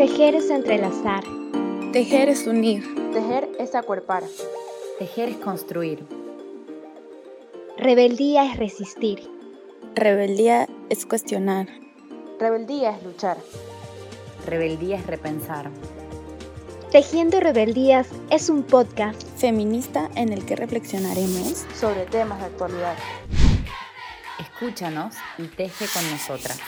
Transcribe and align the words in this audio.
Tejer 0.00 0.34
es 0.34 0.48
entrelazar. 0.48 1.24
Tejer 1.92 2.30
es 2.30 2.46
unir. 2.46 2.82
Tejer 3.12 3.50
es 3.58 3.74
acuerpar. 3.74 4.22
Tejer 4.98 5.28
es 5.28 5.36
construir. 5.36 6.06
Rebeldía 7.76 8.50
es 8.50 8.56
resistir. 8.56 9.30
Rebeldía 9.94 10.66
es 10.88 11.04
cuestionar. 11.04 11.68
Rebeldía 12.38 12.96
es 12.96 13.02
luchar. 13.02 13.36
Rebeldía 14.46 14.96
es 14.96 15.06
repensar. 15.06 15.70
Tejiendo 16.90 17.38
Rebeldías 17.38 18.08
es 18.30 18.48
un 18.48 18.62
podcast 18.62 19.22
feminista 19.36 20.08
en 20.14 20.32
el 20.32 20.46
que 20.46 20.56
reflexionaremos 20.56 21.66
sobre 21.78 22.06
temas 22.06 22.38
de 22.38 22.46
actualidad. 22.46 22.96
Escúchanos 24.38 25.14
y 25.36 25.42
teje 25.48 25.84
con 25.92 26.10
nosotras. 26.10 26.58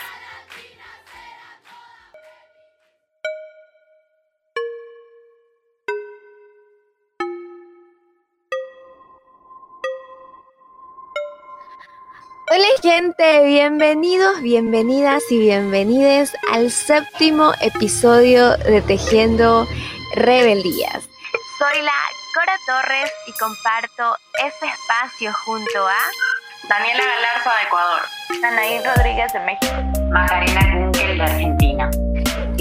Gente, 12.83 13.45
bienvenidos, 13.45 14.41
bienvenidas 14.41 15.23
y 15.31 15.39
bienvenides 15.39 16.35
al 16.51 16.69
séptimo 16.69 17.53
episodio 17.61 18.57
de 18.57 18.81
Tejiendo 18.81 19.65
Rebeldías. 20.15 21.07
Soy 21.59 21.81
la 21.81 21.93
Cora 22.35 22.57
Torres 22.67 23.09
y 23.25 23.31
comparto 23.39 24.17
este 24.45 24.65
espacio 24.65 25.31
junto 25.45 25.87
a 25.87 26.67
Daniela 26.67 27.05
Galarza 27.05 27.51
de 27.55 27.63
Ecuador, 27.67 28.01
Anaí 28.43 28.79
Rodríguez 28.85 29.31
de 29.31 29.39
México, 29.39 29.75
Macarena 30.11 30.73
Kunkel 30.73 31.17
de 31.17 31.23
Argentina. 31.23 31.72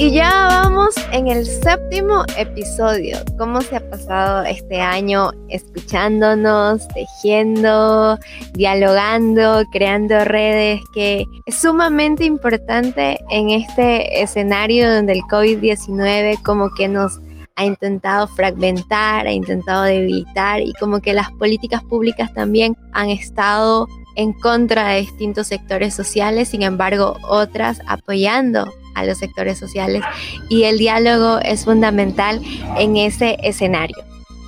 Y 0.03 0.11
ya 0.11 0.48
vamos 0.48 0.97
en 1.12 1.28
el 1.28 1.47
séptimo 1.47 2.25
episodio. 2.36 3.19
¿Cómo 3.39 3.61
se 3.61 3.77
ha 3.77 3.89
pasado 3.89 4.42
este 4.42 4.81
año 4.81 5.31
escuchándonos, 5.48 6.89
tejiendo, 6.89 8.19
dialogando, 8.55 9.62
creando 9.70 10.25
redes? 10.25 10.81
Que 10.92 11.25
es 11.47 11.55
sumamente 11.55 12.25
importante 12.25 13.20
en 13.31 13.50
este 13.50 14.20
escenario 14.20 14.92
donde 14.92 15.12
el 15.12 15.20
COVID-19 15.20 16.42
como 16.42 16.75
que 16.75 16.89
nos 16.89 17.20
ha 17.55 17.64
intentado 17.64 18.27
fragmentar, 18.27 19.28
ha 19.28 19.33
intentado 19.33 19.84
debilitar 19.84 20.62
y 20.62 20.72
como 20.81 21.00
que 21.00 21.14
las 21.14 21.31
políticas 21.31 21.81
públicas 21.84 22.34
también 22.34 22.77
han 22.91 23.09
estado 23.09 23.87
en 24.16 24.33
contra 24.33 24.89
de 24.89 25.03
distintos 25.03 25.47
sectores 25.47 25.94
sociales, 25.94 26.48
sin 26.48 26.62
embargo 26.62 27.16
otras 27.22 27.81
apoyando 27.87 28.69
a 28.95 29.05
los 29.05 29.19
sectores 29.19 29.59
sociales 29.59 30.03
y 30.48 30.65
el 30.65 30.79
diálogo 30.79 31.39
es 31.41 31.65
fundamental 31.65 32.41
en 32.77 32.97
ese 32.97 33.37
escenario. 33.43 33.97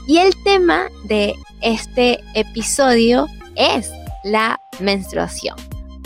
Y 0.07 0.19
el 0.19 0.35
tema 0.43 0.89
de 1.05 1.35
este 1.63 2.21
episodio 2.35 3.27
es 3.57 3.91
la 4.23 4.61
menstruación, 4.81 5.57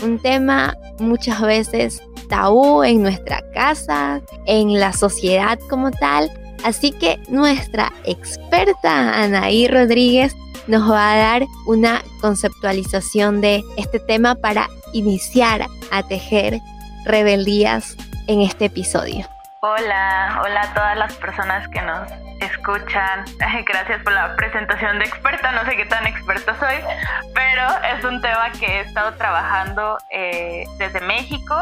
un 0.03 0.19
tema 0.19 0.75
muchas 0.99 1.41
veces 1.41 2.01
tabú 2.29 2.83
en 2.83 3.01
nuestra 3.01 3.41
casa, 3.53 4.21
en 4.45 4.79
la 4.79 4.93
sociedad 4.93 5.59
como 5.69 5.91
tal, 5.91 6.31
así 6.63 6.91
que 6.91 7.19
nuestra 7.29 7.91
experta 8.05 9.21
Anaí 9.21 9.67
Rodríguez 9.67 10.35
nos 10.67 10.89
va 10.89 11.13
a 11.13 11.17
dar 11.17 11.47
una 11.65 12.03
conceptualización 12.21 13.41
de 13.41 13.63
este 13.77 13.99
tema 13.99 14.35
para 14.35 14.69
iniciar 14.93 15.67
a 15.91 16.03
tejer 16.03 16.59
rebeldías 17.05 17.97
en 18.29 18.41
este 18.41 18.65
episodio. 18.65 19.27
Hola, 19.61 20.41
hola 20.45 20.61
a 20.61 20.73
todas 20.75 20.97
las 20.97 21.15
personas 21.15 21.67
que 21.69 21.81
nos 21.81 22.09
escuchan. 22.41 23.25
Gracias 23.65 24.03
por 24.03 24.13
la 24.13 24.35
presentación 24.35 24.99
de 24.99 25.05
experta. 25.05 25.51
No 25.51 25.65
sé 25.65 25.75
qué 25.75 25.85
tan 25.85 26.05
experta 26.05 26.55
soy, 26.59 26.77
pero 27.33 27.63
es 27.97 28.05
un 28.05 28.21
tema 28.21 28.51
que 28.51 28.67
he 28.67 28.79
estado 28.81 29.15
trabajando 29.15 29.97
eh, 30.11 30.63
desde 30.77 31.01
México 31.01 31.55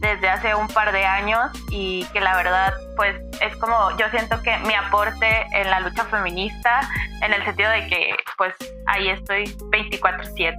desde 0.00 0.28
hace 0.28 0.52
un 0.56 0.66
par 0.66 0.90
de 0.90 1.04
años 1.04 1.52
y 1.70 2.04
que 2.06 2.20
la 2.20 2.34
verdad 2.34 2.74
pues 2.96 3.14
es 3.40 3.54
como 3.58 3.96
yo 3.96 4.08
siento 4.10 4.42
que 4.42 4.58
mi 4.66 4.74
aporte 4.74 5.46
en 5.52 5.70
la 5.70 5.78
lucha 5.78 6.04
feminista 6.06 6.80
en 7.20 7.32
el 7.32 7.44
sentido 7.44 7.70
de 7.70 7.86
que 7.86 8.16
pues 8.36 8.52
ahí 8.86 9.10
estoy 9.10 9.44
24/7. 9.70 10.56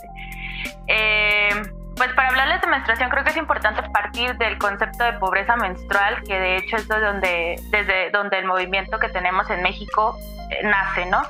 Eh, 0.88 1.62
pues 1.96 2.12
para 2.14 2.30
hablarles 2.30 2.62
de 2.62 2.68
menstruación 2.68 3.10
creo 3.10 3.24
que 3.24 3.30
es 3.32 3.38
importante 3.38 3.82
partir 3.90 4.36
del 4.38 4.58
concepto 4.58 5.04
de 5.04 5.14
pobreza 5.14 5.56
menstrual, 5.56 6.24
que 6.24 6.40
de 6.40 6.58
hecho 6.58 6.78
es 6.78 6.88
donde, 6.88 7.60
desde 7.70 8.10
donde 8.12 8.40
el 8.40 8.46
movimiento 8.46 9.00
que 9.00 9.10
tenemos 9.10 9.50
en 9.50 9.62
México 9.62 10.18
eh, 10.50 10.64
nace, 10.64 11.06
¿no? 11.06 11.22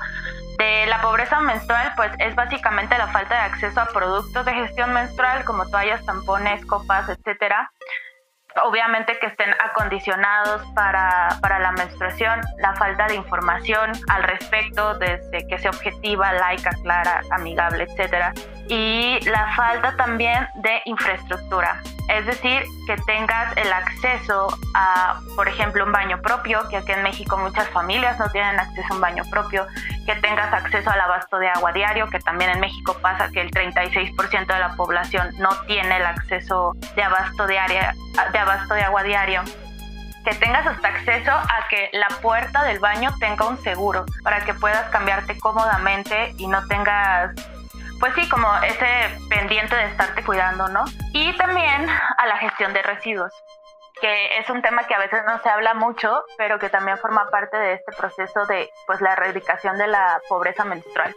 De 0.58 0.86
la 0.86 1.02
pobreza 1.02 1.42
menstrual, 1.42 1.92
pues 1.96 2.12
es 2.20 2.36
básicamente 2.36 2.98
la 2.98 3.08
falta 3.08 3.36
de 3.36 3.42
acceso 3.42 3.82
a 3.82 3.88
productos 3.88 4.46
de 4.46 4.54
gestión 4.54 4.94
menstrual 4.94 5.44
como 5.44 5.70
toallas, 5.70 6.06
tampones, 6.06 6.66
copas, 6.66 7.10
etcétera, 7.10 7.72
obviamente 8.62 9.18
que 9.20 9.28
estén 9.28 9.50
acondicionados 9.64 10.62
para, 10.74 11.30
para, 11.42 11.60
la 11.60 11.72
menstruación, 11.72 12.42
la 12.58 12.76
falta 12.76 13.08
de 13.08 13.16
información 13.16 13.92
al 14.10 14.24
respecto, 14.24 14.96
desde 14.96 15.48
que 15.48 15.58
sea 15.58 15.72
objetiva, 15.72 16.34
laica, 16.34 16.72
clara, 16.84 17.22
amigable, 17.32 17.84
etcétera, 17.84 18.34
y 18.68 19.20
la 19.26 19.54
falta 19.56 19.96
también 19.98 20.48
de 20.56 20.82
infraestructura, 20.86 21.82
es 22.10 22.26
decir, 22.26 22.64
que 22.88 22.96
tengas 23.06 23.56
el 23.58 23.72
acceso 23.72 24.48
a, 24.76 25.20
por 25.36 25.48
ejemplo, 25.48 25.86
un 25.86 25.92
baño 25.92 26.22
propio, 26.22 26.68
que 26.70 26.78
aquí 26.78 26.92
en 26.92 27.04
México 27.04 27.38
muchas 27.38 27.68
familias 27.70 28.20
no 28.20 28.30
tienen 28.30 28.60
acceso 28.60 28.88
a 28.92 28.96
un 28.96 29.02
baño 29.02 29.24
propio, 29.30 29.66
que 30.06 30.16
tengas 30.16 30.54
acceso 30.54 30.90
al 30.90 31.00
abasto 31.00 31.38
de 31.38 31.48
agua 31.48 31.72
diario, 31.72 32.08
que 32.08 32.20
también 32.20 32.52
en 32.52 32.60
México 32.60 32.98
pasa 33.02 33.30
que 33.32 33.42
el 33.42 33.52
36% 33.52 34.46
de 34.46 34.60
la 34.60 34.76
población 34.76 35.30
no 35.40 35.50
tiene 35.66 35.98
el 35.98 36.06
acceso 36.06 36.74
de 36.96 37.04
abasto 37.04 37.48
de, 37.48 37.58
abasto 37.60 38.74
de 38.74 38.82
agua 38.82 39.04
diario 39.04 39.42
que 40.26 40.34
tengas 40.36 40.66
hasta 40.66 40.88
acceso 40.88 41.32
a 41.32 41.68
que 41.70 41.90
la 41.92 42.08
puerta 42.22 42.64
del 42.64 42.80
baño 42.80 43.14
tenga 43.20 43.46
un 43.46 43.62
seguro 43.62 44.06
para 44.24 44.46
que 44.46 44.54
puedas 44.54 44.90
cambiarte 44.90 45.38
cómodamente 45.38 46.34
y 46.38 46.48
no 46.48 46.66
tengas 46.68 47.32
pues 48.00 48.16
sí, 48.16 48.28
como 48.28 48.54
ese 48.58 49.18
pendiente 49.30 49.76
de 49.78 49.86
estarte 49.86 50.24
cuidando, 50.24 50.68
¿no? 50.68 50.84
Y 51.14 51.32
también 51.38 51.88
a 52.18 52.26
la 52.26 52.38
gestión 52.38 52.74
de 52.74 52.82
residuos, 52.82 53.32
que 54.04 54.38
es 54.38 54.50
un 54.50 54.62
tema 54.62 54.86
que 54.86 54.96
a 54.96 55.00
veces 55.00 55.24
no 55.26 55.42
se 55.42 55.48
habla 55.48 55.74
mucho, 55.74 56.26
pero 56.38 56.60
que 56.60 56.68
también 56.68 56.98
forma 56.98 57.30
parte 57.30 57.56
de 57.56 57.76
este 57.76 57.94
proceso 57.94 58.46
de 58.48 58.70
pues 58.86 59.00
la 59.00 59.14
erradicación 59.14 59.78
de 59.78 59.88
la 59.88 60.20
pobreza 60.28 60.66
menstrual. 60.66 61.16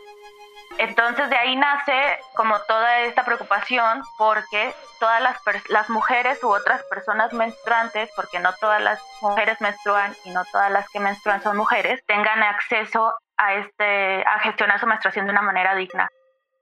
Entonces 0.79 1.29
de 1.29 1.37
ahí 1.37 1.57
nace 1.57 2.21
como 2.37 2.61
toda 2.61 3.01
esta 3.01 3.25
preocupación 3.25 4.05
porque 4.17 4.73
todas 5.01 5.21
las, 5.21 5.37
las 5.69 5.91
mujeres 5.91 6.41
u 6.45 6.49
otras 6.49 6.81
personas 6.85 7.33
menstruantes, 7.33 8.09
porque 8.15 8.39
no 8.39 8.53
todas 8.53 8.81
las 8.81 9.03
mujeres 9.21 9.61
menstruan 9.61 10.15
y 10.25 10.31
no 10.31 10.45
todas 10.45 10.71
las 10.71 10.89
que 10.91 11.01
menstruan 11.01 11.43
son 11.43 11.57
mujeres, 11.57 12.01
tengan 12.07 12.41
acceso 12.45 13.17
a, 13.37 13.55
este, 13.55 14.23
a 14.25 14.39
gestionar 14.39 14.79
su 14.79 14.87
menstruación 14.87 15.27
de 15.27 15.33
una 15.33 15.43
manera 15.43 15.75
digna. 15.75 16.09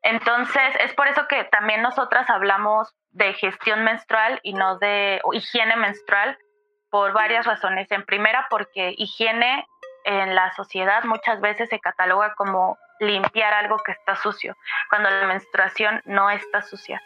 Entonces, 0.04 0.62
es 0.80 0.92
por 0.92 1.08
eso 1.08 1.26
que 1.28 1.44
también 1.44 1.80
nosotras 1.80 2.28
hablamos 2.28 2.94
de 3.10 3.32
gestión 3.32 3.84
menstrual 3.84 4.38
y 4.42 4.52
no 4.52 4.78
de 4.78 5.20
higiene 5.32 5.76
menstrual 5.76 6.38
por 6.90 7.12
varias 7.14 7.46
razones. 7.46 7.90
En 7.90 8.04
primera, 8.04 8.46
porque 8.50 8.94
higiene 8.98 9.66
en 10.04 10.34
la 10.34 10.52
sociedad 10.52 11.04
muchas 11.04 11.40
veces 11.40 11.70
se 11.70 11.80
cataloga 11.80 12.34
como 12.34 12.76
limpiar 13.00 13.54
algo 13.54 13.78
que 13.78 13.92
está 13.92 14.14
sucio, 14.16 14.54
cuando 14.90 15.08
la 15.08 15.26
menstruación 15.26 16.02
no 16.04 16.28
está 16.28 16.60
sucia. 16.60 17.00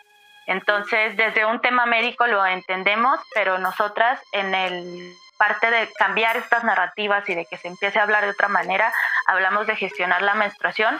Entonces, 0.49 1.17
desde 1.17 1.45
un 1.45 1.61
tema 1.61 1.87
médico 1.87 2.27
lo 2.27 2.45
entendemos, 2.45 3.21
pero 3.33 3.59
nosotras 3.59 4.21
en 4.33 4.55
el 4.57 5.15
parte 5.39 5.71
de 5.71 5.89
cambiar 5.97 6.37
estas 6.37 6.65
narrativas 6.65 7.29
y 7.29 7.37
de 7.37 7.47
que 7.47 7.59
se 7.59 7.69
empiece 7.69 8.01
a 8.01 8.03
hablar 8.03 8.25
de 8.25 8.31
otra 8.31 8.49
manera, 8.49 8.93
hablamos 9.29 9.69
de 9.69 9.77
gestionar 9.77 10.21
la 10.23 10.35
menstruación 10.35 10.99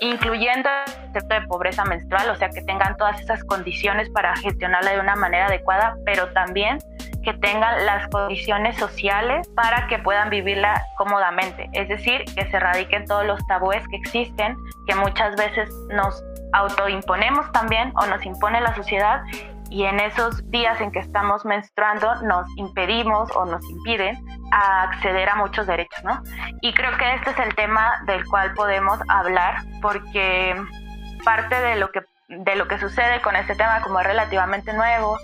incluyendo 0.00 0.68
concepto 1.12 1.34
de 1.34 1.46
pobreza 1.46 1.84
menstrual, 1.84 2.30
o 2.30 2.36
sea, 2.36 2.48
que 2.50 2.62
tengan 2.62 2.96
todas 2.96 3.20
esas 3.20 3.42
condiciones 3.44 4.08
para 4.10 4.34
gestionarla 4.36 4.92
de 4.92 5.00
una 5.00 5.16
manera 5.16 5.46
adecuada, 5.46 5.96
pero 6.04 6.28
también 6.32 6.78
que 7.22 7.34
tengan 7.34 7.84
las 7.84 8.08
condiciones 8.08 8.76
sociales 8.78 9.48
para 9.54 9.86
que 9.88 9.98
puedan 9.98 10.30
vivirla 10.30 10.82
cómodamente. 10.96 11.68
Es 11.72 11.88
decir, 11.88 12.24
que 12.34 12.48
se 12.50 12.56
erradiquen 12.56 13.04
todos 13.06 13.26
los 13.26 13.44
tabúes 13.46 13.86
que 13.88 13.96
existen, 13.96 14.56
que 14.86 14.94
muchas 14.94 15.36
veces 15.36 15.68
nos 15.90 16.22
autoimponemos 16.52 17.50
también 17.52 17.92
o 17.96 18.06
nos 18.06 18.24
impone 18.24 18.60
la 18.60 18.74
sociedad 18.74 19.22
y 19.70 19.84
en 19.84 20.00
esos 20.00 20.48
días 20.50 20.80
en 20.80 20.90
que 20.90 20.98
estamos 20.98 21.44
menstruando 21.44 22.22
nos 22.22 22.46
impedimos 22.56 23.30
o 23.36 23.44
nos 23.46 23.62
impiden 23.70 24.18
acceder 24.50 25.28
a 25.28 25.36
muchos 25.36 25.66
derechos, 25.66 26.02
¿no? 26.02 26.20
Y 26.60 26.74
creo 26.74 26.96
que 26.98 27.14
este 27.14 27.30
es 27.30 27.38
el 27.38 27.54
tema 27.54 28.02
del 28.06 28.24
cual 28.26 28.52
podemos 28.54 28.98
hablar 29.08 29.62
porque 29.80 30.56
parte 31.20 31.60
de 31.60 31.76
lo 31.76 31.90
que 31.90 32.02
de 32.28 32.54
lo 32.54 32.68
que 32.68 32.78
sucede 32.78 33.20
con 33.22 33.34
este 33.34 33.56
tema 33.56 33.82
como 33.82 33.98
es 34.00 34.06
relativamente 34.06 34.72
nuevo, 34.72 35.18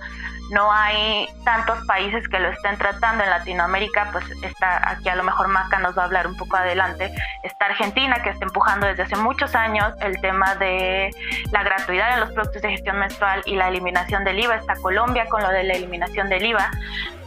no 0.51 0.71
hay 0.73 1.29
tantos 1.45 1.79
países 1.87 2.29
que 2.29 2.39
lo 2.39 2.49
estén 2.49 2.77
tratando 2.79 3.25
en 3.25 3.31
Latinoamérica, 3.31 4.11
pues 4.13 4.25
está 4.43 4.91
aquí 4.91 5.09
a 5.09 5.17
lo 5.17 5.25
mejor 5.25 5.49
Maca 5.49 5.79
nos 5.79 5.97
va 5.97 6.03
a 6.03 6.05
hablar 6.07 6.27
un 6.27 6.37
poco 6.37 6.57
adelante, 6.57 7.13
está 7.43 7.67
Argentina 7.67 8.23
que 8.23 8.31
está 8.31 8.45
empujando 8.45 8.87
desde 8.87 9.05
hace 9.05 9.17
muchos 9.17 9.55
años 9.55 9.93
el 10.01 10.21
tema 10.21 10.55
de 10.57 11.11
la 11.53 11.63
gratuidad 11.63 12.15
en 12.15 12.21
los 12.21 12.33
productos 12.33 12.63
de 12.63 12.71
gestión 12.71 12.99
menstrual 12.99 13.43
y 13.47 13.57
la 13.57 13.69
eliminación 13.69 14.25
del 14.25 14.39
IVA, 14.39 14.57
está 14.57 14.75
Colombia 14.77 15.27
con 15.27 15.43
lo 15.43 15.51
de 15.51 15.65
la 15.65 15.75
eliminación 15.75 16.29
del 16.29 16.45
IVA. 16.45 16.71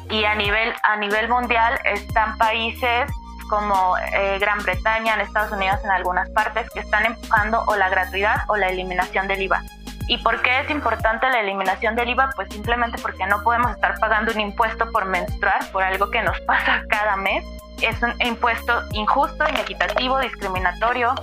Y 0.10 0.26
a 0.26 0.34
nivel, 0.34 0.74
a 0.82 0.96
nivel 0.96 1.30
mundial 1.30 1.80
están 1.84 2.36
países 2.40 3.12
como 3.50 3.98
eh, 3.98 4.38
Gran 4.40 4.60
Bretaña, 4.60 5.16
en 5.16 5.22
Estados 5.22 5.52
Unidos 5.52 5.80
en 5.84 5.92
algunas 5.92 6.30
partes 6.30 6.70
que 6.70 6.80
están 6.80 7.06
empujando 7.06 7.64
o 7.68 7.76
la 7.76 7.90
gratuidad 7.90 8.44
o 8.48 8.56
la 8.56 8.68
eliminación 8.68 9.28
del 9.28 9.42
IVA. 9.42 9.62
¿Y 10.08 10.18
por 10.20 10.42
qué 10.42 10.62
es 10.62 10.70
importante 10.70 11.30
la 11.30 11.42
eliminación 11.42 11.96
del 11.96 12.10
IVA? 12.10 12.32
Pues 12.36 12.48
simplemente 12.52 13.00
porque 13.02 13.26
no 13.28 13.44
podemos 13.44 13.72
estar 13.72 14.00
pagando 14.00 14.32
un 14.32 14.40
impuesto 14.40 14.92
por 14.92 15.06
menstruar, 15.06 15.70
por 15.72 15.84
algo 15.84 16.10
que 16.10 16.22
nos 16.22 16.40
pasa 16.48 16.84
cada 16.90 17.16
mes. 17.16 17.44
Es 17.82 18.02
un 18.02 18.14
impuesto 18.22 18.84
injusto, 18.92 19.48
inequitativo, 19.50 20.20
discriminatorio 20.20 21.16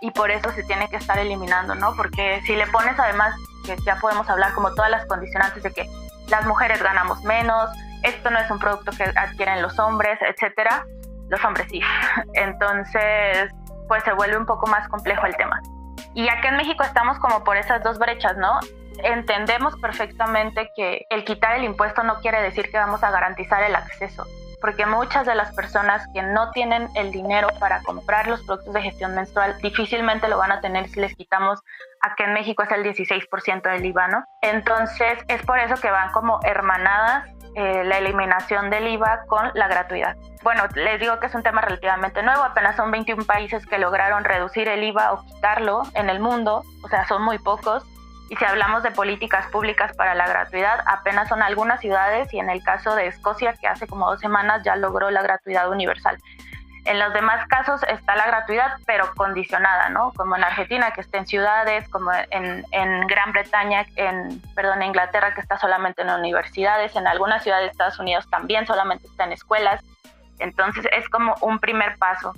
y 0.00 0.10
por 0.10 0.30
eso 0.30 0.50
se 0.52 0.62
tiene 0.64 0.88
que 0.88 0.96
estar 0.96 1.18
eliminando, 1.18 1.74
¿no? 1.74 1.94
Porque 1.96 2.42
si 2.46 2.54
le 2.54 2.66
pones 2.66 2.98
además, 2.98 3.34
que 3.64 3.74
ya 3.86 3.96
podemos 3.96 4.28
hablar 4.28 4.52
como 4.52 4.74
todas 4.74 4.90
las 4.90 5.06
condicionantes 5.06 5.62
de 5.62 5.72
que 5.72 5.88
las 6.28 6.44
mujeres 6.44 6.82
ganamos 6.82 7.22
menos, 7.22 7.70
esto 8.02 8.30
no 8.30 8.38
es 8.38 8.50
un 8.50 8.58
producto 8.58 8.92
que 8.92 9.04
adquieren 9.04 9.62
los 9.62 9.78
hombres, 9.78 10.18
etcétera, 10.20 10.84
los 11.28 11.44
hombres 11.44 11.66
sí. 11.70 11.80
Entonces, 12.34 13.50
pues 13.88 14.02
se 14.04 14.12
vuelve 14.12 14.36
un 14.36 14.46
poco 14.46 14.66
más 14.66 14.88
complejo 14.88 15.26
el 15.26 15.36
tema. 15.36 15.60
Y 16.14 16.28
acá 16.28 16.48
en 16.48 16.56
México 16.56 16.84
estamos 16.84 17.18
como 17.18 17.42
por 17.44 17.56
esas 17.56 17.82
dos 17.82 17.98
brechas, 17.98 18.36
¿no? 18.36 18.60
Entendemos 19.02 19.74
perfectamente 19.80 20.70
que 20.76 21.04
el 21.10 21.24
quitar 21.24 21.56
el 21.56 21.64
impuesto 21.64 22.02
no 22.04 22.20
quiere 22.20 22.40
decir 22.40 22.70
que 22.70 22.78
vamos 22.78 23.02
a 23.02 23.10
garantizar 23.10 23.62
el 23.64 23.74
acceso, 23.74 24.24
porque 24.60 24.86
muchas 24.86 25.26
de 25.26 25.34
las 25.34 25.52
personas 25.54 26.06
que 26.14 26.22
no 26.22 26.52
tienen 26.52 26.88
el 26.94 27.10
dinero 27.10 27.48
para 27.58 27.82
comprar 27.82 28.28
los 28.28 28.44
productos 28.44 28.72
de 28.72 28.82
gestión 28.82 29.14
menstrual 29.16 29.58
difícilmente 29.60 30.28
lo 30.28 30.38
van 30.38 30.52
a 30.52 30.60
tener 30.60 30.88
si 30.88 31.00
les 31.00 31.14
quitamos, 31.16 31.60
acá 32.00 32.24
en 32.24 32.34
México 32.34 32.62
es 32.62 32.70
el 32.70 32.84
16% 32.84 33.62
del 33.62 33.84
IVA, 33.84 34.08
¿no? 34.08 34.24
Entonces 34.42 35.18
es 35.26 35.42
por 35.42 35.58
eso 35.58 35.74
que 35.80 35.90
van 35.90 36.12
como 36.12 36.38
hermanadas 36.44 37.28
eh, 37.54 37.84
la 37.84 37.98
eliminación 37.98 38.70
del 38.70 38.88
IVA 38.88 39.24
con 39.26 39.50
la 39.54 39.68
gratuidad. 39.68 40.16
Bueno, 40.42 40.64
les 40.74 41.00
digo 41.00 41.18
que 41.20 41.26
es 41.26 41.34
un 41.34 41.42
tema 41.42 41.60
relativamente 41.60 42.22
nuevo, 42.22 42.42
apenas 42.42 42.76
son 42.76 42.90
21 42.90 43.24
países 43.24 43.64
que 43.66 43.78
lograron 43.78 44.24
reducir 44.24 44.68
el 44.68 44.82
IVA 44.82 45.12
o 45.12 45.24
quitarlo 45.24 45.82
en 45.94 46.10
el 46.10 46.20
mundo, 46.20 46.62
o 46.82 46.88
sea, 46.88 47.06
son 47.06 47.22
muy 47.22 47.38
pocos. 47.38 47.84
Y 48.30 48.36
si 48.36 48.44
hablamos 48.44 48.82
de 48.82 48.90
políticas 48.90 49.46
públicas 49.48 49.94
para 49.96 50.14
la 50.14 50.26
gratuidad, 50.26 50.80
apenas 50.86 51.28
son 51.28 51.42
algunas 51.42 51.80
ciudades 51.80 52.32
y 52.32 52.38
en 52.38 52.50
el 52.50 52.62
caso 52.62 52.94
de 52.94 53.06
Escocia, 53.06 53.54
que 53.54 53.68
hace 53.68 53.86
como 53.86 54.10
dos 54.10 54.20
semanas 54.20 54.62
ya 54.64 54.76
logró 54.76 55.10
la 55.10 55.22
gratuidad 55.22 55.70
universal. 55.70 56.18
En 56.84 56.98
los 56.98 57.14
demás 57.14 57.46
casos 57.48 57.82
está 57.84 58.14
la 58.14 58.26
gratuidad, 58.26 58.76
pero 58.86 59.14
condicionada, 59.14 59.88
¿no? 59.88 60.12
Como 60.12 60.36
en 60.36 60.44
Argentina, 60.44 60.90
que 60.90 61.00
está 61.00 61.18
en 61.18 61.26
ciudades, 61.26 61.88
como 61.88 62.12
en, 62.30 62.64
en 62.72 63.06
Gran 63.06 63.32
Bretaña, 63.32 63.86
en, 63.96 64.42
perdón, 64.54 64.82
en 64.82 64.88
Inglaterra, 64.88 65.34
que 65.34 65.40
está 65.40 65.58
solamente 65.58 66.02
en 66.02 66.10
universidades, 66.10 66.94
en 66.94 67.06
algunas 67.06 67.42
ciudades 67.42 67.66
de 67.66 67.70
Estados 67.72 67.98
Unidos 67.98 68.28
también 68.28 68.66
solamente 68.66 69.06
está 69.06 69.24
en 69.24 69.32
escuelas. 69.32 69.82
Entonces 70.38 70.86
es 70.92 71.08
como 71.08 71.34
un 71.40 71.58
primer 71.58 71.96
paso. 71.96 72.34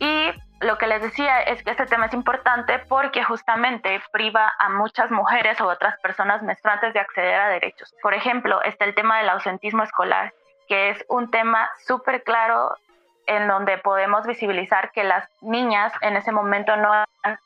Y 0.00 0.32
lo 0.60 0.78
que 0.78 0.86
les 0.86 1.02
decía 1.02 1.42
es 1.42 1.62
que 1.62 1.70
este 1.70 1.86
tema 1.86 2.06
es 2.06 2.14
importante 2.14 2.80
porque 2.88 3.22
justamente 3.22 4.02
priva 4.10 4.52
a 4.58 4.68
muchas 4.68 5.10
mujeres 5.10 5.60
o 5.60 5.66
otras 5.66 5.98
personas 6.00 6.42
menstruantes 6.42 6.92
de 6.92 7.00
acceder 7.00 7.34
a 7.34 7.48
derechos. 7.48 7.94
Por 8.02 8.14
ejemplo, 8.14 8.60
está 8.62 8.84
el 8.84 8.94
tema 8.94 9.18
del 9.18 9.28
ausentismo 9.28 9.82
escolar, 9.82 10.32
que 10.66 10.90
es 10.90 11.04
un 11.08 11.30
tema 11.30 11.70
súper 11.86 12.22
claro 12.24 12.74
en 13.26 13.48
donde 13.48 13.78
podemos 13.78 14.26
visibilizar 14.26 14.92
que 14.92 15.04
las 15.04 15.28
niñas 15.42 15.92
en 16.00 16.16
ese 16.16 16.32
momento 16.32 16.76
no 16.76 16.92
están 17.02 17.38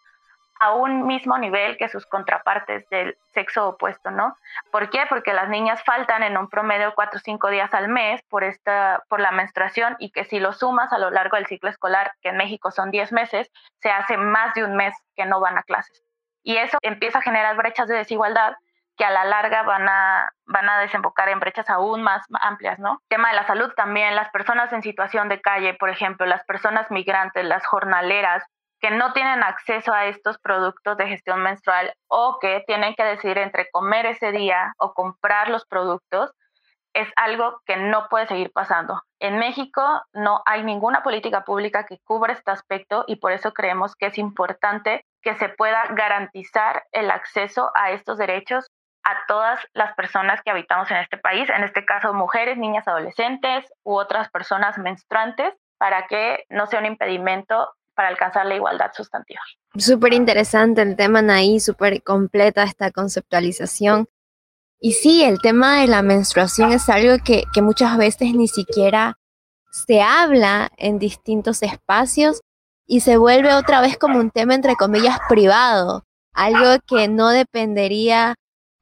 a 0.61 0.75
un 0.75 1.07
mismo 1.07 1.39
nivel 1.39 1.79
que 1.79 1.89
sus 1.89 2.05
contrapartes 2.05 2.87
del 2.91 3.17
sexo 3.33 3.69
opuesto, 3.69 4.11
¿no? 4.11 4.37
¿Por 4.71 4.91
qué? 4.91 5.05
Porque 5.09 5.33
las 5.33 5.49
niñas 5.49 5.83
faltan 5.85 6.23
en 6.23 6.37
un 6.37 6.49
promedio 6.49 6.93
cuatro 6.95 7.17
o 7.17 7.23
cinco 7.25 7.49
días 7.49 7.73
al 7.73 7.89
mes 7.89 8.21
por, 8.29 8.45
esta, 8.45 9.03
por 9.09 9.21
la 9.21 9.31
menstruación 9.31 9.97
y 9.99 10.11
que 10.11 10.25
si 10.25 10.39
lo 10.39 10.53
sumas 10.53 10.93
a 10.93 10.99
lo 10.99 11.11
largo 11.11 11.39
del 11.39 11.47
ciclo 11.47 11.71
escolar, 11.71 12.13
que 12.21 12.29
en 12.29 12.37
México 12.37 12.71
son 12.71 12.91
10 12.91 13.11
meses, 13.13 13.51
se 13.81 13.91
hace 13.91 14.19
más 14.19 14.53
de 14.53 14.65
un 14.65 14.77
mes 14.77 14.95
que 15.17 15.25
no 15.25 15.41
van 15.41 15.57
a 15.57 15.63
clases. 15.63 16.05
Y 16.43 16.57
eso 16.57 16.77
empieza 16.83 17.21
a 17.21 17.23
generar 17.23 17.57
brechas 17.57 17.89
de 17.89 17.97
desigualdad 17.97 18.55
que 19.01 19.07
a 19.07 19.11
la 19.11 19.25
larga 19.25 19.63
van 19.63 19.89
a, 19.89 20.31
van 20.45 20.69
a 20.69 20.79
desembocar 20.79 21.31
en 21.31 21.41
brechas 21.41 21.71
aún 21.71 22.03
más 22.03 22.23
amplias, 22.39 22.79
¿no? 22.79 23.01
Tema 23.09 23.31
de 23.31 23.35
la 23.35 23.47
salud 23.47 23.73
también, 23.75 24.15
las 24.15 24.29
personas 24.29 24.71
en 24.75 24.83
situación 24.83 25.31
de 25.31 25.41
calle, 25.41 25.73
por 25.73 25.89
ejemplo, 25.89 26.27
las 26.27 26.45
personas 26.45 26.91
migrantes, 26.91 27.47
las 27.47 27.67
jornaleras, 27.67 28.45
que 28.79 28.91
no 28.91 29.15
tienen 29.15 29.43
acceso 29.43 29.95
a 29.95 30.05
estos 30.05 30.37
productos 30.39 30.99
de 30.99 31.09
gestión 31.09 31.41
menstrual 31.41 31.95
o 32.09 32.37
que 32.43 32.63
tienen 32.67 32.95
que 32.95 33.05
decidir 33.05 33.39
entre 33.39 33.71
comer 33.71 34.05
ese 34.05 34.33
día 34.33 34.75
o 34.77 34.93
comprar 34.93 35.49
los 35.49 35.65
productos, 35.65 36.31
es 36.93 37.09
algo 37.17 37.63
que 37.65 37.79
no 37.79 38.07
puede 38.11 38.27
seguir 38.27 38.53
pasando. 38.53 39.01
En 39.19 39.39
México 39.39 40.03
no 40.13 40.43
hay 40.45 40.63
ninguna 40.63 41.03
política 41.03 41.43
pública 41.47 41.87
que 41.87 42.01
cubra 42.05 42.35
este 42.35 42.51
aspecto 42.51 43.05
y 43.07 43.17
por 43.17 43.33
eso 43.33 43.55
creemos 43.55 43.95
que 43.97 44.07
es 44.07 44.19
importante 44.19 45.07
que 45.23 45.37
se 45.37 45.49
pueda 45.49 45.87
garantizar 45.93 46.85
el 46.93 47.11
acceso 47.11 47.71
a 47.75 47.93
estos 47.93 48.19
derechos 48.19 48.67
a 49.05 49.27
todas 49.27 49.61
las 49.73 49.95
personas 49.95 50.41
que 50.43 50.51
habitamos 50.51 50.91
en 50.91 50.99
este 50.99 51.17
país, 51.17 51.49
en 51.49 51.65
este 51.65 51.85
caso 51.85 52.13
mujeres, 52.13 52.59
niñas, 52.59 52.87
adolescentes 52.87 53.65
u 53.83 53.95
otras 53.95 54.31
personas 54.31 54.79
menstruantes, 54.79 55.55
para 55.79 56.07
que 56.07 56.45
no 56.51 56.67
sea 56.67 56.81
un 56.81 56.87
impedimento 56.87 57.71
para 57.95 58.09
alcanzar 58.09 58.47
la 58.47 58.55
igualdad 58.55 58.91
sustantiva. 58.95 59.41
Súper 59.77 60.13
interesante 60.13 60.83
el 60.83 60.97
tema, 60.97 61.23
Naí, 61.23 61.61
súper 61.61 62.03
completa 62.03 62.63
esta 62.63 62.91
conceptualización. 62.91 64.09
Y 64.79 64.93
sí, 64.93 65.25
el 65.25 65.41
tema 65.41 65.81
de 65.81 65.87
la 65.87 66.03
menstruación 66.03 66.73
es 66.73 66.89
algo 66.89 67.23
que, 67.25 67.45
que 67.53 67.63
muchas 67.63 67.97
veces 67.97 68.35
ni 68.35 68.49
siquiera 68.49 69.19
se 69.71 70.03
habla 70.03 70.71
en 70.77 70.99
distintos 70.99 71.63
espacios 71.63 72.41
y 72.87 73.01
se 73.01 73.17
vuelve 73.17 73.55
otra 73.55 73.81
vez 73.81 73.97
como 73.97 74.19
un 74.19 74.31
tema, 74.31 74.55
entre 74.55 74.75
comillas, 74.75 75.19
privado, 75.29 76.05
algo 76.33 76.83
que 76.87 77.09
no 77.09 77.29
dependería 77.29 78.35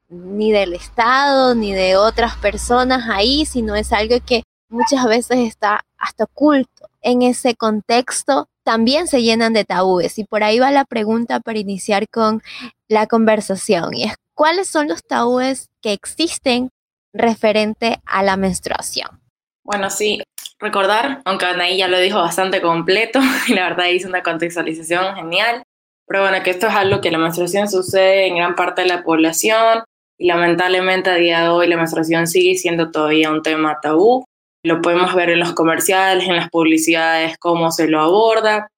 ni 0.09 0.53
del 0.53 0.75
Estado, 0.75 1.55
ni 1.55 1.73
de 1.73 1.97
otras 1.97 2.37
personas 2.37 3.09
ahí, 3.09 3.45
sino 3.45 3.75
es 3.75 3.93
algo 3.93 4.17
que 4.25 4.43
muchas 4.69 5.07
veces 5.07 5.39
está 5.39 5.85
hasta 5.97 6.25
oculto. 6.25 6.89
En 7.01 7.23
ese 7.23 7.55
contexto 7.55 8.49
también 8.65 9.07
se 9.07 9.23
llenan 9.23 9.53
de 9.53 9.65
tabúes 9.65 10.19
y 10.19 10.25
por 10.25 10.45
ahí 10.45 10.59
va 10.59 10.71
la 10.71 10.85
pregunta 10.85 11.41
para 11.41 11.59
iniciar 11.59 12.09
con 12.09 12.43
la 12.89 13.07
conversación 13.07 13.95
y 13.95 14.05
es 14.05 14.15
cuáles 14.35 14.69
son 14.69 14.89
los 14.89 15.03
tabúes 15.03 15.69
que 15.83 15.93
existen 15.93 16.71
referente 17.13 18.01
a 18.05 18.23
la 18.23 18.37
menstruación. 18.37 19.21
Bueno, 19.65 19.91
sí, 19.91 20.23
recordar, 20.59 21.23
aunque 21.25 21.47
Anaí 21.47 21.79
ya 21.79 21.89
lo 21.89 21.99
dijo 21.99 22.19
bastante 22.19 22.61
completo 22.61 23.21
y 23.49 23.55
la 23.55 23.69
verdad 23.69 23.87
hizo 23.87 24.09
una 24.09 24.23
contextualización 24.23 25.15
genial, 25.17 25.63
pero 26.07 26.23
bueno, 26.23 26.43
que 26.43 26.51
esto 26.51 26.67
es 26.67 26.75
algo 26.75 27.01
que 27.01 27.11
la 27.11 27.19
menstruación 27.19 27.69
sucede 27.69 28.27
en 28.27 28.37
gran 28.37 28.55
parte 28.55 28.83
de 28.83 28.89
la 28.89 29.03
población, 29.03 29.83
y 30.19 30.27
lamentablemente 30.27 31.11
a 31.11 31.15
día 31.15 31.43
de 31.43 31.49
hoy 31.49 31.69
la 31.69 31.77
menstruación 31.77 32.27
sigue 32.27 32.57
siendo 32.57 32.91
todavía 32.91 33.31
un 33.31 33.43
tema 33.43 33.79
tabú. 33.81 34.25
Lo 34.65 34.83
podemos 34.83 35.15
ver 35.15 35.31
en 35.31 35.39
los 35.39 35.53
comerciales, 35.53 36.29
en 36.29 36.37
las 36.37 36.51
publicidades, 36.51 37.39
cómo 37.39 37.71
se 37.71 37.89
lo 37.89 38.01
aborda, 38.01 38.69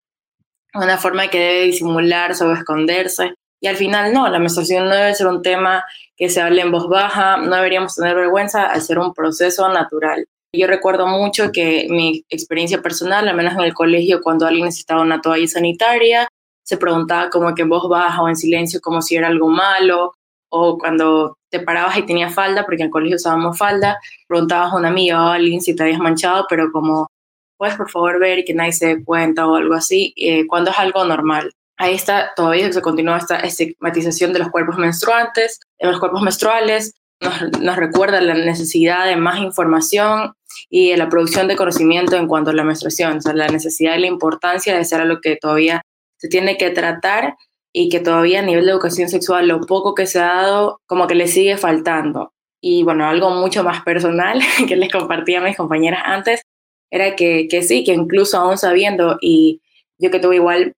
una 0.75 0.99
forma 0.99 1.29
que 1.29 1.39
debe 1.39 1.63
disimularse 1.63 2.45
o 2.45 2.53
esconderse. 2.53 3.35
Y 3.63 3.67
al 3.67 3.77
final 3.77 4.13
no, 4.13 4.29
la 4.29 4.39
menstruación 4.39 4.89
no 4.89 4.95
debe 4.95 5.15
ser 5.15 5.27
un 5.27 5.43
tema 5.43 5.83
que 6.17 6.29
se 6.29 6.43
hable 6.43 6.61
en 6.61 6.71
voz 6.71 6.89
baja, 6.89 7.39
no 7.39 7.57
deberíamos 7.57 7.95
tener 7.95 8.15
vergüenza 8.15 8.67
al 8.67 8.83
ser 8.83 8.99
un 8.99 9.15
proceso 9.15 9.69
natural. 9.71 10.27
Yo 10.53 10.67
recuerdo 10.67 11.07
mucho 11.07 11.53
que 11.53 11.87
mi 11.89 12.25
experiencia 12.29 12.83
personal, 12.83 13.29
al 13.29 13.37
menos 13.37 13.55
en 13.55 13.61
el 13.61 13.73
colegio, 13.73 14.21
cuando 14.21 14.47
alguien 14.47 14.67
necesitaba 14.67 15.03
una 15.03 15.21
toalla 15.21 15.47
sanitaria, 15.47 16.29
se 16.65 16.77
preguntaba 16.77 17.31
como 17.31 17.55
que 17.55 17.63
en 17.63 17.69
voz 17.69 17.89
baja 17.89 18.23
o 18.23 18.29
en 18.29 18.37
silencio 18.37 18.81
como 18.81 19.01
si 19.01 19.17
era 19.17 19.29
algo 19.29 19.49
malo, 19.49 20.15
o 20.51 20.79
cuando 20.79 21.39
te 21.49 21.61
parabas 21.61 21.97
y 21.97 22.03
tenías 22.03 22.35
falda, 22.35 22.65
porque 22.65 22.83
en 22.83 22.87
el 22.87 22.93
colegio 22.93 23.17
usábamos 23.17 23.59
falda, 23.59 23.99
preguntabas 24.29 24.73
a 24.73 24.77
una 24.77 24.89
amiga 24.89 25.25
o 25.25 25.29
a 25.29 25.35
alguien 25.35 25.61
si 25.61 25.75
te 25.75 25.83
habías 25.83 25.99
manchado, 25.99 26.47
pero 26.49 26.71
como, 26.71 27.09
puedes 27.57 27.77
por 27.77 27.91
favor 27.91 28.19
ver 28.21 28.41
y 28.41 28.45
que 28.45 28.55
nadie 28.55 28.73
se 28.73 28.87
dé 28.87 29.05
cuenta 29.05 29.47
o 29.47 29.57
algo 29.57 29.75
así, 29.75 30.13
eh, 30.17 30.47
cuando 30.47 30.71
es 30.71 30.79
algo 30.79 31.05
normal. 31.05 31.53
Ahí 31.77 31.95
está, 31.95 32.33
todavía 32.37 32.71
se 32.73 32.83
continúa 32.83 33.17
esta 33.17 33.41
estigmatización 33.41 34.33
de 34.33 34.41
los 34.41 34.51
cuerpos 34.51 34.77
menstruantes, 34.77 35.61
de 35.79 35.89
los 35.89 35.99
cuerpos 35.99 36.23
menstruales, 36.23 36.95
nos, 37.21 37.61
nos, 37.61 37.77
recuerda 37.77 38.21
la 38.21 38.35
necesidad 38.35 39.07
de 39.07 39.17
más 39.17 39.39
información 39.41 40.33
y 40.71 40.91
de 40.91 40.97
la 40.97 41.09
producción 41.09 41.49
de 41.49 41.57
conocimiento 41.57 42.17
en 42.17 42.27
cuanto 42.27 42.51
a 42.51 42.55
la 42.55 42.65
menstruación, 42.65 43.19
o 43.19 43.21
sea, 43.21 43.35
la 43.35 43.49
necesidad 43.49 43.97
y 43.97 44.01
la 44.01 44.07
importancia 44.07 44.77
de 44.77 44.85
ser 44.85 45.03
algo 45.03 45.21
que 45.21 45.37
todavía 45.37 45.83
se 46.17 46.29
tiene 46.29 46.57
que 46.57 46.71
tratar 46.71 47.35
y 47.73 47.89
que 47.89 48.01
todavía 48.01 48.41
a 48.41 48.43
nivel 48.43 48.65
de 48.65 48.73
educación 48.73 49.09
sexual 49.09 49.49
lo 49.49 49.61
poco 49.61 49.95
que 49.95 50.07
se 50.07 50.19
ha 50.19 50.35
dado 50.35 50.81
como 50.87 51.07
que 51.07 51.15
le 51.15 51.29
sigue 51.29 51.57
faltando. 51.57 52.33
Y 52.61 52.83
bueno, 52.83 53.07
algo 53.07 53.31
mucho 53.31 53.65
más 53.65 53.83
personal 53.83 54.41
que 54.69 54.77
les 54.77 54.91
compartí 54.91 55.35
a 55.35 55.41
mis 55.41 55.57
compañeras 55.57 56.03
antes 56.05 56.43
era 56.91 57.15
que, 57.17 57.47
que 57.49 57.63
sí, 57.63 57.85
que 57.85 57.93
incluso 57.93 58.39
aún 58.39 58.59
sabiendo, 58.59 59.17
y 59.21 59.63
yo 59.99 60.11
que 60.11 60.19
tuve 60.19 60.37
igual 60.37 60.75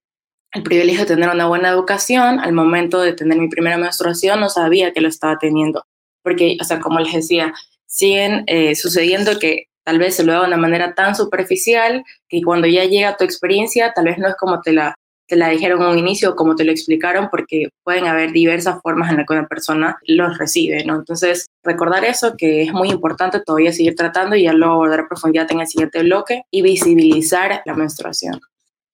el 0.52 0.62
privilegio 0.62 1.00
de 1.00 1.14
tener 1.14 1.30
una 1.30 1.46
buena 1.46 1.70
educación, 1.70 2.38
al 2.38 2.52
momento 2.52 3.00
de 3.00 3.14
tener 3.14 3.38
mi 3.38 3.48
primera 3.48 3.78
menstruación 3.78 4.38
no 4.40 4.50
sabía 4.50 4.92
que 4.92 5.00
lo 5.00 5.08
estaba 5.08 5.38
teniendo, 5.38 5.86
porque, 6.22 6.58
o 6.60 6.64
sea, 6.64 6.80
como 6.80 7.00
les 7.00 7.14
decía, 7.14 7.54
siguen 7.86 8.44
eh, 8.46 8.74
sucediendo 8.74 9.38
que 9.38 9.68
tal 9.84 9.98
vez 9.98 10.16
se 10.16 10.24
lo 10.24 10.32
haga 10.32 10.42
de 10.42 10.48
una 10.48 10.58
manera 10.58 10.94
tan 10.94 11.16
superficial 11.16 12.04
que 12.28 12.42
cuando 12.42 12.66
ya 12.66 12.84
llega 12.84 13.16
tu 13.16 13.24
experiencia, 13.24 13.92
tal 13.94 14.04
vez 14.04 14.18
no 14.18 14.28
es 14.28 14.36
como 14.36 14.60
te 14.60 14.72
la, 14.74 14.94
te 15.32 15.38
la 15.38 15.48
dijeron 15.48 15.80
en 15.80 15.88
un 15.88 15.98
inicio, 15.98 16.36
como 16.36 16.54
te 16.56 16.62
lo 16.62 16.72
explicaron, 16.72 17.28
porque 17.30 17.68
pueden 17.84 18.04
haber 18.04 18.32
diversas 18.32 18.82
formas 18.82 19.10
en 19.10 19.16
las 19.16 19.26
que 19.26 19.32
una 19.32 19.48
persona 19.48 19.96
los 20.06 20.36
recibe, 20.36 20.84
¿no? 20.84 20.96
Entonces, 20.96 21.46
recordar 21.62 22.04
eso, 22.04 22.36
que 22.36 22.64
es 22.64 22.72
muy 22.74 22.90
importante 22.90 23.40
todavía 23.40 23.72
seguir 23.72 23.94
tratando 23.94 24.36
y 24.36 24.42
ya 24.42 24.52
lo 24.52 24.72
abordar 24.72 25.00
a 25.00 25.08
profundidad 25.08 25.50
en 25.50 25.60
el 25.60 25.66
siguiente 25.66 26.02
bloque 26.02 26.42
y 26.50 26.60
visibilizar 26.60 27.62
la 27.64 27.72
menstruación. 27.72 28.42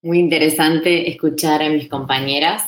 Muy 0.00 0.20
interesante 0.20 1.10
escuchar 1.10 1.60
a 1.60 1.70
mis 1.70 1.88
compañeras. 1.88 2.62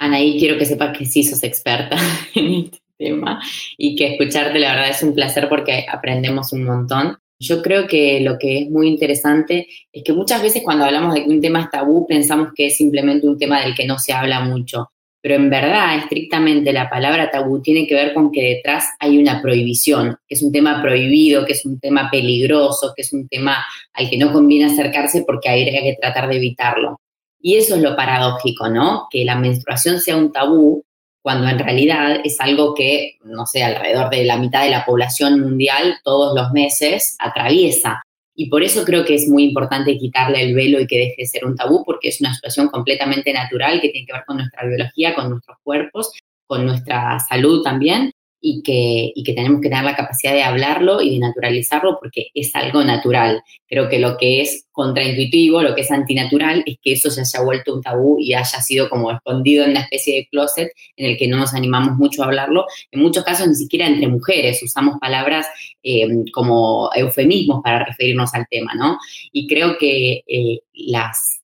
Anaí, 0.00 0.40
quiero 0.40 0.58
que 0.58 0.66
sepas 0.66 0.98
que 0.98 1.06
sí 1.06 1.22
sos 1.22 1.44
experta 1.44 1.96
en 2.34 2.54
este 2.54 2.80
tema 2.98 3.40
y 3.78 3.94
que 3.94 4.14
escucharte 4.14 4.58
la 4.58 4.74
verdad 4.74 4.90
es 4.90 5.00
un 5.04 5.14
placer 5.14 5.48
porque 5.48 5.86
aprendemos 5.88 6.52
un 6.52 6.64
montón. 6.64 7.18
Yo 7.42 7.60
creo 7.60 7.86
que 7.86 8.20
lo 8.20 8.38
que 8.38 8.62
es 8.62 8.70
muy 8.70 8.88
interesante 8.88 9.66
es 9.92 10.04
que 10.04 10.12
muchas 10.12 10.42
veces 10.42 10.62
cuando 10.62 10.84
hablamos 10.84 11.14
de 11.14 11.24
que 11.24 11.30
un 11.30 11.40
tema 11.40 11.62
es 11.62 11.70
tabú 11.70 12.06
pensamos 12.06 12.48
que 12.54 12.66
es 12.66 12.76
simplemente 12.76 13.26
un 13.26 13.38
tema 13.38 13.60
del 13.60 13.74
que 13.74 13.86
no 13.86 13.98
se 13.98 14.12
habla 14.12 14.40
mucho 14.40 14.92
pero 15.22 15.36
en 15.36 15.50
verdad, 15.50 15.98
estrictamente, 15.98 16.72
la 16.72 16.90
palabra 16.90 17.30
tabú 17.30 17.62
tiene 17.62 17.86
que 17.86 17.94
ver 17.94 18.12
con 18.12 18.32
que 18.32 18.42
detrás 18.56 18.88
hay 18.98 19.18
una 19.18 19.40
prohibición, 19.40 20.16
que 20.26 20.34
es 20.34 20.42
un 20.42 20.50
tema 20.50 20.82
prohibido, 20.82 21.46
que 21.46 21.52
es 21.52 21.64
un 21.64 21.78
tema 21.78 22.10
peligroso, 22.10 22.92
que 22.94 23.02
es 23.02 23.12
un 23.12 23.28
tema 23.28 23.64
al 23.92 24.10
que 24.10 24.18
no 24.18 24.32
conviene 24.32 24.72
acercarse 24.72 25.22
porque 25.24 25.48
habría 25.48 25.80
que 25.80 25.96
tratar 26.00 26.28
de 26.28 26.36
evitarlo. 26.38 27.00
Y 27.40 27.54
eso 27.54 27.76
es 27.76 27.82
lo 27.82 27.94
paradójico, 27.94 28.68
¿no? 28.68 29.06
Que 29.10 29.24
la 29.24 29.36
menstruación 29.36 30.00
sea 30.00 30.16
un 30.16 30.32
tabú 30.32 30.84
cuando 31.22 31.48
en 31.48 31.58
realidad 31.58 32.20
es 32.24 32.40
algo 32.40 32.74
que, 32.74 33.18
no 33.24 33.46
sé, 33.46 33.62
alrededor 33.62 34.10
de 34.10 34.24
la 34.24 34.36
mitad 34.36 34.64
de 34.64 34.70
la 34.70 34.84
población 34.84 35.40
mundial 35.40 35.98
todos 36.02 36.34
los 36.34 36.50
meses 36.52 37.16
atraviesa. 37.20 38.02
Y 38.34 38.48
por 38.48 38.62
eso 38.62 38.84
creo 38.84 39.04
que 39.04 39.14
es 39.14 39.28
muy 39.28 39.44
importante 39.44 39.96
quitarle 39.98 40.42
el 40.42 40.54
velo 40.54 40.80
y 40.80 40.86
que 40.86 40.98
deje 40.98 41.14
de 41.18 41.26
ser 41.26 41.44
un 41.44 41.54
tabú, 41.54 41.84
porque 41.84 42.08
es 42.08 42.20
una 42.20 42.34
situación 42.34 42.68
completamente 42.68 43.32
natural 43.32 43.80
que 43.80 43.90
tiene 43.90 44.06
que 44.06 44.12
ver 44.12 44.24
con 44.26 44.38
nuestra 44.38 44.66
biología, 44.66 45.14
con 45.14 45.30
nuestros 45.30 45.58
cuerpos, 45.62 46.12
con 46.46 46.66
nuestra 46.66 47.18
salud 47.20 47.62
también 47.62 48.10
y 48.40 48.62
que, 48.62 49.12
y 49.14 49.22
que 49.22 49.34
tenemos 49.34 49.60
que 49.60 49.68
tener 49.68 49.84
la 49.84 49.94
capacidad 49.94 50.32
de 50.32 50.42
hablarlo 50.42 51.00
y 51.00 51.10
de 51.10 51.20
naturalizarlo 51.20 51.98
porque 52.00 52.28
es 52.34 52.54
algo 52.56 52.82
natural. 52.82 53.42
Creo 53.68 53.88
que 53.88 54.00
lo 54.00 54.16
que 54.16 54.40
es 54.40 54.66
contraintuitivo, 54.72 55.62
lo 55.62 55.74
que 55.74 55.82
es 55.82 55.90
antinatural, 55.90 56.62
es 56.66 56.78
que 56.82 56.92
eso 56.92 57.10
se 57.10 57.20
haya 57.20 57.44
vuelto 57.44 57.74
un 57.74 57.82
tabú 57.82 58.18
y 58.18 58.34
haya 58.34 58.60
sido 58.60 58.88
como 58.88 59.10
escondido 59.10 59.64
en 59.64 59.70
una 59.70 59.80
especie 59.80 60.16
de 60.16 60.28
closet 60.28 60.72
en 60.96 61.10
el 61.10 61.16
que 61.16 61.28
no 61.28 61.36
nos 61.36 61.54
animamos 61.54 61.96
mucho 61.96 62.22
a 62.22 62.26
hablarlo. 62.26 62.66
En 62.90 63.00
muchos 63.00 63.24
casos 63.24 63.46
ni 63.48 63.54
siquiera 63.54 63.86
entre 63.86 64.08
mujeres 64.08 64.62
usamos 64.62 64.98
palabras 64.98 65.46
eh, 65.82 66.08
como 66.32 66.90
eufemismos 66.94 67.60
para 67.62 67.84
referirnos 67.84 68.32
al 68.34 68.46
tema, 68.50 68.74
¿no? 68.74 68.98
Y 69.32 69.46
creo 69.46 69.76
que 69.78 70.22
eh, 70.26 70.60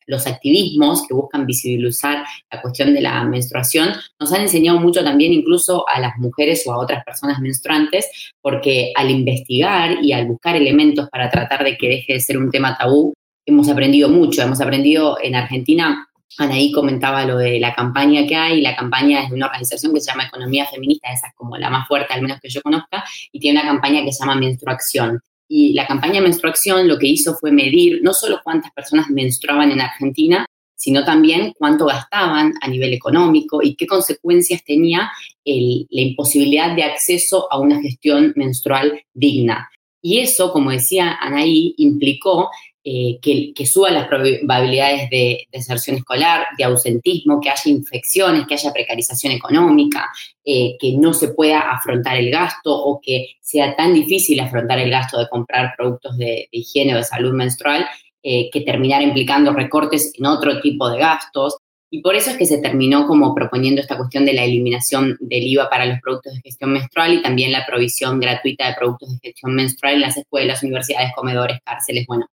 los 0.07 0.27
activismos 0.27 1.07
que 1.07 1.15
buscan 1.15 1.47
visibilizar 1.47 2.25
la 2.51 2.63
cuestión 2.63 2.95
de 2.95 3.01
la 3.01 3.23
menstruación 3.25 3.91
nos 4.19 4.33
han 4.33 4.43
enseñado 4.43 4.81
mucho 4.81 5.05
también 5.05 5.33
incluso 5.33 5.89
a 5.89 6.01
las 6.01 6.17
mujeres 6.19 6.67
o 6.67 6.73
a 6.73 6.79
otras 6.79 7.05
personas 7.05 7.41
menstruantes, 7.41 8.33
porque 8.41 8.93
al 8.97 9.11
investigar 9.11 10.03
y 10.03 10.13
al 10.13 10.27
buscar 10.27 10.57
elementos 10.57 11.09
para 11.11 11.31
tratar 11.31 11.65
de 11.65 11.77
que 11.77 11.89
deje 11.89 12.15
de 12.15 12.21
ser 12.21 12.39
un 12.39 12.51
tema 12.51 12.77
tabú, 12.77 13.15
hemos 13.51 13.69
aprendido 13.69 14.09
mucho. 14.09 14.43
Hemos 14.43 14.61
aprendido 14.61 15.19
en 15.23 15.35
Argentina 15.35 16.09
Anaí 16.39 16.71
comentaba 16.71 17.25
lo 17.25 17.39
de 17.39 17.59
la 17.59 17.75
campaña 17.75 18.27
que 18.27 18.37
hay, 18.37 18.61
la 18.61 18.77
campaña 18.77 19.23
es 19.23 19.31
de 19.31 19.35
una 19.35 19.47
organización 19.47 19.93
que 19.93 20.01
se 20.01 20.11
llama 20.11 20.27
Economía 20.27 20.67
Feminista, 20.67 21.11
esa 21.11 21.29
es 21.29 21.35
como 21.35 21.57
la 21.57 21.69
más 21.69 21.89
fuerte, 21.89 22.13
al 22.15 22.23
menos 22.23 22.39
que 22.41 22.49
yo 22.49 22.63
conozca, 22.63 23.05
y 23.33 23.41
tiene 23.41 23.61
una 23.61 23.69
campaña 23.69 24.05
que 24.05 24.13
se 24.13 24.21
llama 24.21 24.37
Menstruación. 24.37 25.21
Y 25.49 25.73
la 25.73 25.87
campaña 25.87 26.21
Menstruación 26.21 26.87
lo 26.87 26.99
que 26.99 27.09
hizo 27.09 27.35
fue 27.35 27.51
medir 27.51 28.01
no 28.03 28.13
solo 28.13 28.41
cuántas 28.45 28.71
personas 28.73 29.09
menstruaban 29.09 29.73
en 29.73 29.81
Argentina, 29.81 30.47
sino 30.77 31.05
también 31.05 31.55
cuánto 31.59 31.87
gastaban 31.87 32.55
a 32.61 32.69
nivel 32.69 32.93
económico 32.93 33.61
y 33.61 33.75
qué 33.75 33.87
consecuencias 33.87 34.63
tenía 34.63 35.11
la 35.45 36.01
imposibilidad 36.03 36.77
de 36.77 36.85
acceso 36.85 37.49
a 37.51 37.59
una 37.59 37.81
gestión 37.81 38.33
menstrual 38.37 39.03
digna. 39.13 39.69
Y 40.01 40.21
eso, 40.21 40.53
como 40.53 40.71
decía 40.71 41.19
Anaí, 41.21 41.75
implicó 41.79 42.51
eh, 42.91 43.19
que, 43.21 43.53
que, 43.55 43.67
suban 43.67 43.93
las 43.93 44.09
probabilidades 44.09 45.11
de 45.11 45.47
deserción 45.53 45.97
escolar, 45.97 46.47
de 46.57 46.65
ausentismo, 46.65 47.39
que 47.39 47.51
haya 47.51 47.71
infecciones, 47.71 48.47
que 48.47 48.55
haya 48.55 48.73
precarización 48.73 49.35
económica, 49.35 50.09
eh, 50.43 50.75
que 50.81 50.93
no 50.93 51.13
se 51.13 51.29
pueda 51.29 51.71
afrontar 51.71 52.17
el 52.17 52.31
gasto 52.31 52.75
o 52.75 52.99
que 52.99 53.37
sea 53.43 53.77
tan 53.77 53.93
difícil 53.93 54.41
afrontar 54.41 54.79
el 54.79 54.89
gasto 54.89 55.19
de 55.19 55.29
comprar 55.29 55.75
productos 55.77 56.17
de, 56.17 56.49
higiene 56.51 56.95
o 56.95 56.97
de 56.97 57.05
salud 57.05 57.35
menstrual, 57.35 57.87
eh, 58.23 58.49
que 58.51 58.63
terminar 58.63 59.03
implicando 59.03 59.53
recortes 59.53 60.15
en 60.19 60.25
otro 60.25 60.59
tipo 60.63 60.89
de 60.89 60.99
gastos. 60.99 61.59
Y 61.91 62.01
por 62.01 62.15
eso 62.15 62.31
es 62.31 62.39
que 62.39 62.47
se 62.47 62.57
terminó 62.57 63.07
como 63.07 63.35
proponiendo 63.35 63.83
esta 63.83 63.99
cuestión 63.99 64.25
de 64.25 64.33
la 64.33 64.45
eliminación 64.45 65.19
del 65.21 65.43
IVA 65.43 65.69
para 65.69 65.85
los 65.85 66.01
productos 66.01 66.33
de 66.37 66.41
gestión 66.41 66.73
menstrual 66.73 67.13
y 67.13 67.21
también 67.21 67.53
la 67.53 67.67
provisión 67.67 68.19
gratuita 68.19 68.67
de 68.67 68.77
productos 68.77 69.11
de 69.11 69.29
gestión 69.29 69.55
menstrual 69.55 69.97
en 69.97 70.01
las 70.01 70.17
escuelas, 70.17 70.63
universidades, 70.63 71.13
comedores, 71.15 71.59
cárceles, 71.63 72.07
bueno, 72.07 72.25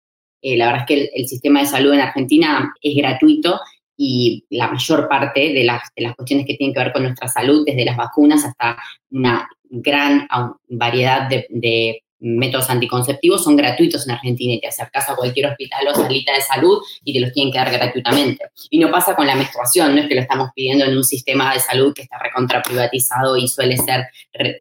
eh, 0.45 0.59
la 0.59 0.67
verdad 0.67 0.83
es 0.83 0.87
que 0.87 1.11
el, 1.15 1.27
sistema 1.27 1.61
de 1.61 1.67
salud 1.67 1.95
en 1.95 2.01
Argentina 2.01 2.75
es 2.83 2.95
gratuito 2.95 3.59
y 3.97 4.45
la 4.51 4.69
mayor 4.69 5.09
parte 5.09 5.55
de 5.55 5.65
las, 5.65 5.89
de 5.97 6.03
las 6.03 6.15
cuestiones 6.15 6.47
que 6.47 6.55
tienen 6.55 6.75
que 6.75 6.81
ver 6.81 6.93
con 6.93 7.03
nuestra 7.03 7.29
salud, 7.29 7.65
desde 7.65 7.87
las 7.87 7.97
vacunas 7.97 8.45
hasta 8.45 8.77
una 9.11 9.49
gran 9.71 10.29
variedad 10.69 11.31
de, 11.31 12.03
métodos 12.21 12.71
anticonceptivos, 12.71 13.45
son 13.45 13.55
gratuitos 13.55 14.07
en 14.07 14.13
Argentina 14.13 14.55
y 14.55 14.61
te 14.61 14.69
acercas 14.69 15.11
a 15.11 15.15
cualquier 15.15 15.47
hospital 15.47 15.89
o 15.89 15.95
salita 15.95 16.33
de 16.33 16.41
salud 16.41 16.79
y 17.05 17.13
te 17.13 17.21
los 17.21 17.33
tienen 17.33 17.53
que 17.53 17.59
dar 17.59 17.71
gratuitamente. 17.71 18.47
Y 18.71 18.79
no 18.79 18.91
pasa 18.91 19.15
con 19.15 19.27
la 19.27 19.35
menstruación, 19.35 19.95
no 19.95 20.01
es 20.01 20.09
que 20.09 20.15
lo 20.15 20.23
estamos 20.23 20.49
pidiendo 20.55 20.87
en 20.87 20.97
un 20.97 21.05
sistema 21.05 21.53
de 21.53 21.61
salud 21.61 21.93
que 21.93 22.03
está 22.03 22.19
recontra 22.19 22.63
privatizado 22.63 23.37
y 23.37 23.47
suele 23.47 23.77
ser 23.77 24.07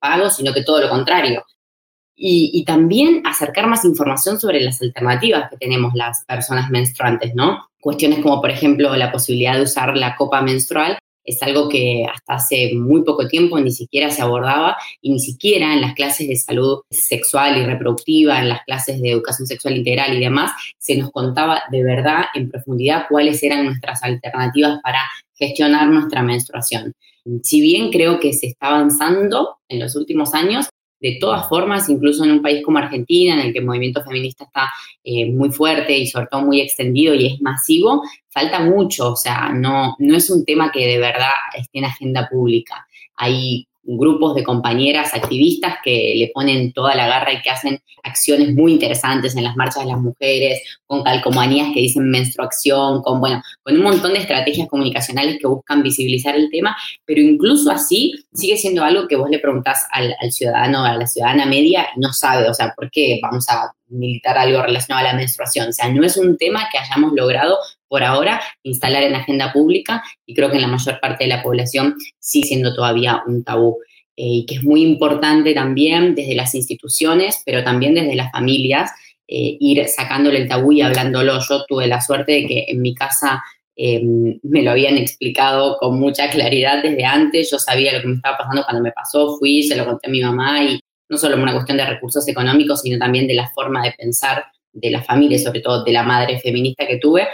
pago, 0.01 0.29
sino 0.29 0.53
que 0.53 0.63
todo 0.63 0.81
lo 0.81 0.89
contrario 0.89 1.45
y, 2.15 2.63
también 2.65 3.21
acercar 3.25 3.67
más 3.67 3.85
información 3.85 4.39
sobre 4.39 4.61
las 4.61 4.81
alternativas 4.81 5.49
que 5.49 5.57
tenemos 5.57 5.93
las 5.93 6.23
personas 6.25 6.69
menstruantes, 6.69 7.33
¿no? 7.35 7.67
Cuestiones 7.81 8.19
como, 8.19 8.39
por 8.39 8.51
ejemplo, 8.51 8.95
la 8.95 9.11
posibilidad 9.11 9.55
de 9.55 9.63
usar 9.63 9.97
la 9.97 10.15
copa 10.15 10.41
menstrual 10.41 10.97
es 11.25 11.41
algo 11.41 11.69
que 11.69 12.05
hasta 12.05 12.35
hace 12.35 12.73
muy 12.75 13.03
poco 13.03 13.27
tiempo 13.27 13.59
ni 13.59 13.71
siquiera 13.71 14.09
se 14.09 14.21
abordaba 14.21 14.77
y 15.01 15.11
ni 15.11 15.19
siquiera 15.19 15.73
en 15.73 15.81
las 15.81 15.93
clases 15.93 16.27
de 16.27 16.35
salud 16.35 16.81
sexual 16.89 17.57
y 17.57 17.65
reproductiva, 17.65 18.39
en 18.39 18.49
las 18.49 18.63
clases 18.63 19.01
de 19.01 19.11
educación 19.11 19.47
sexual 19.47 19.77
integral 19.77 20.15
y 20.15 20.19
demás, 20.19 20.51
se 20.77 20.97
nos 20.97 21.11
contaba 21.11 21.63
de 21.71 21.83
verdad 21.83 22.25
en 22.33 22.49
profundidad 22.49 23.05
cuáles 23.09 23.41
eran 23.41 23.65
nuestras 23.65 24.03
alternativas 24.03 24.79
para 24.83 24.99
gestionar 25.33 25.87
nuestra 25.87 26.21
menstruación. 26.21 26.93
Si 27.41 27.61
bien 27.61 27.89
creo 27.89 28.19
que 28.19 28.33
se 28.33 28.47
está 28.47 28.67
avanzando 28.67 29.59
en 29.69 29.79
los 29.79 29.95
últimos 29.95 30.33
años, 30.33 30.67
de 31.03 31.17
todas 31.19 31.49
formas, 31.49 31.89
incluso 31.89 32.23
en 32.23 32.31
un 32.31 32.41
país 32.41 32.63
como 32.63 32.77
Argentina, 32.77 33.33
en 33.33 33.47
el 33.47 33.51
que 33.51 33.59
el 33.59 33.65
movimiento 33.65 34.01
feminista 34.01 34.45
está 34.45 34.71
eh, 35.03 35.29
muy 35.29 35.51
fuerte 35.51 35.97
y 35.97 36.07
sobre 36.07 36.27
todo 36.27 36.43
muy 36.43 36.61
extendido 36.61 37.13
y 37.13 37.27
es 37.27 37.41
masivo, 37.41 38.03
falta 38.29 38.61
mucho, 38.61 39.11
o 39.11 39.15
sea, 39.17 39.49
no, 39.49 39.97
no 39.99 40.15
es 40.15 40.29
un 40.29 40.45
tema 40.45 40.71
que 40.71 40.87
de 40.87 40.99
verdad 40.99 41.33
esté 41.57 41.79
en 41.79 41.85
agenda 41.85 42.29
pública. 42.29 42.87
Hay 43.17 43.67
grupos 43.83 44.35
de 44.35 44.43
compañeras 44.43 45.13
activistas 45.13 45.75
que 45.83 46.13
le 46.15 46.31
ponen 46.33 46.71
toda 46.71 46.95
la 46.95 47.07
garra 47.07 47.33
y 47.33 47.41
que 47.41 47.49
hacen 47.49 47.79
acciones 48.03 48.53
muy 48.53 48.73
interesantes 48.73 49.35
en 49.35 49.43
las 49.43 49.55
marchas 49.55 49.83
de 49.83 49.91
las 49.91 49.99
mujeres, 49.99 50.61
con 50.85 51.03
calcomanías 51.03 51.69
que 51.73 51.81
dicen 51.81 52.09
menstruación, 52.09 53.01
con, 53.01 53.19
bueno, 53.19 53.41
con 53.61 53.75
un 53.75 53.83
montón 53.83 54.13
de 54.13 54.19
estrategias 54.19 54.67
comunicacionales 54.67 55.37
que 55.39 55.47
buscan 55.47 55.83
visibilizar 55.83 56.35
el 56.35 56.49
tema, 56.49 56.75
pero 57.05 57.21
incluso 57.21 57.71
así 57.71 58.13
sigue 58.33 58.57
siendo 58.57 58.83
algo 58.83 59.07
que 59.07 59.15
vos 59.15 59.29
le 59.29 59.39
preguntás 59.39 59.85
al, 59.91 60.15
al 60.19 60.31
ciudadano, 60.31 60.83
a 60.85 60.97
la 60.97 61.07
ciudadana 61.07 61.45
media, 61.45 61.87
y 61.95 61.99
no 61.99 62.13
sabe, 62.13 62.49
o 62.49 62.53
sea, 62.53 62.73
¿por 62.75 62.89
qué 62.91 63.19
vamos 63.21 63.49
a 63.49 63.73
militar 63.87 64.37
algo 64.37 64.61
relacionado 64.61 65.07
a 65.07 65.11
la 65.11 65.17
menstruación? 65.17 65.69
O 65.69 65.73
sea, 65.73 65.89
no 65.89 66.03
es 66.03 66.17
un 66.17 66.37
tema 66.37 66.67
que 66.71 66.77
hayamos 66.77 67.13
logrado 67.13 67.57
por 67.93 68.03
ahora 68.03 68.41
instalar 68.63 69.03
en 69.03 69.11
la 69.11 69.19
agenda 69.19 69.53
pública 69.53 70.03
y 70.25 70.33
creo 70.33 70.49
que 70.49 70.55
en 70.55 70.63
la 70.63 70.67
mayor 70.67 70.99
parte 70.99 71.25
de 71.25 71.27
la 71.27 71.43
población 71.43 71.95
sigue 72.17 72.47
siendo 72.47 72.73
todavía 72.73 73.21
un 73.27 73.43
tabú. 73.43 73.77
Eh, 74.17 74.37
y 74.37 74.45
que 74.47 74.55
es 74.55 74.63
muy 74.63 74.81
importante 74.81 75.53
también 75.53 76.15
desde 76.15 76.33
las 76.33 76.55
instituciones, 76.55 77.43
pero 77.45 77.63
también 77.63 77.93
desde 77.93 78.15
las 78.15 78.31
familias, 78.31 78.89
eh, 79.27 79.57
ir 79.59 79.87
sacándole 79.89 80.39
el 80.39 80.47
tabú 80.47 80.71
y 80.71 80.81
hablándolo. 80.81 81.39
Yo 81.47 81.65
tuve 81.65 81.85
la 81.85 82.01
suerte 82.01 82.31
de 82.31 82.47
que 82.47 82.65
en 82.69 82.81
mi 82.81 82.95
casa 82.95 83.43
em, 83.75 84.39
me 84.41 84.63
lo 84.63 84.71
habían 84.71 84.97
explicado 84.97 85.77
con 85.77 85.99
mucha 85.99 86.31
claridad 86.31 86.81
desde 86.81 87.05
antes, 87.05 87.51
yo 87.51 87.59
sabía 87.59 87.93
lo 87.93 88.01
que 88.01 88.07
me 88.07 88.15
estaba 88.15 88.37
pasando 88.39 88.63
cuando 88.63 88.81
me 88.81 88.91
pasó, 88.91 89.37
fui, 89.37 89.61
se 89.61 89.75
lo 89.75 89.85
conté 89.85 90.07
a 90.07 90.11
mi 90.11 90.21
mamá 90.21 90.63
y 90.63 90.79
no 91.09 91.17
solo 91.19 91.35
una 91.37 91.53
cuestión 91.53 91.77
de 91.77 91.85
recursos 91.85 92.27
económicos, 92.27 92.81
sino 92.81 92.97
también 92.97 93.27
de 93.27 93.35
la 93.35 93.51
forma 93.51 93.83
de 93.83 93.91
pensar 93.91 94.45
de 94.71 94.89
la 94.89 95.03
familia, 95.03 95.37
sobre 95.37 95.61
todo 95.61 95.83
de 95.83 95.91
la 95.91 96.01
madre 96.01 96.39
feminista 96.39 96.87
que 96.87 96.97
tuve, 96.97 97.27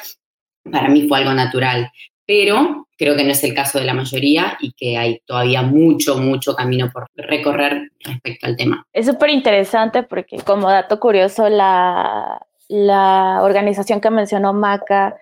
para 0.72 0.90
mí 0.90 1.08
fue 1.08 1.20
algo 1.20 1.34
natural. 1.34 1.92
Pero 2.26 2.88
creo 2.98 3.16
que 3.16 3.24
no 3.24 3.32
es 3.32 3.44
el 3.44 3.56
caso 3.56 3.80
de 3.80 3.86
la 3.86 3.94
mayoría 3.94 4.58
y 4.60 4.74
que 4.74 4.98
hay 4.98 5.20
todavía 5.26 5.64
mucho, 5.64 6.18
mucho 6.18 6.54
camino 6.54 6.92
por 6.92 7.08
recorrer 7.16 7.92
respecto 8.02 8.46
al 8.46 8.56
tema. 8.56 8.86
Es 8.94 9.08
súper 9.08 9.32
interesante 9.32 10.04
porque 10.04 10.38
como 10.46 10.70
dato 10.70 11.00
curioso, 11.00 11.50
la, 11.50 12.40
la 12.68 13.40
organización 13.42 14.00
que 14.00 14.12
mencionó 14.12 14.54
Maca, 14.54 15.18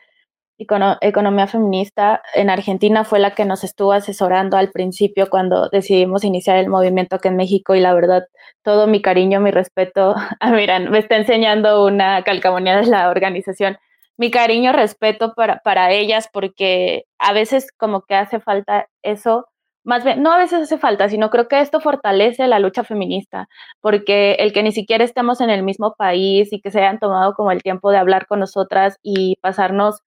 Economía 0.59 1.45
Feminista, 1.45 2.23
en 2.33 2.49
Argentina 2.49 3.03
fue 3.03 3.19
la 3.19 3.35
que 3.35 3.45
nos 3.45 3.63
estuvo 3.63 3.91
asesorando 3.91 4.57
al 4.57 4.71
principio 4.71 5.29
cuando 5.29 5.69
decidimos 5.69 6.23
iniciar 6.23 6.57
el 6.57 6.67
movimiento 6.67 7.15
aquí 7.15 7.27
en 7.27 7.35
México 7.35 7.75
y 7.75 7.79
la 7.79 7.93
verdad, 7.93 8.27
todo 8.63 8.87
mi 8.87 9.01
cariño, 9.01 9.39
mi 9.39 9.51
respeto, 9.51 10.15
ah, 10.39 10.51
miran, 10.51 10.89
me 10.89 10.97
está 10.97 11.15
enseñando 11.15 11.85
una 11.85 12.23
calcamonía 12.23 12.77
de 12.77 12.87
la 12.87 13.09
organización 13.09 13.77
mi 14.17 14.31
cariño, 14.31 14.73
respeto 14.73 15.33
para, 15.35 15.59
para 15.59 15.91
ellas, 15.91 16.29
porque 16.31 17.05
a 17.19 17.33
veces 17.33 17.71
como 17.77 18.01
que 18.03 18.15
hace 18.15 18.39
falta 18.39 18.87
eso, 19.03 19.47
más 19.83 20.03
bien, 20.03 20.21
no 20.21 20.33
a 20.33 20.37
veces 20.37 20.63
hace 20.63 20.77
falta, 20.77 21.07
sino 21.09 21.29
creo 21.29 21.47
que 21.47 21.61
esto 21.61 21.79
fortalece 21.79 22.47
la 22.47 22.59
lucha 22.59 22.83
feminista, 22.83 23.47
porque 23.81 24.33
el 24.39 24.53
que 24.53 24.63
ni 24.63 24.71
siquiera 24.71 25.03
estemos 25.03 25.39
en 25.41 25.49
el 25.49 25.63
mismo 25.63 25.95
país 25.95 26.51
y 26.51 26.61
que 26.61 26.71
se 26.71 26.79
hayan 26.79 26.99
tomado 26.99 27.33
como 27.35 27.51
el 27.51 27.63
tiempo 27.63 27.91
de 27.91 27.97
hablar 27.97 28.27
con 28.27 28.39
nosotras 28.39 28.97
y 29.03 29.37
pasarnos 29.41 30.01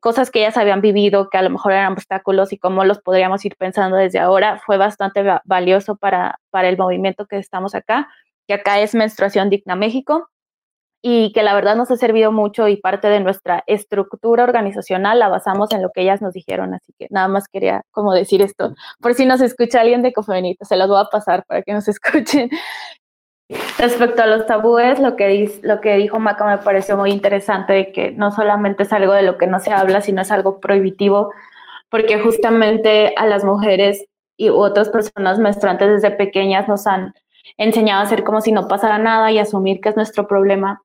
cosas 0.00 0.30
que 0.32 0.40
ellas 0.40 0.56
habían 0.56 0.80
vivido, 0.80 1.30
que 1.30 1.38
a 1.38 1.42
lo 1.42 1.50
mejor 1.50 1.72
eran 1.72 1.92
obstáculos 1.92 2.52
y 2.52 2.58
cómo 2.58 2.84
los 2.84 3.00
podríamos 3.00 3.44
ir 3.44 3.56
pensando 3.56 3.96
desde 3.96 4.18
ahora, 4.18 4.58
fue 4.58 4.76
bastante 4.78 5.24
valioso 5.44 5.96
para, 5.96 6.40
para 6.50 6.68
el 6.68 6.76
movimiento 6.78 7.26
que 7.26 7.38
estamos 7.38 7.74
acá, 7.76 8.08
que 8.48 8.54
acá 8.54 8.80
es 8.80 8.94
Menstruación 8.94 9.50
Digna 9.50 9.76
México 9.76 10.31
y 11.04 11.32
que 11.32 11.42
la 11.42 11.52
verdad 11.52 11.74
nos 11.74 11.90
ha 11.90 11.96
servido 11.96 12.30
mucho 12.30 12.68
y 12.68 12.76
parte 12.76 13.08
de 13.08 13.18
nuestra 13.18 13.64
estructura 13.66 14.44
organizacional 14.44 15.18
la 15.18 15.28
basamos 15.28 15.72
en 15.72 15.82
lo 15.82 15.90
que 15.90 16.02
ellas 16.02 16.22
nos 16.22 16.32
dijeron, 16.32 16.74
así 16.74 16.94
que 16.96 17.08
nada 17.10 17.26
más 17.26 17.48
quería 17.48 17.82
como 17.90 18.12
decir 18.14 18.40
esto, 18.40 18.74
por 19.00 19.14
si 19.14 19.26
nos 19.26 19.40
escucha 19.40 19.80
alguien 19.80 20.02
de 20.02 20.12
Cofebenito, 20.12 20.64
se 20.64 20.76
los 20.76 20.88
voy 20.88 21.00
a 21.00 21.10
pasar 21.10 21.44
para 21.44 21.62
que 21.62 21.72
nos 21.72 21.88
escuchen. 21.88 22.48
Respecto 23.78 24.22
a 24.22 24.26
los 24.26 24.46
tabúes, 24.46 24.98
lo 24.98 25.16
que, 25.16 25.60
lo 25.62 25.80
que 25.80 25.96
dijo 25.96 26.18
Maca 26.18 26.46
me 26.46 26.58
pareció 26.58 26.96
muy 26.96 27.10
interesante, 27.10 27.72
de 27.72 27.92
que 27.92 28.12
no 28.12 28.30
solamente 28.30 28.84
es 28.84 28.92
algo 28.92 29.12
de 29.12 29.22
lo 29.22 29.36
que 29.36 29.46
no 29.46 29.58
se 29.58 29.72
habla, 29.72 30.00
sino 30.00 30.22
es 30.22 30.30
algo 30.30 30.60
prohibitivo, 30.60 31.32
porque 31.90 32.18
justamente 32.20 33.12
a 33.16 33.26
las 33.26 33.44
mujeres 33.44 34.06
y 34.38 34.48
otras 34.48 34.88
personas 34.88 35.38
menstruantes 35.38 35.90
desde 35.90 36.16
pequeñas 36.16 36.66
nos 36.66 36.86
han 36.86 37.12
enseñado 37.58 38.00
a 38.00 38.04
hacer 38.04 38.24
como 38.24 38.40
si 38.40 38.52
no 38.52 38.68
pasara 38.68 38.98
nada 38.98 39.30
y 39.32 39.38
asumir 39.38 39.80
que 39.80 39.90
es 39.90 39.96
nuestro 39.96 40.26
problema 40.26 40.80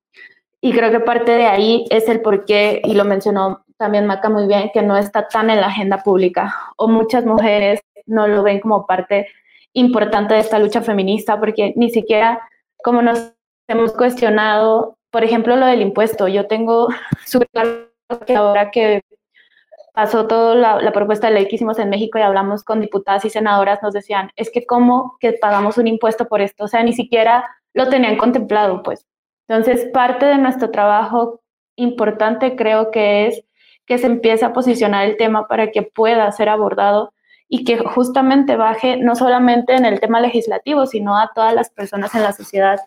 y 0.62 0.74
creo 0.74 0.92
que 0.92 1.00
parte 1.00 1.32
de 1.32 1.46
ahí 1.46 1.86
es 1.90 2.10
el 2.10 2.22
por 2.22 2.46
qué, 2.46 2.82
y 2.84 2.94
lo 2.94 3.06
mencionó 3.06 3.64
también 3.78 4.06
Maca 4.08 4.30
muy 4.30 4.48
bien, 4.48 4.72
que 4.74 4.82
no 4.82 4.98
está 4.98 5.28
tan 5.28 5.50
en 5.50 5.62
la 5.62 5.68
agenda 5.68 6.00
pública 6.04 6.56
o 6.78 6.88
muchas 6.88 7.26
mujeres 7.26 7.80
no 8.06 8.28
lo 8.28 8.44
ven 8.44 8.60
como 8.60 8.86
parte 8.86 9.28
importante 9.74 10.34
de 10.34 10.40
esta 10.40 10.60
lucha 10.60 10.82
feminista 10.82 11.40
porque 11.40 11.74
ni 11.76 11.90
siquiera 11.90 12.42
como 12.84 13.02
nos 13.02 13.34
hemos 13.68 13.94
cuestionado, 13.94 14.98
por 15.12 15.24
ejemplo, 15.24 15.56
lo 15.56 15.66
del 15.66 15.82
impuesto. 15.82 16.28
Yo 16.28 16.48
tengo 16.48 16.88
súper 17.26 17.50
claro 17.52 18.26
que 18.26 18.36
ahora 18.36 18.72
que 18.72 19.02
pasó 19.94 20.28
toda 20.28 20.56
la, 20.56 20.82
la, 20.82 20.92
propuesta 20.92 21.28
de 21.28 21.34
ley 21.34 21.48
que 21.48 21.56
hicimos 21.56 21.80
en 21.80 21.90
México 21.90 22.20
y 22.20 22.22
hablamos 22.22 22.64
con 22.64 22.80
diputadas 22.80 23.26
y 23.26 23.30
senadoras, 23.30 23.82
nos 23.82 23.94
decían, 23.94 24.32
es 24.36 24.52
que 24.52 24.66
cómo 24.66 25.18
que 25.20 25.34
pagamos 25.34 25.78
un 25.78 25.88
impuesto 25.88 26.28
por 26.28 26.42
esto, 26.42 26.66
o 26.66 26.68
sea, 26.68 26.84
ni 26.84 26.94
siquiera 26.94 27.50
lo 27.74 27.90
tenían 27.90 28.18
contemplado, 28.18 28.84
pues. 28.84 29.06
Entonces, 29.48 29.90
parte 29.94 30.26
de 30.26 30.38
nuestro 30.38 30.72
trabajo 30.72 31.42
importante 31.76 32.56
creo 32.56 32.92
que 32.92 33.28
es 33.28 33.44
que 33.86 33.98
se 33.98 34.08
empiece 34.08 34.44
a 34.44 34.54
posicionar 34.54 35.06
el 35.06 35.18
tema 35.18 35.48
para 35.48 35.72
que 35.72 35.84
pueda 35.84 36.30
ser 36.32 36.50
abordado 36.50 37.14
y 37.48 37.64
que 37.64 37.78
justamente 37.78 38.58
baje 38.58 38.98
no 38.98 39.16
solamente 39.16 39.74
en 39.74 39.86
el 39.86 40.02
tema 40.02 40.20
legislativo, 40.20 40.86
sino 40.86 41.18
a 41.18 41.32
todas 41.34 41.54
las 41.54 41.70
personas 41.70 42.14
en 42.14 42.24
la 42.24 42.34
sociedad 42.34 42.80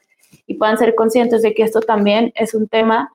y 0.46 0.54
puedan 0.54 0.76
ser 0.76 0.94
conscientes 0.94 1.40
de 1.42 1.54
que 1.54 1.62
esto 1.62 1.80
también 1.80 2.32
es 2.34 2.54
un 2.54 2.68
tema 2.68 3.10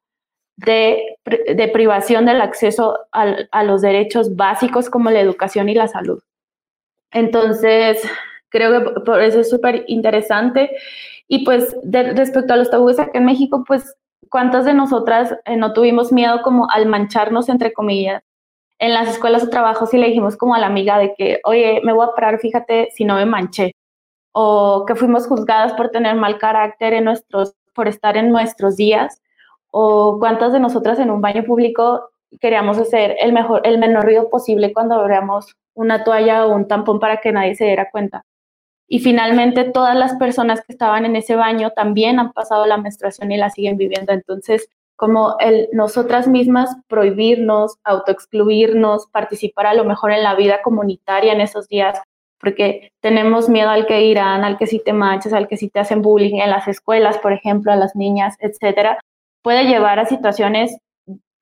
de, 0.58 1.18
de 1.26 1.68
privación 1.68 2.26
del 2.26 2.42
acceso 2.42 2.98
a, 3.12 3.36
a 3.52 3.64
los 3.64 3.82
derechos 3.82 4.36
básicos 4.36 4.90
como 4.90 5.12
la 5.12 5.20
educación 5.20 5.70
y 5.70 5.76
la 5.76 5.88
salud. 5.88 6.22
Entonces, 7.12 8.02
creo 8.50 8.72
que 8.72 9.02
por 9.02 9.22
eso 9.22 9.42
es 9.42 9.50
súper 9.50 9.84
interesante 9.88 10.72
y 11.28 11.44
pues 11.44 11.76
respecto 11.84 12.54
a 12.54 12.58
los 12.58 12.70
tabúes 12.70 13.00
acá 13.00 13.18
en 13.18 13.26
México, 13.26 13.64
pues 13.68 13.96
cuántas 14.30 14.66
de 14.66 14.74
nosotras 14.74 15.36
eh, 15.46 15.58
no 15.58 15.74
tuvimos 15.74 16.12
miedo 16.12 16.42
como 16.44 16.68
al 16.70 16.86
mancharnos, 16.86 17.50
entre 17.50 17.74
comillas, 17.74 18.24
en 18.80 18.94
las 18.94 19.10
escuelas 19.10 19.44
o 19.44 19.50
trabajos 19.50 19.94
y 19.94 19.98
le 19.98 20.08
dijimos 20.08 20.38
como 20.38 20.56
a 20.56 20.60
la 20.60 20.68
amiga 20.68 20.98
de 20.98 21.16
que, 21.16 21.40
oye, 21.46 21.82
me 21.84 21.94
voy 21.94 22.06
a 22.06 22.14
parar, 22.14 22.40
fíjate 22.40 22.90
si 22.94 23.06
no 23.06 23.16
me 23.16 23.26
manché. 23.26 23.72
O 24.34 24.86
que 24.86 24.96
fuimos 24.96 25.28
juzgadas 25.28 25.74
por 25.74 25.90
tener 25.90 26.16
mal 26.16 26.38
carácter 26.38 26.94
en 26.94 27.06
nuestros, 27.06 27.56
por 27.74 27.88
estar 27.88 28.18
en 28.18 28.32
nuestros 28.32 28.76
días. 28.76 29.22
O 29.72 30.18
cuántas 30.20 30.52
de 30.54 30.60
nosotras 30.60 31.00
en 31.00 31.10
un 31.10 31.22
baño 31.22 31.44
público 31.46 32.10
queríamos 32.42 32.78
hacer 32.78 33.16
el, 33.22 33.32
mejor, 33.34 33.62
el 33.64 33.78
menor 33.78 34.04
ruido 34.04 34.30
posible 34.30 34.74
cuando 34.74 34.96
abríamos 34.96 35.56
una 35.74 36.04
toalla 36.04 36.46
o 36.46 36.54
un 36.54 36.68
tampón 36.68 37.00
para 37.00 37.18
que 37.22 37.32
nadie 37.32 37.56
se 37.56 37.66
diera 37.66 37.90
cuenta. 37.90 38.26
Y 38.88 39.00
finalmente 39.00 39.64
todas 39.64 39.96
las 39.96 40.16
personas 40.16 40.62
que 40.62 40.74
estaban 40.74 41.06
en 41.06 41.16
ese 41.16 41.36
baño 41.36 41.72
también 41.72 42.20
han 42.20 42.34
pasado 42.34 42.66
la 42.66 42.78
menstruación 42.78 43.32
y 43.32 43.38
la 43.38 43.50
siguen 43.50 43.78
viviendo. 43.78 44.14
Entonces, 44.14 44.70
como 44.96 45.36
el 45.40 45.68
nosotras 45.74 46.28
mismas 46.28 46.76
prohibirnos, 46.88 47.78
autoexcluirnos, 47.84 49.08
participar 49.08 49.68
a 49.68 49.74
lo 49.74 49.86
mejor 49.86 50.12
en 50.12 50.24
la 50.24 50.36
vida 50.36 50.62
comunitaria 50.64 51.34
en 51.34 51.42
esos 51.42 51.68
días, 51.68 52.02
porque 52.40 52.92
tenemos 53.02 53.50
miedo 53.50 53.70
al 53.70 53.88
que 53.88 54.06
irán, 54.06 54.44
al 54.44 54.58
que 54.58 54.68
si 54.68 54.80
te 54.80 54.94
manchas, 54.94 55.34
al 55.34 55.48
que 55.48 55.58
si 55.58 55.70
te 55.70 55.80
hacen 55.80 56.02
bullying 56.02 56.40
en 56.40 56.52
las 56.52 56.68
escuelas, 56.68 57.18
por 57.18 57.34
ejemplo, 57.34 57.72
a 57.72 57.76
las 57.76 57.96
niñas, 57.96 58.36
etcétera, 58.40 59.00
puede 59.42 59.66
llevar 59.66 60.00
a 60.00 60.06
situaciones 60.06 60.78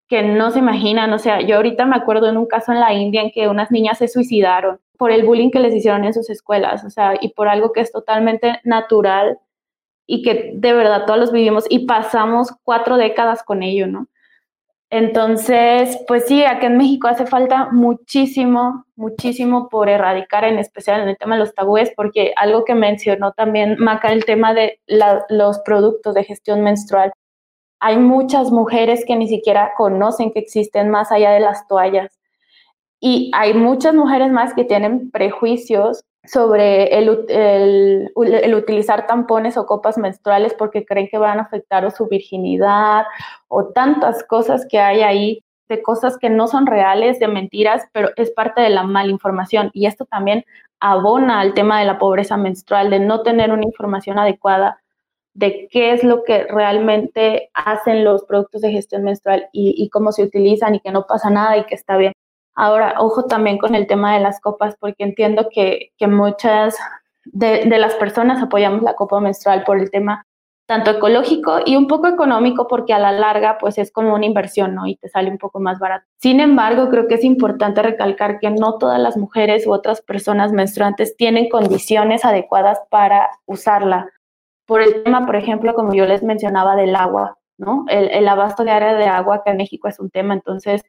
que 0.07 0.23
no 0.23 0.51
se 0.51 0.59
imaginan. 0.59 1.11
O 1.13 1.19
sea, 1.19 1.41
yo 1.41 1.57
ahorita 1.57 1.85
me 1.85 1.95
acuerdo 1.95 2.29
en 2.29 2.37
un 2.37 2.45
caso 2.45 2.71
en 2.71 2.79
la 2.79 2.93
India 2.93 3.21
en 3.21 3.31
que 3.31 3.47
unas 3.47 3.71
niñas 3.71 3.97
se 3.97 4.07
suicidaron 4.07 4.79
por 5.03 5.11
el 5.11 5.25
bullying 5.25 5.51
que 5.51 5.59
les 5.59 5.75
hicieron 5.75 6.05
en 6.05 6.13
sus 6.13 6.29
escuelas, 6.29 6.85
o 6.85 6.89
sea, 6.89 7.15
y 7.19 7.33
por 7.33 7.49
algo 7.49 7.73
que 7.73 7.81
es 7.81 7.91
totalmente 7.91 8.61
natural 8.63 9.37
y 10.07 10.21
que 10.21 10.53
de 10.55 10.71
verdad 10.71 11.03
todos 11.05 11.19
los 11.19 11.33
vivimos 11.33 11.65
y 11.69 11.79
pasamos 11.79 12.53
cuatro 12.63 12.95
décadas 12.95 13.43
con 13.43 13.63
ello, 13.63 13.85
¿no? 13.85 14.07
Entonces, 14.89 15.99
pues 16.07 16.23
sí, 16.25 16.45
aquí 16.45 16.67
en 16.67 16.77
México 16.77 17.09
hace 17.09 17.25
falta 17.25 17.67
muchísimo, 17.73 18.85
muchísimo 18.95 19.67
por 19.67 19.89
erradicar, 19.89 20.45
en 20.45 20.57
especial 20.57 21.01
en 21.01 21.09
el 21.09 21.17
tema 21.17 21.35
de 21.35 21.41
los 21.41 21.53
tabúes, 21.53 21.91
porque 21.97 22.31
algo 22.37 22.63
que 22.63 22.73
mencionó 22.73 23.33
también 23.33 23.75
Maca, 23.79 24.13
el 24.13 24.23
tema 24.23 24.53
de 24.53 24.79
los 24.87 25.59
productos 25.65 26.13
de 26.13 26.23
gestión 26.23 26.61
menstrual. 26.61 27.11
Hay 27.81 27.97
muchas 27.97 28.51
mujeres 28.51 29.03
que 29.05 29.17
ni 29.17 29.27
siquiera 29.27 29.73
conocen 29.75 30.31
que 30.31 30.39
existen 30.39 30.89
más 30.89 31.11
allá 31.11 31.31
de 31.31 31.41
las 31.41 31.67
toallas. 31.67 32.22
Y 33.05 33.29
hay 33.33 33.53
muchas 33.53 33.93
mujeres 33.93 34.31
más 34.31 34.53
que 34.53 34.63
tienen 34.63 35.11
prejuicios 35.11 36.05
sobre 36.23 36.97
el, 36.97 37.25
el, 37.27 38.55
utilizar 38.55 39.07
tampones 39.07 39.57
o 39.57 39.65
copas 39.65 39.97
menstruales 39.97 40.53
porque 40.53 40.85
creen 40.85 41.09
que 41.11 41.17
van 41.17 41.37
a 41.37 41.41
afectar 41.41 41.91
su 41.91 42.07
virginidad 42.07 43.03
o 43.49 43.65
tantas 43.73 44.23
cosas 44.23 44.65
que 44.69 44.79
hay 44.79 45.01
ahí, 45.01 45.43
de 45.67 45.81
cosas 45.81 46.17
que 46.17 46.29
no 46.29 46.47
son 46.47 46.65
reales, 46.65 47.19
de 47.19 47.27
mentiras, 47.27 47.83
pero 47.91 48.07
es 48.15 48.31
parte 48.31 48.61
de 48.61 48.69
la 48.69 48.83
malinformación. 48.83 49.69
Y 49.73 49.85
esto 49.85 50.05
también 50.05 50.45
abona 50.79 51.41
al 51.41 51.53
tema 51.53 51.81
de 51.81 51.85
la 51.85 51.99
pobreza 51.99 52.37
menstrual, 52.37 52.89
de 52.89 53.01
no 53.01 53.21
tener 53.21 53.51
una 53.51 53.65
información 53.65 54.17
adecuada 54.17 54.79
de 55.33 55.67
qué 55.69 55.91
es 55.91 56.05
lo 56.05 56.23
que 56.23 56.45
realmente 56.45 57.49
hacen 57.53 58.05
los 58.05 58.23
productos 58.23 58.61
de 58.61 58.71
gestión 58.71 59.03
menstrual 59.03 59.49
y, 59.51 59.75
y 59.77 59.89
cómo 59.89 60.13
se 60.13 60.23
utilizan 60.23 60.75
y 60.75 60.79
que 60.79 60.91
no 60.91 61.05
pasa 61.05 61.29
nada 61.29 61.57
y 61.57 61.65
que 61.65 61.75
está 61.75 61.97
bien. 61.97 62.12
Ahora, 62.55 62.95
ojo 62.99 63.25
también 63.25 63.57
con 63.57 63.73
el 63.75 63.87
tema 63.87 64.13
de 64.13 64.19
las 64.19 64.39
copas, 64.39 64.75
porque 64.79 65.03
entiendo 65.03 65.49
que, 65.51 65.91
muchas 66.07 66.77
de, 67.25 67.65
las 67.65 67.95
personas 67.95 68.41
apoyamos 68.43 68.83
la 68.83 68.95
copa 68.95 69.19
menstrual 69.19 69.63
por 69.63 69.79
el 69.79 69.89
tema 69.89 70.25
tanto 70.65 70.91
ecológico 70.91 71.59
y 71.65 71.75
un 71.75 71.87
poco 71.87 72.07
económico, 72.07 72.67
porque 72.67 72.93
a 72.93 72.99
la 72.99 73.11
larga, 73.11 73.57
pues 73.57 73.77
es 73.77 73.91
como 73.91 74.13
una 74.13 74.25
inversión, 74.25 74.75
¿no? 74.75 74.87
Y 74.87 74.95
te 74.95 75.09
sale 75.09 75.29
un 75.29 75.37
poco 75.37 75.59
más 75.59 75.77
barato. 75.77 76.05
Sin 76.19 76.39
embargo, 76.39 76.89
creo 76.89 77.07
que 77.07 77.15
es 77.15 77.23
importante 77.23 77.81
recalcar 77.81 78.39
que 78.39 78.49
no 78.49 78.77
todas 78.77 78.99
las 78.99 79.17
mujeres 79.17 79.67
u 79.67 79.73
otras 79.73 80.01
personas 80.01 80.53
menstruantes 80.53 81.17
tienen 81.17 81.49
condiciones 81.49 82.23
adecuadas 82.23 82.79
para 82.89 83.29
usarla. 83.45 84.09
Por 84.65 84.81
el 84.81 85.03
tema, 85.03 85.25
por 85.25 85.35
ejemplo, 85.35 85.73
como 85.73 85.93
yo 85.93 86.05
les 86.05 86.23
mencionaba, 86.23 86.75
del 86.77 86.95
agua. 86.95 87.37
¿No? 87.57 87.85
El, 87.87 88.27
abasto 88.27 88.63
de 88.63 88.71
área 88.71 88.95
de 88.95 89.05
agua 89.05 89.35
acá 89.35 89.51
en 89.51 89.57
México 89.57 89.87
es 89.87 89.99
un 89.99 90.09
tema, 90.09 90.33
entonces 90.33 90.83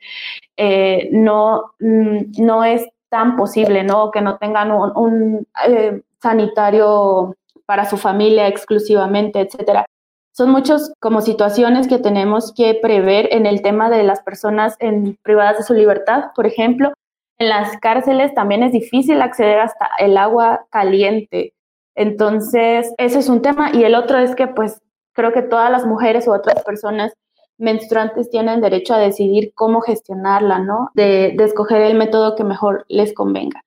eh, 0.56 1.08
no, 1.12 1.72
mm, 1.80 2.42
no 2.42 2.64
es 2.64 2.86
tan 3.08 3.36
posible, 3.36 3.84
¿no? 3.84 4.10
Que 4.10 4.20
no 4.20 4.38
tengan 4.38 4.72
un, 4.72 5.46
eh, 5.68 6.02
sanitario 6.20 7.36
para 7.66 7.84
su 7.84 7.96
familia 7.96 8.48
exclusivamente, 8.48 9.40
etcétera. 9.40 9.86
Son 10.32 10.50
muchas 10.50 10.92
como 10.98 11.20
situaciones 11.20 11.86
que 11.86 11.98
tenemos 11.98 12.52
que 12.52 12.74
prever 12.82 13.28
en 13.30 13.46
el 13.46 13.62
tema 13.62 13.88
de 13.88 14.02
las 14.02 14.20
personas 14.22 14.76
privadas 15.22 15.58
de 15.58 15.62
su 15.62 15.74
libertad. 15.74 16.32
Por 16.34 16.46
ejemplo, 16.46 16.92
en 17.38 17.48
las 17.48 17.76
cárceles 17.78 18.34
también 18.34 18.62
es 18.62 18.72
difícil 18.72 19.22
acceder 19.22 19.60
hasta 19.60 19.88
el 19.98 20.16
agua 20.16 20.66
caliente. 20.70 21.52
Entonces, 21.94 22.92
ese 22.98 23.18
es 23.20 23.28
un 23.28 23.42
tema. 23.42 23.70
Y 23.72 23.84
el 23.84 23.94
otro 23.94 24.18
es 24.18 24.34
que, 24.34 24.48
pues, 24.48 24.80
creo 25.14 25.32
que 25.32 25.42
todas 25.42 25.70
las 25.70 25.86
mujeres 25.86 26.26
u 26.28 26.32
otras 26.34 26.62
personas 26.62 27.12
menstruantes 27.56 28.30
tienen 28.30 28.60
derecho 28.60 28.94
a 28.94 28.98
decidir 28.98 29.52
cómo 29.54 29.80
gestionarla, 29.80 30.58
¿no? 30.58 30.90
De, 30.94 31.34
de 31.36 31.44
escoger 31.44 31.82
el 31.82 31.96
método 31.96 32.36
que 32.36 32.44
mejor 32.44 32.84
les 32.88 33.14
convenga 33.14 33.64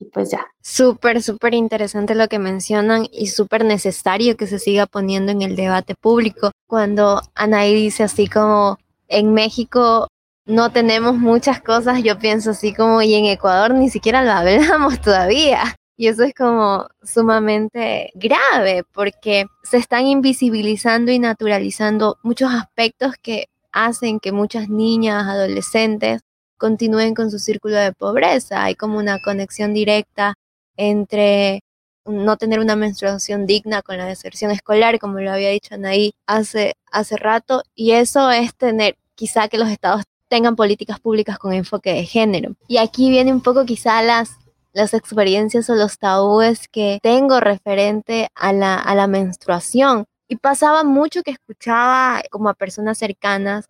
y 0.00 0.06
pues 0.06 0.30
ya. 0.30 0.46
Súper, 0.62 1.22
súper 1.22 1.54
interesante 1.54 2.14
lo 2.14 2.28
que 2.28 2.38
mencionan 2.38 3.06
y 3.10 3.28
súper 3.28 3.64
necesario 3.64 4.36
que 4.36 4.46
se 4.46 4.58
siga 4.58 4.86
poniendo 4.86 5.32
en 5.32 5.42
el 5.42 5.56
debate 5.56 5.94
público. 5.94 6.52
Cuando 6.66 7.20
Anaí 7.34 7.74
dice 7.74 8.04
así 8.04 8.28
como 8.28 8.78
en 9.08 9.34
México 9.34 10.08
no 10.46 10.70
tenemos 10.70 11.16
muchas 11.16 11.60
cosas, 11.60 12.02
yo 12.02 12.18
pienso 12.18 12.50
así 12.50 12.72
como 12.72 13.02
y 13.02 13.14
en 13.14 13.26
Ecuador 13.26 13.74
ni 13.74 13.90
siquiera 13.90 14.22
lo 14.22 14.32
hablamos 14.32 15.00
todavía. 15.02 15.76
Y 15.98 16.06
eso 16.06 16.22
es 16.22 16.32
como 16.32 16.86
sumamente 17.02 18.12
grave 18.14 18.84
porque 18.94 19.46
se 19.64 19.78
están 19.78 20.06
invisibilizando 20.06 21.10
y 21.10 21.18
naturalizando 21.18 22.18
muchos 22.22 22.54
aspectos 22.54 23.14
que 23.20 23.48
hacen 23.72 24.20
que 24.20 24.30
muchas 24.30 24.68
niñas, 24.68 25.26
adolescentes 25.26 26.22
continúen 26.56 27.16
con 27.16 27.32
su 27.32 27.40
círculo 27.40 27.74
de 27.74 27.92
pobreza. 27.92 28.62
Hay 28.62 28.76
como 28.76 28.98
una 28.98 29.18
conexión 29.18 29.74
directa 29.74 30.34
entre 30.76 31.62
no 32.04 32.36
tener 32.36 32.60
una 32.60 32.76
menstruación 32.76 33.44
digna 33.44 33.82
con 33.82 33.96
la 33.98 34.06
deserción 34.06 34.52
escolar, 34.52 35.00
como 35.00 35.18
lo 35.18 35.32
había 35.32 35.50
dicho 35.50 35.74
Anaí 35.74 36.14
hace, 36.26 36.74
hace 36.92 37.16
rato, 37.16 37.64
y 37.74 37.90
eso 37.90 38.30
es 38.30 38.54
tener 38.54 38.96
quizá 39.16 39.48
que 39.48 39.58
los 39.58 39.68
estados 39.68 40.04
tengan 40.28 40.54
políticas 40.54 41.00
públicas 41.00 41.38
con 41.38 41.52
enfoque 41.52 41.92
de 41.92 42.04
género. 42.04 42.54
Y 42.68 42.78
aquí 42.78 43.10
viene 43.10 43.32
un 43.32 43.40
poco 43.40 43.64
quizá 43.64 44.00
las, 44.02 44.38
las 44.72 44.94
experiencias 44.94 45.68
o 45.70 45.74
los 45.74 45.98
tabúes 45.98 46.68
que 46.68 46.98
tengo 47.02 47.40
referente 47.40 48.28
a 48.34 48.52
la, 48.52 48.76
a 48.76 48.94
la 48.94 49.06
menstruación. 49.06 50.04
Y 50.28 50.36
pasaba 50.36 50.84
mucho 50.84 51.22
que 51.22 51.30
escuchaba 51.32 52.22
como 52.30 52.48
a 52.48 52.54
personas 52.54 52.98
cercanas 52.98 53.66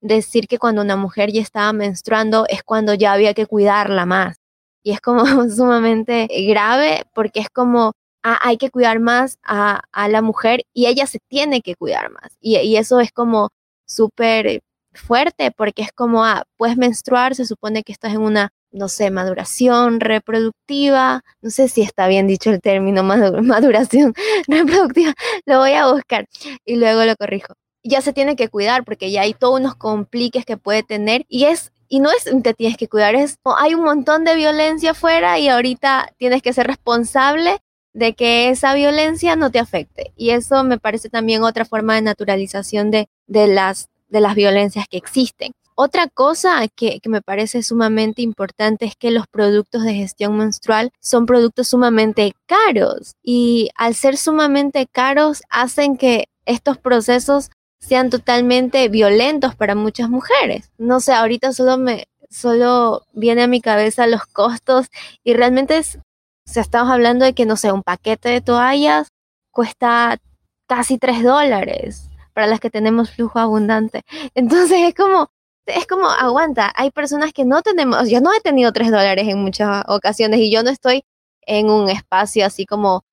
decir 0.00 0.48
que 0.48 0.58
cuando 0.58 0.82
una 0.82 0.96
mujer 0.96 1.32
ya 1.32 1.42
estaba 1.42 1.72
menstruando 1.72 2.46
es 2.48 2.62
cuando 2.62 2.94
ya 2.94 3.12
había 3.12 3.34
que 3.34 3.46
cuidarla 3.46 4.06
más. 4.06 4.36
Y 4.82 4.92
es 4.92 5.00
como 5.00 5.24
sumamente 5.50 6.28
grave 6.48 7.04
porque 7.14 7.40
es 7.40 7.50
como 7.50 7.92
ah, 8.22 8.38
hay 8.42 8.56
que 8.58 8.70
cuidar 8.70 9.00
más 9.00 9.38
a, 9.42 9.82
la 10.08 10.22
mujer 10.22 10.64
y 10.74 10.86
ella 10.86 11.06
se 11.06 11.18
tiene 11.28 11.62
que 11.62 11.74
cuidar 11.76 12.10
más. 12.10 12.36
Y, 12.40 12.76
eso 12.76 13.00
es 13.00 13.12
como 13.12 13.50
súper 13.86 14.60
fuerte 14.92 15.50
porque 15.52 15.82
es 15.82 15.92
como, 15.92 16.24
ah, 16.24 16.44
puedes 16.56 16.76
menstruar, 16.76 17.34
se 17.34 17.46
supone 17.46 17.82
que 17.82 17.92
estás 17.92 18.12
en 18.14 18.20
una, 18.22 18.50
no 18.70 18.88
sé, 18.88 19.10
maduración 19.10 20.00
reproductiva, 20.00 21.22
no 21.42 21.50
sé 21.50 21.68
si 21.68 21.82
está 21.82 22.06
bien 22.08 22.26
dicho 22.26 22.50
el 22.50 22.60
término 22.60 23.02
maduración 23.42 24.14
reproductiva, 24.48 25.14
lo 25.46 25.58
voy 25.58 25.72
a 25.72 25.90
buscar 25.92 26.26
y 26.64 26.76
luego 26.76 27.04
lo 27.04 27.16
corrijo 27.16 27.54
ya 27.84 28.02
se 28.02 28.12
tiene 28.12 28.36
que 28.36 28.48
cuidar 28.48 28.84
porque 28.84 29.10
ya 29.10 29.22
hay 29.22 29.34
todos 29.34 29.60
unos 29.60 29.74
compliques 29.74 30.44
que 30.44 30.56
puede 30.56 30.82
tener 30.82 31.24
y 31.28 31.44
es 31.44 31.72
y 31.88 32.00
no 32.00 32.10
es 32.10 32.24
te 32.42 32.54
tienes 32.54 32.76
que 32.76 32.88
cuidar, 32.88 33.14
es 33.14 33.38
hay 33.58 33.74
un 33.74 33.82
montón 33.82 34.24
de 34.24 34.34
violencia 34.34 34.90
afuera 34.90 35.38
y 35.38 35.48
ahorita 35.48 36.12
tienes 36.18 36.42
que 36.42 36.52
ser 36.52 36.66
responsable 36.66 37.62
de 37.94 38.14
que 38.14 38.50
esa 38.50 38.74
violencia 38.74 39.36
no 39.36 39.50
te 39.50 39.58
afecte. 39.58 40.12
Y 40.14 40.30
eso 40.30 40.62
me 40.64 40.78
parece 40.78 41.08
también 41.08 41.42
otra 41.42 41.64
forma 41.64 41.94
de 41.94 42.02
naturalización 42.02 42.90
de, 42.90 43.08
de, 43.26 43.46
las, 43.46 43.88
de 44.08 44.20
las 44.20 44.34
violencias 44.34 44.86
que 44.88 44.98
existen. 44.98 45.52
Otra 45.80 46.08
cosa 46.08 46.66
que, 46.66 47.00
me 47.04 47.22
parece 47.22 47.62
sumamente 47.62 48.20
importante 48.20 48.84
es 48.84 48.96
que 48.96 49.12
los 49.12 49.28
productos 49.28 49.84
de 49.84 49.94
gestión 49.94 50.36
menstrual 50.36 50.90
son 50.98 51.24
productos 51.24 51.68
sumamente 51.68 52.32
caros 52.46 53.14
y 53.22 53.68
al 53.76 53.94
ser 53.94 54.16
sumamente 54.16 54.88
caros 54.90 55.42
hacen 55.50 55.96
que 55.96 56.24
estos 56.46 56.78
procesos 56.78 57.50
sean 57.78 58.10
totalmente 58.10 58.88
violentos 58.88 59.54
para 59.54 59.76
muchas 59.76 60.10
mujeres. 60.10 60.72
No 60.78 60.98
sé, 60.98 61.12
ahorita 61.12 61.52
solo 61.52 61.78
me 61.78 62.08
solo 62.28 63.04
viene 63.12 63.44
a 63.44 63.46
mi 63.46 63.60
cabeza 63.60 64.08
los 64.08 64.26
costos 64.26 64.88
y 65.22 65.34
realmente 65.34 65.76
es, 65.76 65.96
o 65.96 66.60
estamos 66.60 66.90
hablando 66.90 67.24
de 67.24 67.34
que, 67.34 67.46
no 67.46 67.56
sé, 67.56 67.70
un 67.70 67.84
paquete 67.84 68.30
de 68.30 68.40
toallas 68.40 69.12
cuesta 69.52 70.18
casi 70.66 70.98
3 70.98 71.22
dólares 71.22 72.10
para 72.34 72.48
las 72.48 72.58
que 72.58 72.68
tenemos 72.68 73.12
flujo 73.12 73.38
abundante. 73.38 74.02
Entonces 74.34 74.80
es 74.80 74.94
como, 74.96 75.30
es 75.68 75.86
como, 75.86 76.08
aguanta, 76.08 76.72
hay 76.76 76.90
personas 76.90 77.32
que 77.32 77.44
no 77.44 77.62
tenemos, 77.62 78.08
yo 78.08 78.20
no 78.20 78.32
he 78.32 78.40
tenido 78.40 78.72
3 78.72 78.90
dólares 78.90 79.28
en 79.28 79.38
muchas 79.38 79.84
ocasiones 79.88 80.40
y 80.40 80.50
yo 80.50 80.62
no 80.62 80.70
estoy 80.70 81.04
en 81.42 81.70
un 81.70 81.88
espacio 81.88 82.46
así 82.46 82.66
como 82.66 83.04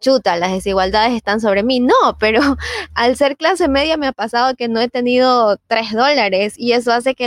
chuta, 0.00 0.36
las 0.36 0.52
desigualdades 0.52 1.12
están 1.14 1.40
sobre 1.40 1.62
mí. 1.62 1.80
No, 1.80 2.16
pero 2.18 2.40
al 2.94 3.16
ser 3.16 3.36
clase 3.36 3.68
media 3.68 3.96
me 3.96 4.08
ha 4.08 4.12
pasado 4.12 4.54
que 4.56 4.68
no 4.68 4.80
he 4.80 4.88
tenido 4.88 5.56
tres 5.66 5.92
dólares 5.92 6.54
y 6.56 6.72
eso 6.72 6.92
hace 6.92 7.14
que 7.14 7.26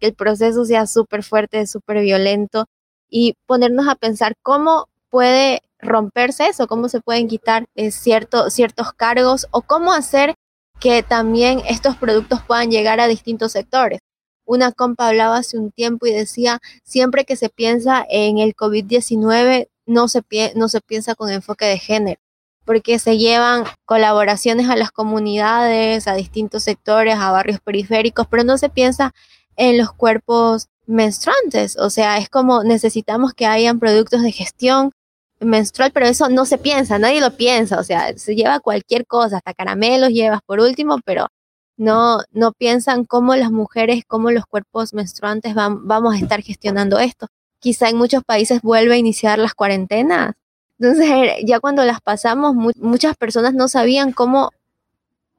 el 0.00 0.14
proceso 0.14 0.64
sea 0.64 0.86
súper 0.86 1.22
fuerte, 1.22 1.66
súper 1.66 2.00
violento 2.00 2.66
y 3.08 3.34
ponernos 3.46 3.88
a 3.88 3.94
pensar 3.96 4.34
cómo 4.42 4.88
puede 5.10 5.60
romperse 5.78 6.48
eso, 6.48 6.66
cómo 6.66 6.88
se 6.88 7.00
pueden 7.00 7.28
quitar 7.28 7.66
eh, 7.74 7.90
ciertos 7.90 8.92
cargos 8.96 9.46
o 9.50 9.62
cómo 9.62 9.92
hacer 9.92 10.34
que 10.80 11.02
también 11.02 11.62
estos 11.68 11.96
productos 11.96 12.42
puedan 12.46 12.70
llegar 12.70 13.00
a 13.00 13.06
distintos 13.06 13.52
sectores. 13.52 14.00
Una 14.44 14.72
compa 14.72 15.08
hablaba 15.08 15.38
hace 15.38 15.58
un 15.58 15.70
tiempo 15.70 16.06
y 16.06 16.12
decía, 16.12 16.60
siempre 16.82 17.24
que 17.24 17.36
se 17.36 17.48
piensa 17.48 18.04
en 18.08 18.38
el 18.38 18.54
COVID-19, 18.54 19.68
no 19.86 20.08
se, 20.08 20.22
no 20.54 20.68
se 20.68 20.80
piensa 20.80 21.14
con 21.14 21.30
enfoque 21.30 21.66
de 21.66 21.78
género, 21.78 22.20
porque 22.64 22.98
se 22.98 23.18
llevan 23.18 23.64
colaboraciones 23.84 24.68
a 24.68 24.76
las 24.76 24.90
comunidades, 24.90 26.08
a 26.08 26.14
distintos 26.14 26.64
sectores, 26.64 27.16
a 27.16 27.30
barrios 27.30 27.60
periféricos, 27.60 28.26
pero 28.28 28.44
no 28.44 28.58
se 28.58 28.68
piensa 28.68 29.14
en 29.56 29.78
los 29.78 29.92
cuerpos 29.92 30.68
menstruantes. 30.86 31.76
O 31.78 31.90
sea, 31.90 32.18
es 32.18 32.28
como 32.28 32.64
necesitamos 32.64 33.32
que 33.34 33.46
hayan 33.46 33.78
productos 33.78 34.22
de 34.22 34.32
gestión 34.32 34.92
menstrual, 35.40 35.92
pero 35.92 36.06
eso 36.06 36.28
no 36.28 36.44
se 36.46 36.58
piensa, 36.58 36.98
nadie 36.98 37.20
lo 37.20 37.36
piensa. 37.36 37.78
O 37.78 37.84
sea, 37.84 38.16
se 38.16 38.34
lleva 38.34 38.60
cualquier 38.60 39.06
cosa, 39.06 39.38
hasta 39.38 39.54
caramelos 39.54 40.10
llevas 40.10 40.40
por 40.46 40.60
último, 40.60 40.98
pero 41.04 41.28
no, 41.76 42.18
no 42.32 42.52
piensan 42.52 43.04
cómo 43.04 43.34
las 43.36 43.50
mujeres, 43.50 44.04
cómo 44.06 44.30
los 44.30 44.46
cuerpos 44.46 44.94
menstruantes 44.94 45.54
van, 45.54 45.86
vamos 45.86 46.14
a 46.14 46.18
estar 46.18 46.42
gestionando 46.42 46.98
esto 46.98 47.28
quizá 47.64 47.88
en 47.88 47.96
muchos 47.96 48.22
países 48.22 48.60
vuelve 48.60 48.92
a 48.92 48.98
iniciar 48.98 49.38
las 49.38 49.54
cuarentenas. 49.54 50.34
Entonces, 50.78 51.32
ya 51.46 51.60
cuando 51.60 51.82
las 51.86 52.02
pasamos, 52.02 52.54
muchas 52.76 53.16
personas 53.16 53.54
no 53.54 53.68
sabían 53.68 54.12
cómo 54.12 54.50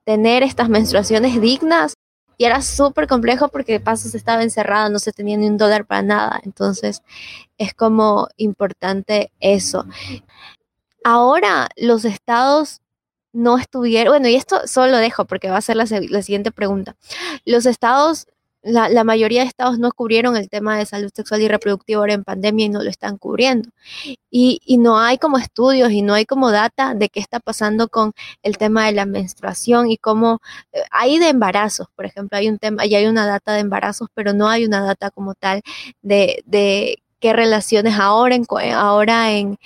tener 0.05 0.41
estas 0.41 0.67
menstruaciones 0.67 1.39
dignas 1.39 1.93
y 2.39 2.45
era 2.45 2.63
súper 2.63 3.07
complejo 3.07 3.49
porque 3.49 3.73
de 3.73 3.79
paso 3.79 4.09
se 4.09 4.17
estaba 4.17 4.41
encerrada, 4.41 4.89
no 4.89 4.97
se 4.97 5.11
tenía 5.11 5.37
ni 5.37 5.45
un 5.45 5.57
dólar 5.57 5.85
para 5.85 6.01
nada. 6.01 6.41
Entonces, 6.43 7.03
es 7.59 7.75
como 7.75 8.27
importante 8.37 9.31
eso. 9.39 9.85
Ahora 11.03 11.67
los 11.75 12.05
estados 12.05 12.81
no 13.35 13.57
estuvieron, 13.57 14.13
bueno, 14.13 14.27
y 14.27 14.35
esto 14.35 14.61
solo 14.65 14.93
lo 14.93 14.97
dejo 14.97 15.25
porque 15.25 15.49
va 15.49 15.57
a 15.57 15.61
ser 15.61 15.75
la, 15.75 15.85
la 16.09 16.21
siguiente 16.21 16.51
pregunta. 16.51 16.95
Los 17.45 17.65
estados 17.65 18.27
la, 18.65 19.03
mayoría 19.03 19.41
de 19.41 19.47
estados 19.47 19.77
no 19.77 19.91
cubrieron 19.91 20.35
el 20.35 20.49
tema 20.49 20.77
de 20.77 20.85
salud 20.85 21.11
sexual 21.13 21.41
y 21.41 21.47
reproductiva 21.47 21.99
ahora 21.99 22.13
en 22.13 22.23
pandemia 22.23 22.65
y 22.65 22.69
no 22.69 22.81
lo 22.81 22.89
están 22.89 23.17
cubriendo. 23.17 23.69
Y, 24.31 24.59
no 24.79 24.99
hay 24.99 25.17
como 25.17 25.37
estudios 25.37 25.91
y 25.91 26.01
no 26.01 26.13
hay 26.13 26.25
como 26.25 26.51
data 26.51 26.93
de 26.95 27.09
qué 27.09 27.19
está 27.19 27.39
pasando 27.39 27.87
con 27.87 28.13
el 28.43 28.57
tema 28.57 28.85
de 28.87 28.91
la 28.93 29.05
menstruación 29.05 29.89
y 29.89 29.97
cómo 29.97 30.41
eh, 30.73 30.81
hay 30.91 31.19
de 31.19 31.29
embarazos, 31.29 31.87
por 31.95 32.05
ejemplo, 32.05 32.37
hay 32.37 32.49
un 32.49 32.57
tema, 32.59 32.85
y 32.85 32.95
hay 32.95 33.05
una 33.05 33.25
data 33.25 33.53
de 33.53 33.59
embarazos, 33.61 34.09
pero 34.13 34.33
no 34.33 34.49
hay 34.49 34.65
una 34.65 34.81
data 34.81 35.11
como 35.11 35.35
tal 35.35 35.61
de, 36.01 36.43
de 36.45 37.03
qué 37.19 37.33
relaciones 37.33 37.95
ahora 37.99 38.35
en, 38.35 38.45
ahora 38.73 39.31
en, 39.31 39.57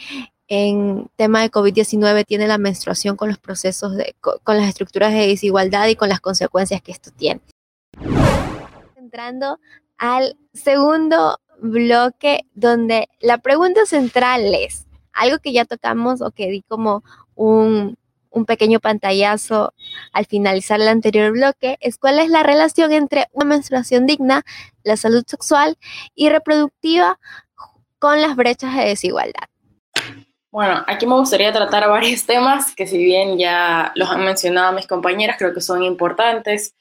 en 0.49 1.09
tema 1.15 1.41
de 1.41 1.51
COVID-19 1.51 2.25
tiene 2.25 2.47
la 2.47 2.57
menstruación 2.57 3.15
con 3.15 3.29
los 3.29 3.37
procesos, 3.37 3.95
de, 3.95 4.15
con 4.19 4.57
las 4.57 4.67
estructuras 4.67 5.13
de 5.13 5.27
desigualdad 5.27 5.87
y 5.87 5.95
con 5.95 6.09
las 6.09 6.19
consecuencias 6.19 6.81
que 6.81 6.91
esto 6.91 7.11
tiene 7.15 7.41
entrando 9.09 9.59
al 9.97 10.37
segundo 10.53 11.39
bloque 11.59 12.45
donde 12.53 13.09
la 13.21 13.39
pregunta 13.39 13.87
central 13.87 14.53
es 14.53 14.85
algo 15.13 15.39
que 15.39 15.51
ya 15.51 15.65
tocamos 15.65 16.21
o 16.21 16.29
que 16.29 16.47
di 16.47 16.61
como 16.61 17.03
un, 17.33 17.97
un 18.29 18.45
pequeño 18.45 18.79
pantallazo 18.79 19.73
al 20.13 20.27
finalizar 20.27 20.79
el 20.79 20.87
anterior 20.87 21.31
bloque 21.31 21.77
es 21.81 21.97
cuál 21.97 22.19
es 22.19 22.29
la 22.29 22.43
relación 22.43 22.91
entre 22.91 23.27
una 23.33 23.45
menstruación 23.45 24.05
digna, 24.05 24.43
la 24.83 24.95
salud 24.95 25.23
sexual 25.25 25.79
y 26.13 26.29
reproductiva 26.29 27.19
con 27.97 28.21
las 28.21 28.35
brechas 28.35 28.75
de 28.75 28.85
desigualdad. 28.85 29.49
Bueno, 30.51 30.83
aquí 30.87 31.05
me 31.05 31.15
gustaría 31.15 31.53
tratar 31.53 31.87
varios 31.89 32.25
temas 32.25 32.73
que 32.75 32.87
si 32.87 32.97
bien 32.97 33.37
ya 33.37 33.91
los 33.95 34.09
han 34.09 34.25
mencionado 34.25 34.73
mis 34.73 34.87
compañeras, 34.87 35.37
creo 35.37 35.53
que 35.53 35.61
son 35.61 35.83
importantes. 35.83 36.75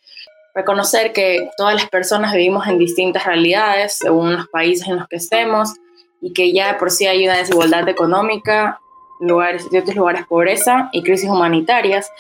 Reconocer 0.55 1.13
que 1.13 1.51
todas 1.57 1.75
las 1.75 1.89
personas 1.89 2.33
vivimos 2.33 2.67
en 2.67 2.79
distintas 2.79 3.27
realidades 3.27 3.99
según 3.99 4.35
los 4.35 4.49
países 4.49 4.89
en 4.89 4.97
los 4.97 5.07
que 5.07 5.17
estemos 5.17 5.75
y 6.21 6.33
que 6.33 6.53
ya 6.53 6.79
por 6.79 6.91
sí 6.91 7.07
hay 7.07 7.25
una 7.25 7.37
desigualdad 7.37 7.89
económica, 7.89 8.81
lugares, 9.21 9.67
ciertos 9.71 9.95
lugares 9.95 10.27
pobreza 10.27 10.89
y 10.93 11.03
crisis 11.03 11.29
humanitarias, 11.29 12.11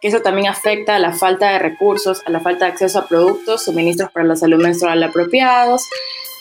que 0.00 0.08
eso 0.08 0.20
también 0.20 0.46
afecta 0.46 0.96
a 0.96 0.98
la 0.98 1.12
falta 1.12 1.50
de 1.50 1.58
recursos, 1.58 2.22
a 2.26 2.30
la 2.30 2.40
falta 2.40 2.66
de 2.66 2.72
acceso 2.72 3.00
a 3.00 3.06
productos, 3.06 3.64
suministros 3.64 4.12
para 4.12 4.26
la 4.26 4.36
salud 4.36 4.62
menstrual 4.62 5.02
apropiados, 5.02 5.88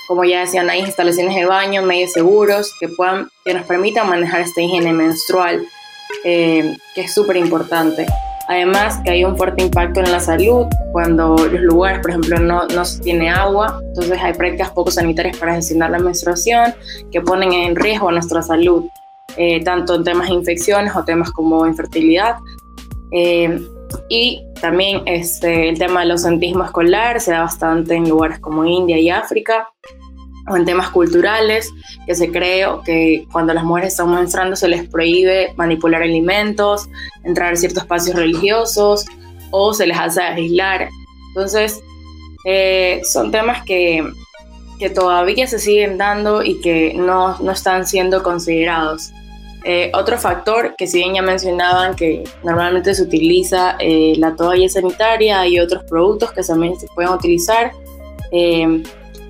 como 0.08 0.24
ya 0.24 0.42
decían, 0.42 0.70
hay 0.70 0.82
instalaciones 0.82 1.36
de 1.36 1.46
baño, 1.46 1.82
medios 1.84 2.14
seguros 2.14 2.74
que, 2.80 2.88
puedan, 2.88 3.30
que 3.44 3.54
nos 3.54 3.66
permitan 3.66 4.10
manejar 4.10 4.42
esta 4.42 4.62
higiene 4.62 4.94
menstrual, 4.94 5.66
eh, 6.24 6.78
que 6.96 7.02
es 7.02 7.14
súper 7.14 7.38
importante. 7.38 8.06
Además, 8.48 9.02
que 9.04 9.12
hay 9.12 9.26
un 9.26 9.36
fuerte 9.36 9.62
impacto 9.62 10.00
en 10.00 10.10
la 10.10 10.22
salud 10.22 10.68
cuando 10.94 11.36
los 11.36 11.62
lugares, 11.62 12.00
por 12.00 12.12
ejemplo, 12.12 12.40
no, 12.40 12.66
no 12.68 12.86
se 12.86 13.02
tiene 13.02 13.30
agua, 13.30 13.82
entonces 13.90 14.18
hay 14.22 14.34
prácticas 14.34 14.72
poco 14.72 14.90
sanitarias 14.90 15.36
para 15.38 15.56
gestionar 15.56 15.92
la 15.92 16.00
menstruación 16.00 16.74
que 17.12 17.20
ponen 17.20 17.52
en 17.52 17.76
riesgo 17.76 18.10
nuestra 18.10 18.42
salud. 18.42 18.86
Eh, 19.36 19.64
tanto 19.64 19.96
en 19.96 20.04
temas 20.04 20.30
de 20.30 20.36
infecciones 20.36 20.96
o 20.96 21.04
temas 21.04 21.32
como 21.32 21.68
infertilidad. 21.68 22.38
Eh, 23.12 23.60
y 24.10 24.44
también 24.62 25.02
este, 25.06 25.70
el 25.70 25.78
tema 25.78 26.02
del 26.02 26.12
ausentismo 26.12 26.64
escolar 26.64 27.20
se 27.22 27.32
da 27.32 27.42
bastante 27.42 27.96
en 27.96 28.10
lugares 28.10 28.40
como 28.40 28.66
India 28.66 28.98
y 29.00 29.10
África, 29.10 29.70
o 30.50 30.56
en 30.56 30.66
temas 30.66 30.90
culturales, 30.90 31.70
que 32.06 32.16
se 32.16 32.32
cree 32.32 32.66
que 32.86 33.26
cuando 33.32 33.54
las 33.54 33.64
mujeres 33.64 33.94
están 33.94 34.14
menstruando 34.14 34.56
se 34.56 34.68
les 34.68 34.88
prohíbe 34.88 35.54
manipular 35.58 36.02
alimentos, 36.02 36.88
entrar 37.24 37.54
a 37.54 37.56
ciertos 37.56 37.84
espacios 37.84 38.16
religiosos 38.16 39.06
o 39.52 39.74
se 39.74 39.88
les 39.88 39.98
hace 39.98 40.22
aislar. 40.22 40.90
Entonces, 41.30 41.82
eh, 42.46 43.02
son 43.04 43.32
temas 43.32 43.64
que, 43.64 44.10
que, 44.80 44.90
todavía 44.90 45.48
se 45.48 45.60
siguen 45.60 45.98
dando 45.98 46.44
y 46.44 46.62
que 46.62 46.94
no, 46.94 47.38
no 47.40 47.52
están 47.52 47.86
siendo 47.86 48.24
considerados. 48.24 49.12
Eh, 49.70 49.92
otro 49.94 50.18
factor 50.18 50.78
que 50.78 50.88
si 50.88 51.00
bien 51.00 51.16
ya 51.16 51.22
mencionaban 51.22 51.94
que 51.94 52.24
normalmente 52.42 52.96
se 52.96 53.04
utiliza 53.04 53.76
eh, 53.80 54.14
la 54.16 54.34
toalla 54.34 54.70
sanitaria 54.70 55.46
y 55.46 55.60
otros 55.60 55.84
productos 55.84 56.32
que 56.32 56.42
también 56.42 56.80
se 56.80 56.88
pueden 56.96 57.12
utilizar 57.12 57.74
eh, 58.32 58.82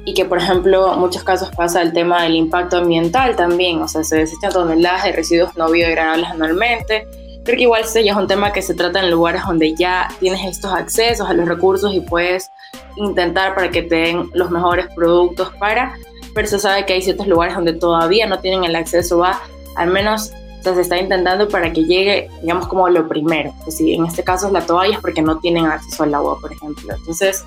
y 0.06 0.14
que 0.14 0.26
por 0.26 0.38
ejemplo 0.38 0.94
en 0.94 1.00
muchos 1.00 1.24
casos 1.24 1.50
pasa 1.58 1.82
el 1.82 1.92
tema 1.92 2.22
del 2.22 2.36
impacto 2.36 2.78
ambiental 2.78 3.36
también, 3.36 3.82
o 3.82 3.88
sea, 3.88 4.04
se 4.04 4.18
desechan 4.18 4.54
toneladas 4.54 5.06
de 5.06 5.14
residuos 5.14 5.58
no 5.58 5.72
biodegradables 5.72 6.30
anualmente. 6.30 7.08
Creo 7.44 7.58
que 7.58 7.64
igual 7.64 7.82
ese 7.82 8.04
ya 8.04 8.12
es 8.12 8.18
un 8.20 8.28
tema 8.28 8.54
que 8.54 8.62
se 8.62 8.76
trata 8.76 9.00
en 9.00 9.10
lugares 9.10 9.42
donde 9.44 9.74
ya 9.74 10.08
tienes 10.20 10.46
estos 10.46 10.72
accesos 10.72 11.28
a 11.28 11.34
los 11.34 11.48
recursos 11.48 11.96
y 11.96 12.02
puedes 12.02 12.52
intentar 12.96 13.56
para 13.56 13.72
que 13.72 13.82
te 13.82 13.96
den 13.96 14.30
los 14.36 14.52
mejores 14.52 14.86
productos 14.96 15.52
para, 15.60 15.96
pero 16.36 16.48
se 16.48 16.60
sabe 16.60 16.86
que 16.86 16.94
hay 16.94 17.02
ciertos 17.02 17.26
lugares 17.26 17.56
donde 17.56 17.74
todavía 17.74 18.28
no 18.28 18.38
tienen 18.38 18.66
el 18.66 18.76
acceso 18.76 19.24
a 19.24 19.42
al 19.78 19.90
menos 19.90 20.32
se 20.76 20.82
está 20.82 20.98
intentando 20.98 21.48
para 21.48 21.72
que 21.72 21.84
llegue, 21.84 22.30
digamos, 22.42 22.68
como 22.68 22.88
lo 22.90 23.08
primero. 23.08 23.54
Pues 23.64 23.78
si 23.78 23.94
en 23.94 24.06
este 24.06 24.24
caso 24.24 24.48
es 24.48 24.54
la 24.54 24.66
toalla 24.66 24.96
es 24.96 25.02
porque 25.02 25.22
no 25.22 25.40
tienen 25.40 25.66
acceso 25.66 26.04
al 26.04 26.14
agua, 26.14 26.38
por 26.40 26.52
ejemplo. 26.52 26.94
Entonces, 26.96 27.46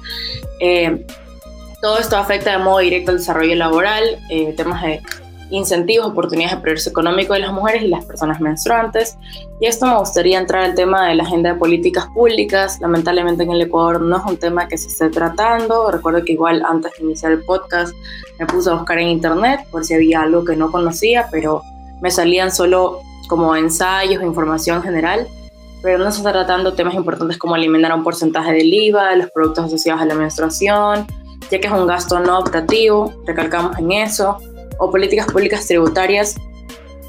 eh, 0.60 1.06
todo 1.80 1.98
esto 1.98 2.16
afecta 2.16 2.52
de 2.52 2.58
modo 2.58 2.78
directo 2.78 3.10
al 3.10 3.18
desarrollo 3.18 3.54
laboral, 3.54 4.04
eh, 4.28 4.54
temas 4.56 4.82
de 4.82 5.00
incentivos, 5.50 6.06
oportunidades 6.06 6.56
de 6.56 6.62
progreso 6.62 6.90
económico 6.90 7.32
de 7.32 7.40
las 7.40 7.52
mujeres 7.52 7.82
y 7.82 7.88
las 7.88 8.04
personas 8.04 8.40
menstruantes. 8.40 9.16
Y 9.60 9.66
esto 9.66 9.86
me 9.86 9.98
gustaría 9.98 10.38
entrar 10.38 10.62
al 10.62 10.74
tema 10.76 11.08
de 11.08 11.16
la 11.16 11.24
agenda 11.24 11.52
de 11.52 11.58
políticas 11.58 12.06
públicas. 12.14 12.78
Lamentablemente 12.80 13.42
en 13.42 13.50
el 13.50 13.62
Ecuador 13.62 14.00
no 14.00 14.18
es 14.18 14.22
un 14.24 14.36
tema 14.36 14.68
que 14.68 14.78
se 14.78 14.86
esté 14.86 15.08
tratando. 15.08 15.90
Recuerdo 15.90 16.24
que 16.24 16.34
igual 16.34 16.62
antes 16.64 16.92
de 16.96 17.04
iniciar 17.04 17.32
el 17.32 17.42
podcast 17.42 17.92
me 18.38 18.46
puse 18.46 18.70
a 18.70 18.74
buscar 18.74 18.98
en 19.00 19.08
internet 19.08 19.66
por 19.72 19.84
si 19.84 19.94
había 19.94 20.22
algo 20.22 20.44
que 20.44 20.54
no 20.54 20.70
conocía, 20.70 21.26
pero 21.32 21.62
me 22.00 22.10
salían 22.10 22.50
solo 22.50 23.00
como 23.28 23.54
ensayos, 23.54 24.22
información 24.22 24.82
general, 24.82 25.28
pero 25.82 25.98
no 25.98 26.10
se 26.10 26.18
está 26.18 26.32
tratando 26.32 26.74
temas 26.74 26.94
importantes 26.94 27.38
como 27.38 27.56
eliminar 27.56 27.94
un 27.94 28.02
porcentaje 28.02 28.52
del 28.52 28.72
IVA, 28.72 29.14
los 29.16 29.30
productos 29.30 29.66
asociados 29.66 30.02
a 30.02 30.04
la 30.04 30.14
menstruación, 30.14 31.06
ya 31.50 31.60
que 31.60 31.66
es 31.66 31.72
un 31.72 31.86
gasto 31.86 32.18
no 32.20 32.38
optativo, 32.38 33.12
recalcamos 33.26 33.78
en 33.78 33.92
eso, 33.92 34.38
o 34.78 34.90
políticas 34.90 35.26
públicas 35.26 35.66
tributarias 35.66 36.36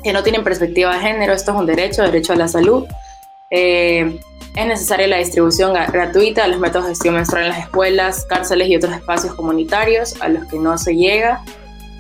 que 0.03 0.13
no 0.13 0.23
tienen 0.23 0.43
perspectiva 0.43 0.93
de 0.93 0.99
género, 0.99 1.33
esto 1.33 1.51
es 1.51 1.57
un 1.57 1.65
derecho, 1.65 2.01
derecho 2.03 2.33
a 2.33 2.35
la 2.35 2.47
salud. 2.47 2.85
Eh, 3.49 4.19
es 4.55 4.65
necesaria 4.65 5.07
la 5.07 5.17
distribución 5.17 5.73
gratuita 5.73 6.43
de 6.43 6.49
los 6.49 6.59
métodos 6.59 6.85
de 6.85 6.91
gestión 6.91 7.15
menstrual 7.15 7.45
en 7.45 7.49
las 7.49 7.59
escuelas, 7.59 8.25
cárceles 8.25 8.67
y 8.69 8.75
otros 8.75 8.93
espacios 8.93 9.33
comunitarios 9.35 10.21
a 10.21 10.29
los 10.29 10.45
que 10.45 10.59
no 10.59 10.77
se 10.77 10.95
llega 10.95 11.41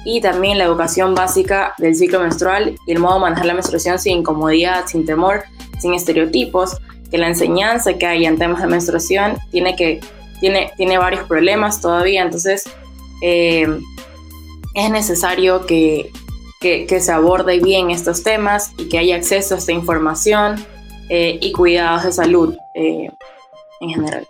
y 0.05 0.21
también 0.21 0.57
la 0.57 0.65
educación 0.65 1.13
básica 1.13 1.73
del 1.77 1.95
ciclo 1.95 2.19
menstrual 2.19 2.75
y 2.85 2.91
el 2.91 2.99
modo 2.99 3.15
de 3.15 3.21
manejar 3.21 3.45
la 3.45 3.53
menstruación 3.53 3.99
sin 3.99 4.19
incomodidad, 4.19 4.85
sin 4.87 5.05
temor, 5.05 5.43
sin 5.79 5.93
estereotipos, 5.93 6.77
que 7.09 7.17
la 7.17 7.27
enseñanza 7.27 7.93
que 7.93 8.05
hay 8.05 8.25
en 8.25 8.37
temas 8.37 8.61
de 8.61 8.67
menstruación 8.67 9.37
tiene, 9.51 9.75
que, 9.75 9.99
tiene, 10.39 10.71
tiene 10.77 10.97
varios 10.97 11.25
problemas 11.25 11.81
todavía, 11.81 12.23
entonces 12.23 12.63
eh, 13.21 13.67
es 14.73 14.89
necesario 14.89 15.65
que, 15.65 16.11
que, 16.61 16.99
se 16.99 17.11
aborde 17.11 17.59
bien 17.59 17.91
estos 17.91 18.23
temas 18.23 18.71
y 18.77 18.87
que 18.87 18.97
haya 18.97 19.15
acceso 19.15 19.55
a 19.55 19.57
esta 19.57 19.71
información 19.71 20.55
eh, 21.09 21.37
y 21.41 21.51
cuidados 21.51 22.03
de 22.03 22.11
salud 22.13 22.55
eh, 22.75 23.09
en 23.81 23.89
general. 23.89 24.27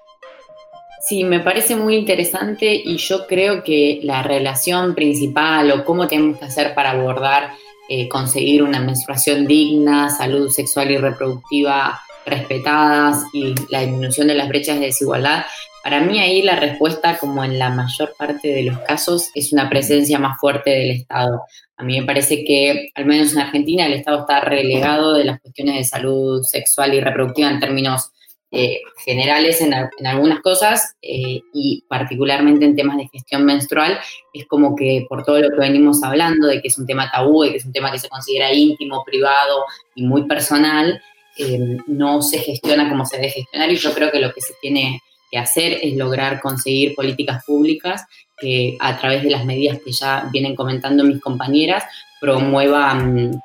Sí, 1.02 1.24
me 1.24 1.40
parece 1.40 1.76
muy 1.76 1.96
interesante 1.96 2.74
y 2.74 2.98
yo 2.98 3.26
creo 3.28 3.64
que 3.64 4.00
la 4.04 4.22
relación 4.22 4.94
principal 4.94 5.72
o 5.72 5.84
cómo 5.84 6.08
tenemos 6.08 6.38
que 6.38 6.46
hacer 6.46 6.76
para 6.76 6.92
abordar 6.92 7.52
eh, 7.90 8.08
conseguir 8.08 8.64
una 8.64 8.80
menstruación 8.80 9.48
digna, 9.48 10.10
salud 10.10 10.50
sexual 10.50 10.92
y 10.92 10.98
reproductiva 10.98 12.00
respetadas 12.26 13.24
y 13.34 13.56
la 13.70 13.82
disminución 13.82 14.28
de 14.28 14.36
las 14.36 14.48
brechas 14.48 14.80
de 14.80 14.86
desigualdad, 14.86 15.44
para 15.84 16.00
mí 16.02 16.20
ahí 16.20 16.44
la 16.44 16.56
respuesta, 16.56 17.18
como 17.18 17.44
en 17.44 17.58
la 17.58 17.70
mayor 17.70 18.14
parte 18.16 18.50
de 18.50 18.64
los 18.64 18.80
casos, 18.80 19.32
es 19.34 19.52
una 19.52 19.68
presencia 19.68 20.20
más 20.20 20.40
fuerte 20.40 20.70
del 20.70 20.92
Estado. 20.92 21.42
A 21.76 21.84
mí 21.84 22.00
me 22.00 22.06
parece 22.06 22.44
que, 22.44 22.92
al 22.94 23.06
menos 23.06 23.34
en 23.34 23.40
Argentina, 23.40 23.88
el 23.88 23.94
Estado 23.94 24.20
está 24.20 24.42
relegado 24.42 25.14
de 25.16 25.24
las 25.24 25.42
cuestiones 25.42 25.78
de 25.78 25.84
salud 25.84 26.44
sexual 26.44 26.94
y 26.94 27.02
reproductiva 27.02 27.50
en 27.50 27.60
términos 27.60 28.11
eh, 28.54 28.82
generales 29.06 29.62
en, 29.62 29.74
algunas 30.06 30.42
cosas 30.42 30.98
eh, 31.02 31.40
y 31.54 31.86
particularmente 31.88 32.66
en 32.66 32.76
temas 32.76 32.98
de 32.98 33.08
gestión 33.08 33.46
menstrual, 33.46 33.98
es 34.34 34.46
como 34.46 34.76
que 34.76 35.06
por 35.08 35.24
todo 35.24 35.40
lo 35.40 35.50
que 35.52 35.56
venimos 35.56 36.04
hablando, 36.04 36.48
de 36.48 36.62
que 36.62 36.68
es 36.68 36.78
un 36.78 36.86
tema 36.86 37.10
tabú, 37.10 37.44
de 37.44 37.52
que 37.52 37.58
es 37.58 37.66
un 37.66 37.72
tema 37.72 37.94
que 37.94 38.00
se 38.00 38.10
considera 38.10 38.52
íntimo, 38.52 39.06
privado 39.06 39.64
y 39.96 40.04
muy 40.04 40.28
personal, 40.28 41.02
eh, 41.38 41.78
no 41.88 42.22
se 42.22 42.40
gestiona 42.40 42.90
como 42.90 43.06
se 43.06 43.16
debe 43.16 43.30
gestionar 43.30 43.72
y 43.72 43.78
yo 43.78 43.94
creo 43.94 44.12
que 44.12 44.20
lo 44.20 44.34
que 44.34 44.42
se 44.42 44.54
tiene 44.62 45.02
que 45.32 45.38
hacer 45.38 45.80
es 45.82 45.96
lograr 45.96 46.42
conseguir 46.42 46.94
políticas 46.94 47.46
públicas 47.46 48.06
que 48.38 48.76
a 48.82 49.00
través 49.00 49.24
de 49.24 49.30
las 49.30 49.46
medidas 49.46 49.80
que 49.80 49.94
ya 49.94 50.28
vienen 50.30 50.58
comentando 50.58 51.06
mis 51.06 51.22
compañeras 51.22 51.86
promuevan, 52.20 53.42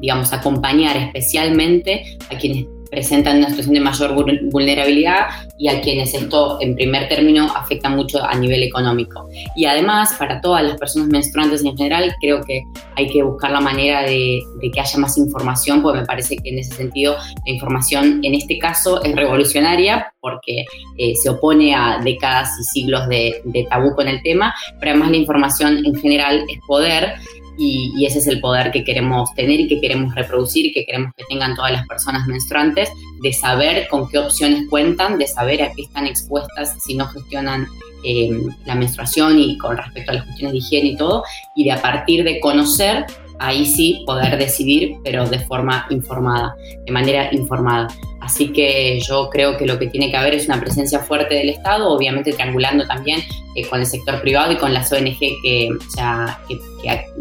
digamos, 0.00 0.32
acompañar 0.32 0.96
especialmente 0.96 2.18
a 2.28 2.36
quienes 2.36 2.66
presentan 2.92 3.38
una 3.38 3.48
situación 3.48 3.72
de 3.74 3.80
mayor 3.80 4.14
vulnerabilidad 4.50 5.28
y 5.56 5.68
a 5.68 5.80
quienes 5.80 6.12
esto 6.12 6.58
en 6.60 6.74
primer 6.74 7.08
término 7.08 7.46
afecta 7.46 7.88
mucho 7.88 8.22
a 8.22 8.34
nivel 8.34 8.62
económico. 8.62 9.30
Y 9.56 9.64
además, 9.64 10.14
para 10.18 10.42
todas 10.42 10.62
las 10.62 10.76
personas 10.76 11.08
menstruantes 11.08 11.64
en 11.64 11.74
general, 11.74 12.14
creo 12.20 12.42
que 12.42 12.62
hay 12.94 13.08
que 13.08 13.22
buscar 13.22 13.50
la 13.50 13.62
manera 13.62 14.02
de, 14.02 14.42
que 14.60 14.78
haya 14.78 14.98
más 14.98 15.16
información, 15.16 15.80
porque 15.80 16.00
me 16.00 16.06
parece 16.06 16.36
que 16.36 16.50
en 16.50 16.58
ese 16.58 16.74
sentido 16.74 17.16
la 17.46 17.52
información 17.52 18.20
en 18.22 18.34
este 18.34 18.58
caso 18.58 19.02
es 19.02 19.16
revolucionaria 19.16 20.12
porque 20.20 20.66
eh, 20.98 21.14
se 21.14 21.30
opone 21.30 21.74
a 21.74 21.98
décadas 22.04 22.50
y 22.60 22.64
siglos 22.64 23.08
de, 23.08 23.40
de 23.44 23.64
tabú 23.70 23.94
con 23.94 24.06
el 24.06 24.22
tema, 24.22 24.54
pero 24.78 24.90
además 24.90 25.12
la 25.12 25.16
información 25.16 25.78
en 25.86 25.94
general 25.94 26.44
es 26.46 26.58
poder 26.66 27.14
y, 27.58 28.04
ese 28.06 28.18
es 28.18 28.26
el 28.26 28.40
poder 28.40 28.70
que 28.70 28.84
queremos 28.84 29.32
tener 29.34 29.60
y 29.60 29.68
que 29.68 29.80
queremos 29.80 30.14
reproducir 30.14 30.66
y 30.66 30.72
que 30.72 30.84
queremos 30.84 31.12
que 31.16 31.24
tengan 31.28 31.54
todas 31.54 31.72
las 31.72 31.86
personas 31.86 32.26
menstruantes, 32.26 32.90
de 33.22 33.32
saber 33.32 33.88
con 33.88 34.08
qué 34.08 34.18
opciones 34.18 34.68
cuentan, 34.68 35.18
de 35.18 35.26
saber 35.26 35.62
a 35.62 35.72
qué 35.72 35.82
están 35.82 36.06
expuestas 36.06 36.76
si 36.84 36.94
no 36.94 37.06
gestionan 37.06 37.66
eh, 38.04 38.30
la 38.64 38.74
menstruación 38.74 39.38
y 39.38 39.56
con 39.58 39.76
respecto 39.76 40.10
a 40.10 40.14
las 40.14 40.24
cuestiones 40.24 40.52
de 40.52 40.58
higiene 40.58 40.88
y 40.88 40.96
todo, 40.96 41.22
y 41.54 41.64
de 41.64 41.72
a 41.72 41.80
partir 41.80 42.24
de 42.24 42.40
conocer 42.40 43.06
ahí 43.42 43.66
sí 43.66 44.02
poder 44.06 44.38
decidir, 44.38 44.94
pero 45.02 45.28
de 45.28 45.40
forma 45.40 45.86
informada, 45.90 46.54
de 46.86 46.92
manera 46.92 47.28
informada. 47.34 47.88
Así 48.20 48.52
que 48.52 49.00
yo 49.00 49.28
creo 49.30 49.56
que 49.56 49.66
lo 49.66 49.80
que 49.80 49.88
tiene 49.88 50.10
que 50.10 50.16
haber 50.16 50.34
es 50.34 50.46
una 50.46 50.60
presencia 50.60 51.00
fuerte 51.00 51.34
del 51.34 51.48
Estado, 51.48 51.90
obviamente 51.90 52.32
triangulando 52.32 52.86
también 52.86 53.18
eh, 53.56 53.66
con 53.66 53.80
el 53.80 53.86
sector 53.86 54.20
privado 54.22 54.52
y 54.52 54.56
con 54.56 54.72
las 54.72 54.92
ONG 54.92 55.18
que, 55.18 55.68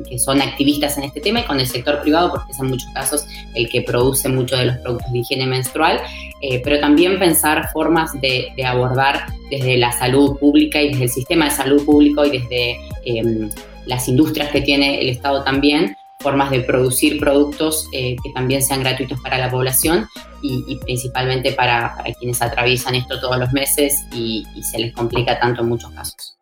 que, 0.08 0.20
son 0.20 0.42
activistas 0.42 0.96
en 1.00 1.06
este 1.06 1.22
tema 1.22 1.40
y 1.40 1.44
con 1.44 1.60
el 1.60 1.66
sector 1.66 2.02
privado, 2.02 2.30
porque 2.30 2.52
es 2.52 2.60
en 2.60 2.68
muchos 2.68 2.90
casos 2.94 3.26
el 3.56 3.68
que 3.68 3.82
produce 3.82 4.30
muchos 4.30 4.60
de 4.60 4.66
los 4.66 4.78
productos 4.78 5.12
de 5.12 5.20
higiene 5.20 5.48
menstrual, 5.48 6.00
eh, 6.42 6.62
pero 6.64 6.80
también 6.80 7.18
pensar 7.18 7.70
formas 7.74 8.12
de, 8.22 8.54
abordar 8.64 9.26
desde 9.50 9.76
la 9.78 9.92
salud 9.92 10.38
pública 10.38 10.80
y 10.80 10.90
desde 10.90 11.06
el 11.06 11.10
sistema 11.10 11.46
de 11.46 11.52
salud 11.52 11.84
público 11.84 12.24
y 12.26 12.38
desde 12.38 12.78
em, 13.06 13.50
las 13.88 14.08
industrias 14.08 14.50
que 14.52 14.62
tiene 14.62 15.02
el 15.02 15.10
Estado 15.10 15.44
también, 15.44 15.98
formas 16.22 16.52
de 16.52 16.62
producir 16.62 17.20
productos 17.20 17.88
eh, 17.94 18.16
que 18.24 18.32
también 18.34 18.62
sean 18.62 18.82
gratuitos 18.82 19.20
para 19.22 19.38
la 19.38 19.50
población 19.50 20.08
y, 20.44 20.80
principalmente 20.84 21.52
para, 21.52 21.96
quienes 22.20 22.42
atraviesan 22.42 22.96
esto 22.96 23.20
todos 23.20 23.38
los 23.38 23.52
meses 23.54 24.06
y, 24.12 24.44
se 24.64 24.80
les 24.80 24.94
complica 24.94 25.40
tanto 25.40 25.62
en 25.62 25.70
muchos 25.70 25.92
casos. 25.92 26.38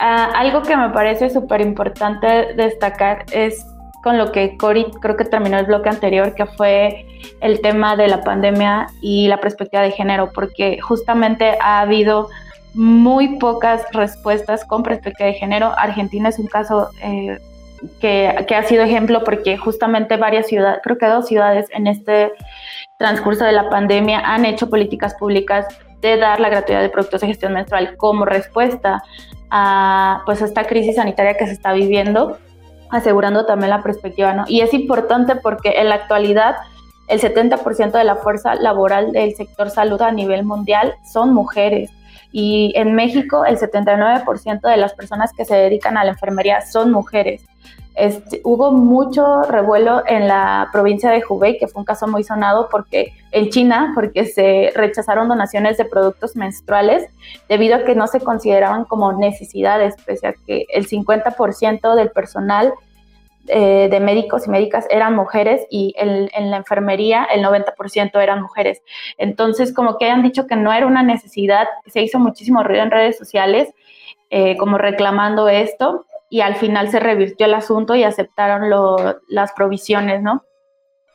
Ah, 0.00 0.30
algo 0.34 0.62
que 0.62 0.76
me 0.76 0.90
parece 0.90 1.30
súper 1.30 1.60
importante 1.60 2.54
destacar 2.54 3.24
es 3.32 3.64
con 4.02 4.16
lo 4.16 4.30
que 4.32 4.56
Cori 4.56 4.86
creo 5.00 5.16
que 5.16 5.24
terminó 5.24 5.58
el 5.58 5.66
bloque 5.66 5.88
anterior, 5.88 6.34
que 6.34 6.46
fue 6.46 7.06
el 7.40 7.60
tema 7.60 7.96
de 7.96 8.08
la 8.08 8.22
pandemia 8.22 8.86
y 9.00 9.28
la 9.28 9.40
perspectiva 9.40 9.82
de 9.82 9.90
género, 9.90 10.30
porque 10.32 10.80
justamente 10.80 11.56
ha 11.60 11.80
habido 11.80 12.28
muy 12.74 13.38
pocas 13.38 13.84
respuestas 13.92 14.64
con 14.64 14.82
perspectiva 14.82 15.28
de 15.28 15.34
género. 15.34 15.72
Argentina 15.76 16.28
es 16.28 16.38
un 16.38 16.46
caso 16.46 16.90
eh, 17.02 17.38
que, 18.00 18.54
ha 18.54 18.62
sido 18.64 18.82
ejemplo 18.82 19.24
porque 19.24 19.56
justamente 19.56 20.16
varias 20.16 20.46
ciudades, 20.46 20.80
creo 20.82 20.98
que 20.98 21.06
dos 21.06 21.26
ciudades 21.26 21.66
en 21.70 21.86
este 21.86 22.32
transcurso 22.98 23.44
de 23.44 23.52
la 23.52 23.68
pandemia 23.68 24.20
han 24.20 24.44
hecho 24.44 24.68
políticas 24.68 25.14
públicas 25.14 25.66
de 26.00 26.16
dar 26.16 26.40
la 26.40 26.48
gratuidad 26.48 26.80
de 26.80 26.88
productos 26.88 27.20
de 27.20 27.28
gestión 27.28 27.52
menstrual 27.52 27.96
como 27.96 28.24
respuesta 28.24 29.02
a 29.50 30.22
pues 30.26 30.42
esta 30.42 30.64
crisis 30.64 30.96
sanitaria 30.96 31.34
que 31.36 31.46
se 31.46 31.52
está 31.52 31.72
viviendo, 31.72 32.38
asegurando 32.90 33.46
también 33.46 33.70
la 33.70 33.82
perspectiva, 33.82 34.32
¿no? 34.32 34.44
Y 34.46 34.60
es 34.60 34.74
importante 34.74 35.36
porque 35.36 35.80
en 35.80 35.88
la 35.88 35.96
actualidad 35.96 36.56
el 37.08 37.20
70% 37.20 37.92
de 37.92 38.04
la 38.04 38.16
fuerza 38.16 38.54
laboral 38.54 39.12
del 39.12 39.34
sector 39.34 39.70
salud 39.70 40.00
a 40.02 40.12
nivel 40.12 40.44
mundial 40.44 40.94
son 41.10 41.32
mujeres 41.32 41.90
y 42.32 42.72
en 42.76 42.94
México 42.94 43.44
el 43.44 43.58
79% 43.58 44.60
de 44.60 44.76
las 44.76 44.92
personas 44.94 45.32
que 45.32 45.44
se 45.44 45.54
dedican 45.54 45.96
a 45.96 46.04
la 46.04 46.10
enfermería 46.10 46.60
son 46.60 46.92
mujeres. 46.92 47.44
Este, 47.98 48.40
hubo 48.44 48.70
mucho 48.70 49.42
revuelo 49.42 50.04
en 50.06 50.28
la 50.28 50.68
provincia 50.72 51.10
de 51.10 51.20
Hubei, 51.28 51.58
que 51.58 51.66
fue 51.66 51.80
un 51.80 51.84
caso 51.84 52.06
muy 52.06 52.22
sonado 52.22 52.68
porque 52.70 53.12
en 53.32 53.50
China, 53.50 53.90
porque 53.92 54.24
se 54.24 54.70
rechazaron 54.72 55.26
donaciones 55.26 55.78
de 55.78 55.84
productos 55.84 56.36
menstruales 56.36 57.08
debido 57.48 57.74
a 57.74 57.84
que 57.84 57.96
no 57.96 58.06
se 58.06 58.20
consideraban 58.20 58.84
como 58.84 59.12
necesidades, 59.14 59.96
pese 60.06 60.28
a 60.28 60.34
que 60.46 60.66
el 60.72 60.86
50% 60.86 61.96
del 61.96 62.12
personal 62.12 62.72
eh, 63.48 63.88
de 63.90 63.98
médicos 63.98 64.46
y 64.46 64.50
médicas 64.50 64.86
eran 64.90 65.16
mujeres 65.16 65.62
y 65.68 65.92
en 65.96 66.50
la 66.50 66.58
enfermería 66.58 67.24
el 67.24 67.42
90% 67.42 68.22
eran 68.22 68.42
mujeres. 68.42 68.80
Entonces, 69.16 69.74
como 69.74 69.98
que 69.98 70.04
hayan 70.04 70.22
dicho 70.22 70.46
que 70.46 70.54
no 70.54 70.72
era 70.72 70.86
una 70.86 71.02
necesidad, 71.02 71.66
se 71.86 72.00
hizo 72.00 72.20
muchísimo 72.20 72.62
ruido 72.62 72.84
en 72.84 72.92
redes 72.92 73.18
sociales, 73.18 73.74
eh, 74.30 74.56
como 74.56 74.78
reclamando 74.78 75.48
esto, 75.48 76.06
y 76.28 76.40
al 76.40 76.56
final 76.56 76.90
se 76.90 77.00
revirtió 77.00 77.46
el 77.46 77.54
asunto 77.54 77.94
y 77.94 78.04
aceptaron 78.04 78.70
las 79.28 79.52
provisiones, 79.52 80.22
¿no? 80.22 80.44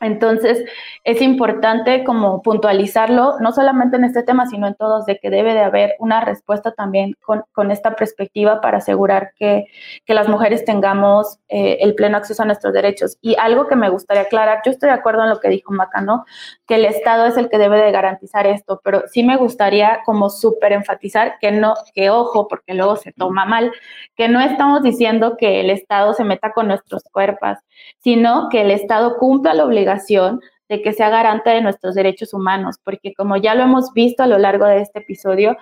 Entonces, 0.04 0.64
es 1.02 1.22
importante 1.22 2.04
como 2.04 2.42
puntualizarlo, 2.42 3.38
no 3.40 3.52
solamente 3.52 3.96
en 3.96 4.04
este 4.04 4.22
tema, 4.22 4.46
sino 4.46 4.66
en 4.66 4.74
todos, 4.74 5.06
de 5.06 5.18
que 5.18 5.30
debe 5.30 5.54
de 5.54 5.60
haber 5.60 5.96
una 5.98 6.20
respuesta 6.20 6.72
también 6.72 7.16
con, 7.22 7.70
esta 7.70 7.96
perspectiva 7.96 8.60
para 8.60 8.78
asegurar 8.78 9.32
que, 9.38 9.66
las 10.06 10.28
mujeres 10.28 10.64
tengamos 10.64 11.38
eh, 11.48 11.78
el 11.80 11.96
pleno 11.96 12.16
acceso 12.16 12.42
a 12.42 12.46
nuestros 12.46 12.72
derechos. 12.72 13.18
Y 13.20 13.34
algo 13.36 13.66
que 13.66 13.74
me 13.74 13.88
gustaría 13.88 14.22
aclarar, 14.22 14.60
yo 14.64 14.70
estoy 14.70 14.90
de 14.90 14.94
acuerdo 14.94 15.24
en 15.24 15.30
lo 15.30 15.40
que 15.40 15.48
dijo 15.48 15.72
Maca, 15.72 16.00
¿no? 16.00 16.24
Que 16.66 16.76
el 16.76 16.84
Estado 16.84 17.26
es 17.26 17.36
el 17.36 17.48
que 17.48 17.58
debe 17.58 17.80
de 17.82 17.90
garantizar 17.90 18.46
esto, 18.46 18.80
pero 18.84 19.02
sí 19.08 19.24
me 19.24 19.36
gustaría 19.36 20.00
como 20.04 20.30
súper 20.30 20.72
enfatizar 20.72 21.38
que 21.40 21.50
no, 21.50 21.74
que 21.94 22.10
ojo, 22.10 22.46
porque 22.46 22.74
luego 22.74 22.96
se 22.96 23.12
toma 23.12 23.44
mal, 23.44 23.72
que 24.14 24.28
no 24.28 24.40
estamos 24.40 24.82
diciendo 24.82 25.36
que 25.36 25.60
el 25.60 25.70
Estado 25.70 26.14
se 26.14 26.24
meta 26.24 26.52
con 26.52 26.68
nuestros 26.68 27.02
cuerpos, 27.10 27.58
sino 27.98 28.48
que 28.50 28.62
el 28.62 28.70
Estado 28.70 29.16
cumpla 29.18 29.54
la 29.54 29.64
obligación 29.64 30.40
de 30.68 30.82
que 30.82 30.92
sea 30.92 31.10
garante 31.10 31.50
de 31.50 31.60
nuestros 31.60 31.94
derechos 31.94 32.32
humanos, 32.32 32.76
porque 32.82 33.12
como 33.14 33.36
ya 33.36 33.54
lo 33.54 33.64
hemos 33.64 33.92
visto 33.92 34.22
a 34.22 34.26
lo 34.26 34.38
largo 34.38 34.64
de 34.64 34.80
este 34.80 35.00
episodio, 35.00 35.56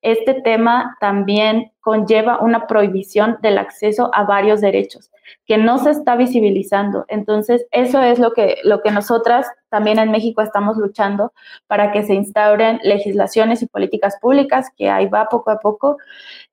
este 0.00 0.34
tema 0.34 0.96
también 1.00 1.72
conlleva 1.80 2.38
una 2.40 2.66
prohibición 2.66 3.38
del 3.42 3.58
acceso 3.58 4.10
a 4.14 4.24
varios 4.24 4.60
derechos 4.60 5.10
que 5.46 5.58
no 5.58 5.78
se 5.78 5.90
está 5.90 6.16
visibilizando. 6.16 7.04
Entonces, 7.08 7.66
eso 7.70 8.02
es 8.02 8.18
lo 8.18 8.32
que, 8.32 8.58
lo 8.62 8.82
que 8.82 8.90
nosotras 8.90 9.46
también 9.68 9.98
en 9.98 10.10
México 10.10 10.42
estamos 10.42 10.76
luchando 10.76 11.32
para 11.66 11.92
que 11.92 12.02
se 12.04 12.14
instauren 12.14 12.78
legislaciones 12.82 13.62
y 13.62 13.66
políticas 13.66 14.16
públicas, 14.20 14.68
que 14.76 14.88
ahí 14.88 15.06
va 15.06 15.26
poco 15.28 15.50
a 15.50 15.58
poco, 15.58 15.96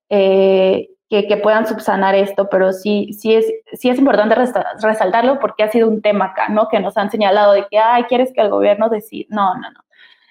eh, 0.09 0.89
que, 1.21 1.37
puedan 1.37 1.67
subsanar 1.67 2.15
esto, 2.15 2.49
pero 2.49 2.73
sí, 2.73 3.13
sí, 3.13 3.35
es, 3.35 3.45
sí 3.73 3.89
es 3.89 3.99
importante 3.99 4.35
resaltarlo 4.81 5.39
porque 5.39 5.63
ha 5.63 5.71
sido 5.71 5.87
un 5.87 6.01
tema 6.01 6.25
acá, 6.25 6.49
¿no? 6.49 6.67
Que 6.69 6.79
nos 6.79 6.97
han 6.97 7.11
señalado 7.11 7.53
de 7.53 7.67
que, 7.69 7.77
ay, 7.77 8.03
¿quieres 8.03 8.33
que 8.33 8.41
el 8.41 8.49
gobierno 8.49 8.89
decida? 8.89 9.27
No, 9.29 9.53
no, 9.55 9.69
no. 9.71 9.79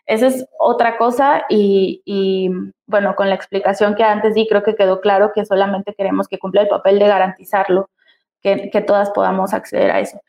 Esa 0.07 0.27
es 0.27 0.47
otra 0.59 0.99
cosa 0.99 1.45
y, 1.49 2.03
y, 2.05 2.51
bueno, 2.87 3.15
con 3.15 3.29
la 3.29 3.37
explicación 3.37 3.95
que 3.95 4.03
antes 4.03 4.35
di, 4.35 4.49
creo 4.49 4.65
que 4.65 4.75
quedó 4.75 5.01
claro 5.01 5.33
que 5.33 5.47
solamente 5.47 5.95
queremos 5.95 6.27
que 6.27 6.39
cumpla 6.39 6.63
el 6.63 6.69
papel 6.69 6.99
de 6.99 7.07
garantizarlo, 7.07 7.89
que, 8.43 8.71
que 8.71 8.81
todas 8.81 9.11
podamos 9.11 9.55
acceder 9.55 9.93
a 9.93 10.01
eso. 10.01 10.21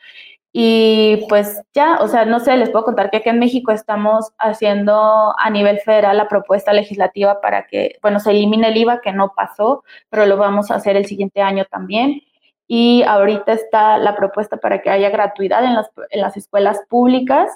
Y 0.55 1.25
pues 1.29 1.63
ya, 1.73 1.97
o 1.99 2.07
sea, 2.07 2.25
no 2.25 2.39
sé, 2.39 2.55
les 2.57 2.69
puedo 2.69 2.85
contar 2.85 3.09
que 3.09 3.17
aquí 3.17 3.29
en 3.29 3.39
México 3.39 3.71
estamos 3.71 4.31
haciendo 4.37 5.33
a 5.39 5.49
nivel 5.49 5.79
federal 5.79 6.15
la 6.17 6.27
propuesta 6.27 6.71
legislativa 6.73 7.41
para 7.41 7.65
que, 7.65 7.97
bueno, 8.03 8.19
se 8.19 8.29
elimine 8.29 8.67
el 8.67 8.77
IVA, 8.77 9.01
que 9.01 9.11
no 9.11 9.33
pasó, 9.35 9.83
pero 10.11 10.27
lo 10.27 10.37
vamos 10.37 10.69
a 10.69 10.75
hacer 10.75 10.95
el 10.95 11.07
siguiente 11.07 11.41
año 11.41 11.65
también. 11.65 12.21
Y 12.67 13.01
ahorita 13.01 13.51
está 13.51 13.97
la 13.97 14.15
propuesta 14.15 14.57
para 14.57 14.83
que 14.83 14.91
haya 14.91 15.09
gratuidad 15.09 15.65
en 15.65 15.73
las, 15.73 15.89
en 16.11 16.21
las 16.21 16.37
escuelas 16.37 16.81
públicas 16.87 17.49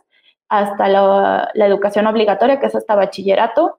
hasta 0.49 0.87
la, 0.87 1.51
la, 1.53 1.65
educación 1.67 2.07
obligatoria, 2.07 2.59
que 2.59 2.65
es 2.65 2.75
hasta 2.75 2.95
bachillerato. 2.95 3.77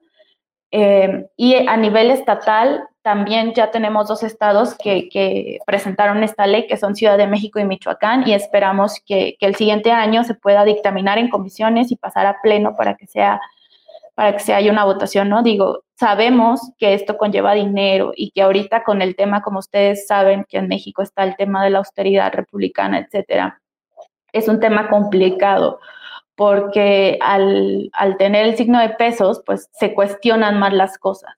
Eh, 0.71 1.27
y 1.37 1.67
a 1.67 1.77
nivel 1.77 2.13
estatal 2.13 2.87
también 3.09 3.55
ya 3.55 3.71
tenemos 3.71 4.07
dos 4.07 4.23
estados 4.23 4.75
que, 4.75 5.59
presentaron 5.65 6.23
esta 6.23 6.47
ley, 6.47 6.67
que 6.67 6.77
son 6.77 6.95
Ciudad 6.95 7.17
de 7.17 7.27
México 7.27 7.59
y 7.59 7.65
Michoacán, 7.65 8.29
y 8.29 8.35
esperamos 8.35 9.01
que, 9.07 9.39
el 9.41 9.55
siguiente 9.55 9.91
año 9.91 10.25
se 10.25 10.35
pueda 10.35 10.63
dictaminar 10.67 11.17
en 11.17 11.31
comisiones 11.31 11.91
y 11.91 11.97
pasar 11.97 12.27
a 12.27 12.43
pleno 12.43 12.77
para 12.77 12.97
que 12.97 13.07
sea 13.07 13.41
para 14.15 14.33
que 14.33 14.41
se 14.41 14.53
haya 14.53 14.71
una 14.71 14.85
votación, 14.85 15.31
¿no? 15.31 15.43
Digo, 15.43 15.85
sabemos 15.95 16.61
que 16.77 16.93
esto 16.93 17.17
conlleva 17.17 17.55
dinero 17.55 18.13
y 18.15 18.31
que 18.33 18.43
ahorita 18.43 18.85
con 18.85 19.01
el 19.01 19.17
tema, 19.17 19.41
como 19.41 19.61
ustedes 19.61 20.07
saben, 20.07 20.45
que 20.47 20.59
en 20.59 20.69
México 20.69 21.01
está 21.01 21.25
el 21.25 21.35
tema 21.37 21.65
de 21.65 21.71
la 21.71 21.79
austeridad 21.79 22.31
republicana, 22.35 22.99
etcétera, 22.99 23.63
es 24.33 24.49
un 24.49 24.61
tema 24.61 24.91
complicado 24.91 25.81
porque 26.35 27.17
al, 27.23 27.89
al 27.95 28.19
tener 28.19 28.45
el 28.45 28.57
signo 28.57 28.79
de 28.81 28.91
pesos, 28.91 29.41
pues 29.47 29.71
se 29.73 29.95
cuestionan 29.95 30.59
más 30.59 30.75
las 30.75 30.99
cosas. 30.99 31.33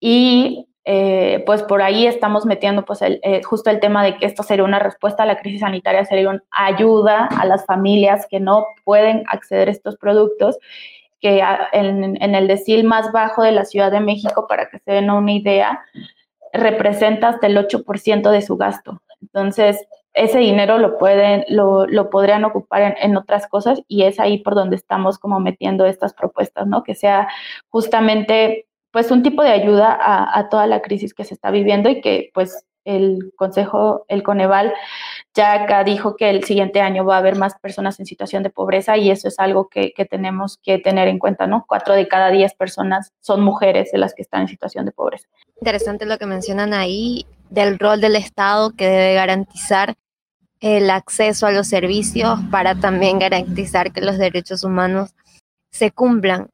Y 0.00 0.66
eh, 0.84 1.42
pues 1.44 1.62
por 1.62 1.82
ahí 1.82 2.06
estamos 2.06 2.46
metiendo 2.46 2.86
pues 2.86 3.02
eh, 3.02 3.42
justo 3.44 3.68
el 3.68 3.80
tema 3.80 4.02
de 4.02 4.16
que 4.16 4.24
esto 4.24 4.42
sería 4.42 4.64
una 4.64 4.78
respuesta 4.78 5.24
a 5.24 5.26
la 5.26 5.38
crisis 5.38 5.60
sanitaria, 5.60 6.06
sería 6.06 6.30
una 6.30 6.42
ayuda 6.50 7.26
a 7.26 7.44
las 7.44 7.66
familias 7.66 8.26
que 8.30 8.40
no 8.40 8.66
pueden 8.84 9.24
acceder 9.28 9.68
a 9.68 9.72
estos 9.72 9.96
productos, 9.98 10.58
que 11.20 11.42
en, 11.72 12.34
el 12.34 12.48
decil 12.48 12.84
más 12.84 13.12
bajo 13.12 13.42
de 13.42 13.52
la 13.52 13.66
Ciudad 13.66 13.92
de 13.92 14.00
México, 14.00 14.46
para 14.48 14.70
que 14.70 14.78
se 14.78 14.92
den 14.92 15.10
una 15.10 15.32
idea, 15.32 15.84
representa 16.54 17.28
hasta 17.28 17.46
el 17.46 17.58
8% 17.58 18.30
de 18.30 18.40
su 18.40 18.56
gasto. 18.56 19.02
Entonces, 19.20 19.86
ese 20.14 20.38
dinero 20.38 20.78
lo 20.78 20.96
pueden, 20.96 21.44
lo, 21.48 21.86
lo 21.86 22.08
podrían 22.08 22.44
ocupar 22.44 22.82
en, 22.82 22.94
en, 23.02 23.16
otras 23.18 23.46
cosas 23.48 23.82
y 23.86 24.04
es 24.04 24.18
ahí 24.18 24.38
por 24.38 24.54
donde 24.54 24.76
estamos 24.76 25.18
como 25.18 25.40
metiendo 25.40 25.84
estas 25.84 26.14
propuestas, 26.14 26.66
¿no? 26.66 26.82
Que 26.82 26.94
sea 26.94 27.28
justamente 27.68 28.66
pues 28.92 29.10
un 29.10 29.22
tipo 29.22 29.42
de 29.42 29.50
ayuda 29.50 29.98
a, 30.00 30.48
toda 30.48 30.66
la 30.66 30.82
crisis 30.82 31.14
que 31.14 31.24
se 31.24 31.34
está 31.34 31.50
viviendo 31.50 31.88
y 31.88 32.00
que 32.00 32.30
pues 32.34 32.64
el 32.84 33.32
Consejo, 33.36 34.04
el 34.08 34.22
Coneval, 34.22 34.72
ya 35.34 35.52
acá 35.52 35.84
dijo 35.84 36.16
que 36.16 36.30
el 36.30 36.44
siguiente 36.44 36.80
año 36.80 37.04
va 37.04 37.16
a 37.16 37.18
haber 37.18 37.36
más 37.36 37.54
personas 37.60 38.00
en 38.00 38.06
situación 38.06 38.42
de 38.42 38.50
pobreza 38.50 38.96
y 38.96 39.10
eso 39.10 39.28
es 39.28 39.38
algo 39.38 39.68
que, 39.68 39.92
tenemos 40.10 40.58
que 40.62 40.78
tener 40.78 41.06
en 41.06 41.18
cuenta, 41.18 41.46
¿no? 41.46 41.64
Cuatro 41.68 41.94
de 41.94 42.08
cada 42.08 42.30
diez 42.30 42.54
personas 42.54 43.12
son 43.20 43.42
mujeres 43.42 43.92
de 43.92 43.98
las 43.98 44.14
que 44.14 44.22
están 44.22 44.42
en 44.42 44.48
situación 44.48 44.86
de 44.86 44.92
pobreza. 44.92 45.28
Interesante 45.60 46.06
lo 46.06 46.18
que 46.18 46.26
mencionan 46.26 46.72
ahí 46.72 47.26
del 47.50 47.78
rol 47.78 48.00
del 48.00 48.16
Estado 48.16 48.72
que 48.74 48.88
debe 48.88 49.14
garantizar 49.14 49.94
el 50.60 50.90
acceso 50.90 51.46
a 51.46 51.52
los 51.52 51.68
servicios 51.68 52.38
para 52.50 52.74
también 52.74 53.18
garantizar 53.18 53.92
que 53.92 54.00
los 54.00 54.18
derechos 54.18 54.64
humanos 54.64 55.14
se 55.70 55.90
cumplan. 55.90 56.48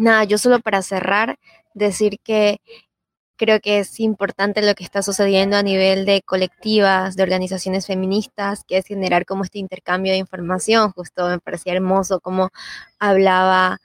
Nada, 0.00 0.24
yo 0.24 0.38
solo 0.38 0.60
para 0.60 0.80
cerrar, 0.80 1.38
decir 1.74 2.18
que 2.24 2.60
creo 3.36 3.60
que 3.60 3.80
es 3.80 4.00
importante 4.00 4.62
lo 4.62 4.74
que 4.74 4.84
está 4.84 5.02
sucediendo 5.02 5.56
a 5.58 5.62
nivel 5.62 6.06
de 6.06 6.22
colectivas, 6.22 7.16
de 7.16 7.22
organizaciones 7.22 7.86
feministas, 7.86 8.64
que 8.66 8.78
es 8.78 8.86
generar 8.86 9.26
como 9.26 9.44
este 9.44 9.58
intercambio 9.58 10.12
de 10.12 10.18
información. 10.18 10.92
Justo 10.92 11.28
me 11.28 11.38
parecía 11.38 11.74
hermoso 11.74 12.20
como 12.20 12.50
hablaba, 12.98 13.78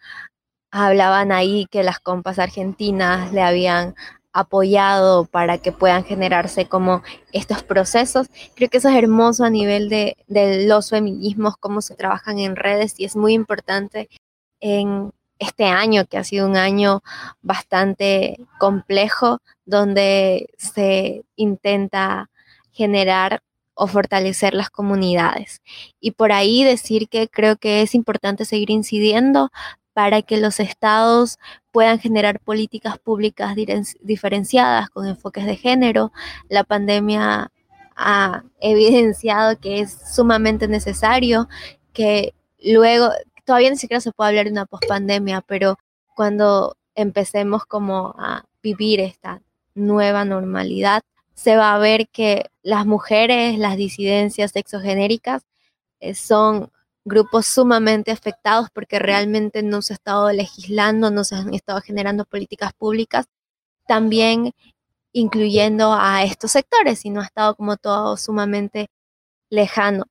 hablaban 0.71 1.33
ahí 1.33 1.67
que 1.69 1.83
las 1.83 1.99
compas 1.99 2.39
argentinas 2.39 3.33
le 3.33 3.41
habían 3.41 3.95
apoyado 4.33 5.25
para 5.25 5.57
que 5.57 5.73
puedan 5.73 6.05
generarse 6.05 6.67
como 6.67 7.03
estos 7.33 7.63
procesos. 7.63 8.27
Creo 8.55 8.69
que 8.69 8.77
eso 8.77 8.89
es 8.89 8.95
hermoso 8.95 9.43
a 9.43 9.49
nivel 9.49 9.89
de, 9.89 10.15
de 10.27 10.65
los 10.65 10.91
feminismos, 10.91 11.57
cómo 11.57 11.81
se 11.81 11.95
trabajan 11.95 12.39
en 12.39 12.55
redes 12.55 12.95
y 12.99 13.05
es 13.05 13.17
muy 13.17 13.33
importante 13.33 14.09
en 14.61 15.11
este 15.39 15.65
año, 15.65 16.05
que 16.05 16.17
ha 16.17 16.23
sido 16.23 16.47
un 16.47 16.57
año 16.57 17.03
bastante 17.41 18.37
complejo, 18.57 19.41
donde 19.65 20.49
se 20.57 21.23
intenta 21.35 22.29
generar 22.71 23.41
o 23.73 23.87
fortalecer 23.87 24.53
las 24.53 24.69
comunidades. 24.69 25.61
Y 25.99 26.11
por 26.11 26.31
ahí 26.31 26.63
decir 26.63 27.09
que 27.09 27.27
creo 27.27 27.57
que 27.57 27.81
es 27.81 27.93
importante 27.93 28.45
seguir 28.45 28.69
incidiendo 28.69 29.51
para 29.93 30.21
que 30.21 30.37
los 30.37 30.59
estados 30.59 31.39
puedan 31.71 31.99
generar 31.99 32.39
políticas 32.39 32.97
públicas 32.97 33.55
diferenciadas 34.01 34.89
con 34.89 35.07
enfoques 35.07 35.45
de 35.45 35.55
género. 35.55 36.11
La 36.49 36.63
pandemia 36.63 37.51
ha 37.95 38.43
evidenciado 38.59 39.57
que 39.59 39.79
es 39.79 39.97
sumamente 40.13 40.67
necesario 40.67 41.47
que 41.93 42.33
luego 42.61 43.09
todavía 43.45 43.69
ni 43.69 43.77
siquiera 43.77 44.01
se 44.01 44.11
puede 44.11 44.29
hablar 44.29 44.45
de 44.45 44.51
una 44.51 44.65
pospandemia, 44.65 45.41
pero 45.41 45.77
cuando 46.15 46.77
empecemos 46.95 47.65
como 47.65 48.15
a 48.17 48.45
vivir 48.61 48.99
esta 48.99 49.41
nueva 49.75 50.25
normalidad, 50.25 51.03
se 51.33 51.57
va 51.57 51.75
a 51.75 51.79
ver 51.79 52.07
que 52.09 52.49
las 52.63 52.85
mujeres, 52.85 53.59
las 53.59 53.77
disidencias 53.77 54.51
sexogenéricas 54.51 55.43
eh, 55.99 56.15
son 56.15 56.71
grupos 57.05 57.45
sumamente 57.45 58.11
afectados 58.11 58.69
porque 58.73 58.99
realmente 58.99 59.61
no 59.61 59.81
se 59.81 59.93
ha 59.93 59.95
estado 59.95 60.31
legislando, 60.31 61.11
no 61.11 61.23
se 61.23 61.35
han 61.35 61.53
estado 61.53 61.81
generando 61.81 62.25
políticas 62.25 62.73
públicas, 62.73 63.27
también 63.87 64.53
incluyendo 65.13 65.93
a 65.93 66.23
estos 66.23 66.51
sectores 66.51 67.05
y 67.05 67.09
no 67.11 67.21
ha 67.21 67.25
estado 67.25 67.55
como 67.55 67.77
todo 67.77 68.17
sumamente 68.17 68.89
lejano. 69.49 70.05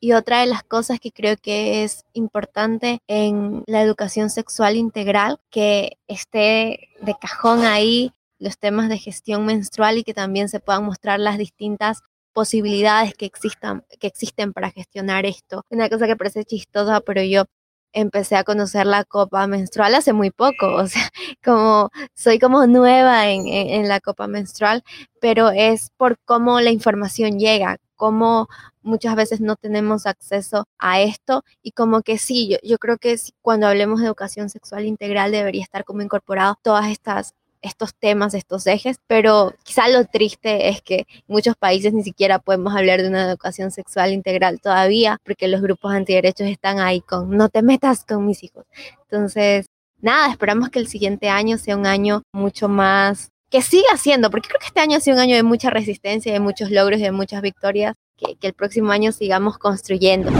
Y 0.00 0.12
otra 0.12 0.40
de 0.40 0.46
las 0.46 0.62
cosas 0.62 1.00
que 1.00 1.10
creo 1.10 1.36
que 1.36 1.82
es 1.82 2.04
importante 2.12 3.00
en 3.08 3.64
la 3.66 3.82
educación 3.82 4.30
sexual 4.30 4.76
integral, 4.76 5.40
que 5.50 5.98
esté 6.06 6.90
de 7.00 7.14
cajón 7.20 7.64
ahí 7.64 8.12
los 8.38 8.58
temas 8.58 8.88
de 8.88 8.98
gestión 8.98 9.44
menstrual 9.44 9.98
y 9.98 10.04
que 10.04 10.14
también 10.14 10.48
se 10.48 10.60
puedan 10.60 10.84
mostrar 10.84 11.18
las 11.18 11.38
distintas 11.38 12.02
posibilidades 12.32 13.14
que 13.14 13.26
existan, 13.26 13.84
que 13.98 14.06
existen 14.06 14.52
para 14.52 14.70
gestionar 14.70 15.26
esto. 15.26 15.64
Una 15.70 15.88
cosa 15.88 16.06
que 16.06 16.16
parece 16.16 16.44
chistosa, 16.44 17.00
pero 17.00 17.22
yo 17.22 17.46
empecé 17.92 18.36
a 18.36 18.44
conocer 18.44 18.86
la 18.86 19.04
copa 19.04 19.46
menstrual 19.46 19.94
hace 19.94 20.12
muy 20.12 20.30
poco, 20.30 20.74
o 20.76 20.86
sea, 20.86 21.10
como 21.44 21.90
soy 22.14 22.38
como 22.38 22.66
nueva 22.66 23.28
en, 23.30 23.48
en, 23.48 23.88
la 23.88 24.00
copa 24.00 24.28
menstrual, 24.28 24.84
pero 25.20 25.50
es 25.50 25.90
por 25.96 26.18
cómo 26.24 26.60
la 26.60 26.70
información 26.70 27.38
llega, 27.38 27.78
cómo 27.96 28.48
muchas 28.88 29.14
veces 29.14 29.40
no 29.40 29.56
tenemos 29.56 30.06
acceso 30.06 30.66
a 30.78 31.00
esto 31.00 31.44
y 31.62 31.72
como 31.72 32.02
que 32.02 32.18
sí, 32.18 32.48
yo, 32.48 32.56
yo 32.62 32.78
creo 32.78 32.98
que 32.98 33.16
cuando 33.42 33.66
hablemos 33.66 34.00
de 34.00 34.06
educación 34.06 34.50
sexual 34.50 34.86
integral 34.86 35.30
debería 35.32 35.62
estar 35.62 35.84
como 35.84 36.02
incorporado 36.02 36.56
todas 36.62 36.86
estas 36.88 37.34
estos 37.62 37.94
temas, 37.94 38.34
estos 38.34 38.66
ejes, 38.66 38.98
pero 39.06 39.54
quizá 39.64 39.88
lo 39.88 40.04
triste 40.04 40.68
es 40.68 40.82
que 40.82 41.06
en 41.10 41.24
muchos 41.26 41.56
países 41.56 41.92
ni 41.92 42.02
siquiera 42.02 42.38
podemos 42.38 42.74
hablar 42.74 43.02
de 43.02 43.08
una 43.08 43.24
educación 43.24 43.70
sexual 43.70 44.12
integral 44.12 44.60
todavía, 44.60 45.18
porque 45.24 45.48
los 45.48 45.60
grupos 45.60 45.92
antiderechos 45.92 46.46
están 46.46 46.78
ahí 46.78 47.00
con 47.00 47.36
no 47.36 47.48
te 47.48 47.62
metas 47.62 48.04
con 48.04 48.26
mis 48.26 48.44
hijos. 48.44 48.64
Entonces, 49.02 49.66
nada, 50.00 50.30
esperamos 50.30 50.70
que 50.70 50.78
el 50.78 50.88
siguiente 50.88 51.28
año 51.28 51.58
sea 51.58 51.76
un 51.76 51.86
año 51.86 52.22
mucho 52.32 52.68
más 52.68 53.30
que 53.50 53.62
siga 53.62 53.96
siendo, 53.96 54.30
porque 54.30 54.48
creo 54.48 54.60
que 54.60 54.66
este 54.66 54.80
año 54.80 54.98
ha 54.98 55.00
sido 55.00 55.16
un 55.16 55.22
año 55.22 55.36
de 55.36 55.42
mucha 55.42 55.70
resistencia, 55.70 56.32
de 56.32 56.40
muchos 56.40 56.70
logros 56.70 57.00
y 57.00 57.04
de 57.04 57.12
muchas 57.12 57.40
victorias, 57.42 57.94
que, 58.18 58.36
el 58.46 58.54
próximo 58.54 58.92
año 58.92 59.12
sigamos 59.12 59.58
construyendo. 59.58 60.30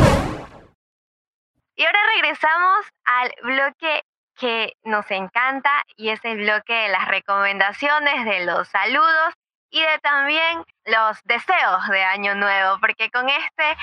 Y 1.74 1.85
ahora 1.85 2.01
regresamos 2.14 2.87
al 3.05 3.33
bloque 3.43 4.03
que 4.35 4.72
nos 4.85 5.11
encanta 5.11 5.70
y 5.97 6.11
es 6.11 6.24
el 6.24 6.39
bloque 6.39 6.72
de 6.72 6.89
las 6.89 7.09
recomendaciones, 7.09 8.24
de 8.24 8.45
los 8.45 8.68
saludos 8.68 9.35
y 9.70 9.81
de 9.81 9.99
también 10.03 10.64
los 10.85 11.18
deseos 11.24 11.89
de 11.89 12.03
año 12.03 12.35
nuevo, 12.35 12.79
porque 12.81 13.11
con 13.11 13.29
este 13.29 13.76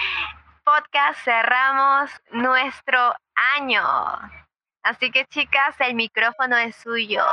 podcast 0.64 1.20
cerramos 1.24 2.10
nuestro 2.32 3.16
año. 3.58 3.84
Así 4.84 5.12
que 5.12 5.26
chicas, 5.26 5.76
el 5.80 5.96
micrófono 5.96 6.58
es 6.58 6.76
suyo. 6.76 7.24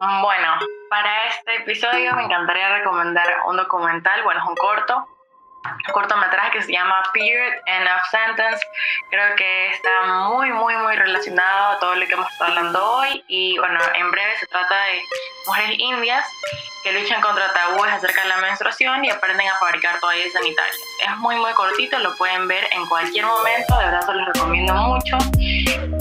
Bueno, 0.00 0.58
para 0.88 1.24
este 1.24 1.56
episodio 1.56 2.14
me 2.14 2.24
encantaría 2.24 2.78
recomendar 2.78 3.26
un 3.46 3.58
documental, 3.58 4.22
bueno, 4.22 4.40
es 4.40 4.48
un 4.48 4.56
corto, 4.56 4.96
un 4.96 5.92
cortometraje 5.92 6.52
que 6.52 6.62
se 6.62 6.72
llama 6.72 7.02
Period 7.12 7.52
and 7.66 7.86
of 7.86 8.08
Sentence. 8.10 8.66
Creo 9.10 9.36
que 9.36 9.72
está 9.72 9.90
muy, 10.30 10.52
muy, 10.52 10.74
muy 10.74 10.96
relacionado 10.96 11.72
a 11.72 11.78
todo 11.80 11.96
lo 11.96 12.06
que 12.06 12.14
hemos 12.14 12.32
estado 12.32 12.50
hablando 12.50 12.82
hoy. 12.82 13.22
Y 13.28 13.58
bueno, 13.58 13.78
en 13.94 14.10
breve 14.10 14.38
se 14.38 14.46
trata 14.46 14.74
de 14.84 15.02
mujeres 15.46 15.78
indias 15.78 16.26
que 16.82 16.92
luchan 16.92 17.20
contra 17.20 17.52
tabúes 17.52 17.92
acerca 17.92 18.22
de 18.22 18.28
la 18.28 18.38
menstruación 18.38 19.04
y 19.04 19.10
aprenden 19.10 19.48
a 19.48 19.56
fabricar 19.56 20.00
toallas 20.00 20.32
sanitarias. 20.32 20.78
Es 21.06 21.16
muy, 21.18 21.36
muy 21.36 21.52
cortito, 21.52 21.98
lo 21.98 22.16
pueden 22.16 22.48
ver 22.48 22.66
en 22.72 22.86
cualquier 22.86 23.26
momento, 23.26 23.76
de 23.76 23.84
verdad 23.84 24.00
se 24.00 24.14
los 24.14 24.26
recomiendo 24.28 24.72
mucho. 24.72 25.18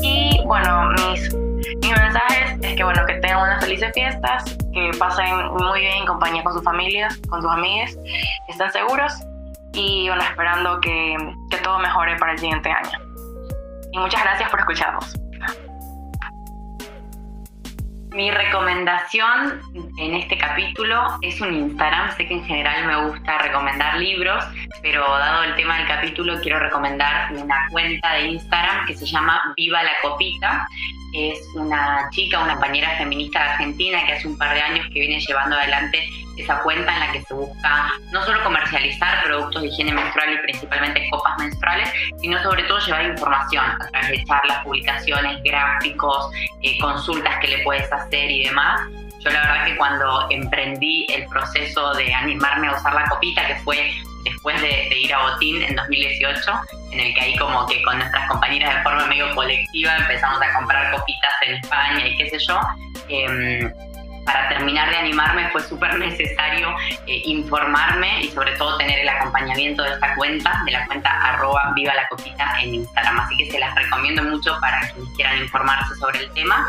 Y 0.01 0.41
bueno, 0.45 0.85
mis 0.91 1.33
mi 1.81 1.91
mensaje 1.91 2.43
es 2.45 2.58
que, 2.79 2.85
bueno, 2.85 3.05
que 3.05 3.15
tengan 3.15 3.41
unas 3.41 3.59
felices 3.61 3.91
fiestas, 3.93 4.57
que 4.73 4.91
pasen 4.97 5.47
muy 5.51 5.81
bien 5.81 5.97
en 5.97 6.05
compañía 6.05 6.41
con 6.45 6.53
sus 6.53 6.63
familias, 6.63 7.19
con 7.29 7.41
sus 7.41 7.51
amigas, 7.51 7.93
que 8.05 8.51
estén 8.53 8.71
seguros 8.71 9.11
y, 9.73 10.07
bueno, 10.07 10.23
esperando 10.23 10.79
que, 10.79 11.17
que 11.51 11.57
todo 11.57 11.77
mejore 11.79 12.15
para 12.15 12.31
el 12.31 12.39
siguiente 12.39 12.71
año. 12.71 12.97
Y 13.91 13.99
muchas 13.99 14.23
gracias 14.23 14.49
por 14.49 14.61
escucharnos. 14.61 15.13
Mi 18.11 18.31
recomendación 18.31 19.61
en 19.99 20.15
este 20.15 20.37
capítulo 20.37 21.19
es 21.21 21.39
un 21.41 21.53
Instagram. 21.53 22.15
Sé 22.15 22.27
que 22.27 22.33
en 22.33 22.45
general 22.45 22.85
me 22.85 23.09
gusta 23.09 23.39
recomendar 23.39 23.97
libros, 23.97 24.43
pero 24.81 25.01
dado 25.01 25.43
el 25.43 25.55
tema 25.55 25.77
del 25.77 25.87
capítulo 25.87 26.39
quiero 26.41 26.59
recomendar 26.59 27.33
una 27.33 27.67
cuenta 27.71 28.13
de 28.13 28.27
Instagram 28.29 28.87
que 28.87 28.95
se 28.95 29.05
llama 29.05 29.53
Viva 29.57 29.83
la 29.83 29.91
Copita. 30.01 30.65
Es 31.13 31.39
una 31.55 32.07
chica, 32.11 32.39
una 32.39 32.53
compañera 32.53 32.97
feminista 32.97 33.39
de 33.39 33.49
Argentina 33.49 34.05
que 34.05 34.13
hace 34.13 34.27
un 34.27 34.37
par 34.37 34.53
de 34.53 34.61
años 34.61 34.85
que 34.93 34.99
viene 34.99 35.19
llevando 35.19 35.55
adelante 35.55 36.07
esa 36.37 36.59
cuenta 36.61 36.93
en 36.93 36.99
la 36.99 37.11
que 37.11 37.21
se 37.23 37.33
busca 37.33 37.91
no 38.11 38.23
solo 38.23 38.41
comercializar 38.43 39.23
productos 39.23 39.61
de 39.61 39.67
higiene 39.67 39.93
menstrual 39.93 40.33
y 40.33 40.37
principalmente 40.37 41.09
copas 41.09 41.37
menstruales, 41.37 41.91
sino 42.19 42.41
sobre 42.41 42.63
todo 42.63 42.79
llevar 42.79 43.05
información 43.05 43.65
a 43.65 43.87
través 43.91 44.09
de 44.09 44.23
charlas, 44.25 44.63
publicaciones, 44.63 45.43
gráficos, 45.43 46.31
eh, 46.61 46.77
consultas 46.79 47.39
que 47.39 47.47
le 47.47 47.63
puedes 47.63 47.91
hacer 47.91 48.31
y 48.31 48.45
demás. 48.45 48.81
Yo 49.19 49.31
la 49.31 49.41
verdad 49.41 49.65
que 49.65 49.75
cuando 49.75 50.27
emprendí 50.29 51.05
el 51.09 51.25
proceso 51.27 51.93
de 51.95 52.13
animarme 52.13 52.67
a 52.67 52.75
usar 52.75 52.93
la 52.93 53.05
copita, 53.09 53.45
que 53.47 53.55
fue 53.55 53.91
después 54.23 54.61
de, 54.61 54.89
ir 54.97 55.13
a 55.13 55.31
Botín 55.31 55.61
en 55.61 55.75
2018, 55.75 56.51
en 56.91 56.99
el 56.99 57.13
que 57.13 57.21
ahí 57.21 57.37
como 57.37 57.65
que 57.67 57.81
con 57.83 57.97
nuestras 57.97 58.27
compañeras 58.29 58.75
de 58.75 58.83
forma 58.83 59.05
medio 59.05 59.33
colectiva 59.35 59.95
empezamos 59.97 60.41
a 60.41 60.53
comprar 60.53 60.91
copitas 60.91 61.33
en 61.47 61.55
España 61.55 62.07
y 62.07 62.17
qué 62.17 62.29
sé 62.29 62.39
yo, 62.39 62.59
eh, 63.09 63.71
para 64.25 64.47
terminar 64.49 64.89
de 64.89 64.97
animarme 64.97 65.49
fue 65.49 65.61
súper 65.61 65.97
necesario 65.97 66.69
eh, 67.07 67.21
informarme 67.25 68.21
y 68.21 68.27
sobre 68.29 68.51
todo 68.57 68.77
tener 68.77 68.99
el 68.99 69.09
acompañamiento 69.09 69.81
de 69.83 69.91
esta 69.91 70.13
cuenta, 70.15 70.61
de 70.65 70.71
la 70.71 70.85
cuenta 70.85 71.09
arroba 71.09 71.71
viva 71.75 71.95
la 71.95 72.07
copita 72.07 72.61
en 72.61 72.75
Instagram. 72.75 73.19
Así 73.19 73.37
que 73.37 73.51
se 73.51 73.59
las 73.59 73.73
recomiendo 73.75 74.23
mucho 74.23 74.55
para 74.61 74.79
quienes 74.81 75.15
quieran 75.15 75.37
informarse 75.39 75.95
sobre 75.95 76.19
el 76.19 76.31
tema. 76.33 76.67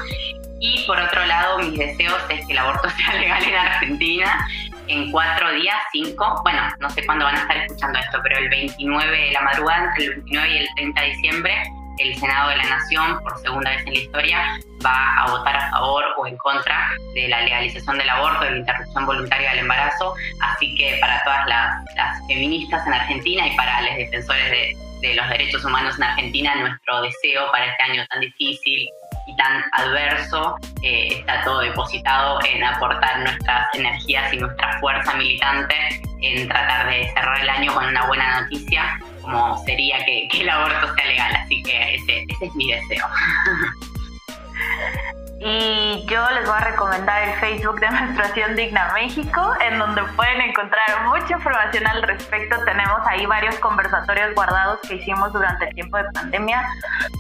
Y 0.59 0.85
por 0.87 0.99
otro 1.01 1.25
lado, 1.27 1.59
mis 1.59 1.79
deseos 1.79 2.19
es 2.31 2.47
que 2.47 2.53
el 2.53 2.59
aborto 2.59 2.89
sea 2.97 3.15
legal 3.15 3.43
en 3.43 3.55
Argentina 3.55 4.47
en 4.91 5.11
cuatro 5.13 5.53
días, 5.53 5.77
cinco, 5.93 6.41
bueno, 6.43 6.63
no 6.81 6.91
sé 6.91 7.07
cuándo 7.07 7.25
van 7.25 7.37
a 7.37 7.41
estar 7.43 7.57
escuchando 7.59 7.99
esto, 7.99 8.19
pero 8.23 8.39
el 8.39 8.49
29 8.49 9.19
de 9.19 9.31
la 9.31 9.41
madrugada, 9.43 9.85
entre 9.85 10.05
el 10.05 10.11
29 10.15 10.51
y 10.51 10.59
el 10.59 10.69
30 10.75 11.01
de 11.01 11.09
diciembre, 11.09 11.63
el 11.99 12.17
Senado 12.17 12.51
de 12.51 12.57
la 12.57 12.65
Nación, 12.65 13.21
por 13.23 13.39
segunda 13.39 13.71
vez 13.71 13.87
en 13.87 13.93
la 13.93 13.99
historia, 14.01 14.61
va 14.85 15.17
a 15.19 15.31
votar 15.31 15.57
a 15.57 15.71
favor 15.71 16.05
o 16.17 16.27
en 16.27 16.37
contra 16.39 16.91
de 17.15 17.29
la 17.29 17.43
legalización 17.43 17.99
del 17.99 18.09
aborto, 18.09 18.45
de 18.45 18.51
la 18.53 18.57
interrupción 18.59 19.07
voluntaria 19.07 19.51
del 19.51 19.61
embarazo. 19.61 20.15
Así 20.41 20.75
que 20.75 20.97
para 21.01 21.23
todas 21.23 21.47
las, 21.47 22.27
feministas 22.27 22.87
en 22.87 22.95
Argentina 22.95 23.47
y 23.47 23.57
para 23.57 23.83
los 23.83 23.97
defensores 23.97 24.51
de, 24.51 24.77
de 25.03 25.15
los 25.15 25.29
derechos 25.29 25.65
humanos 25.65 25.97
en 25.99 26.05
Argentina, 26.05 26.55
nuestro 26.57 27.03
deseo 27.03 27.51
para 27.53 27.67
este 27.67 27.83
año 27.83 28.07
tan 28.09 28.21
difícil 28.21 28.89
y 29.31 29.37
tan 29.37 29.63
adverso, 29.73 30.57
eh, 30.83 31.09
está 31.19 31.43
todo 31.45 31.61
depositado 31.61 32.39
en 32.49 32.65
aportar 32.65 33.21
nuestras 33.21 33.67
energías 33.75 34.33
y 34.33 34.39
nuestra 34.39 34.81
fuerza 34.81 35.15
militante 35.15 35.75
en 36.21 36.49
tratar 36.49 36.89
de 36.89 37.13
cerrar 37.15 37.41
el 37.41 37.49
año 37.49 37.73
con 37.75 37.87
una 37.87 38.07
buena 38.07 38.43
noticia, 38.43 38.99
como 39.23 39.63
sería 39.65 40.05
que, 40.05 40.29
el 40.33 40.49
aborto 40.49 40.95
sea 40.95 41.07
legal. 41.07 41.37
Así 41.37 41.63
que 41.63 41.95
ese, 41.95 42.25
ese 42.29 42.45
es 42.45 42.55
mi 42.55 42.73
deseo. 42.73 43.07
Y 45.43 46.05
yo 46.07 46.31
les 46.33 46.45
voy 46.45 46.55
a 46.55 46.61
recomendar 46.61 47.23
el 47.27 47.35
Facebook 47.41 47.81
de 47.81 47.91
Menstruación 47.91 48.57
Digna 48.57 48.93
México, 48.93 49.55
en 49.61 49.79
donde 49.79 50.03
pueden 50.15 50.43
encontrar 50.43 51.07
mucha 51.07 51.33
información 51.33 51.87
al 51.87 52.03
respecto. 52.03 52.57
Tenemos 52.67 53.01
ahí 53.07 53.25
varios 53.25 53.55
conversatorios 53.57 54.35
guardados 54.35 54.81
que 54.87 54.97
hicimos 54.97 55.33
durante 55.33 55.69
el 55.69 55.75
tiempo 55.75 55.97
de 55.97 56.05
pandemia 56.13 56.63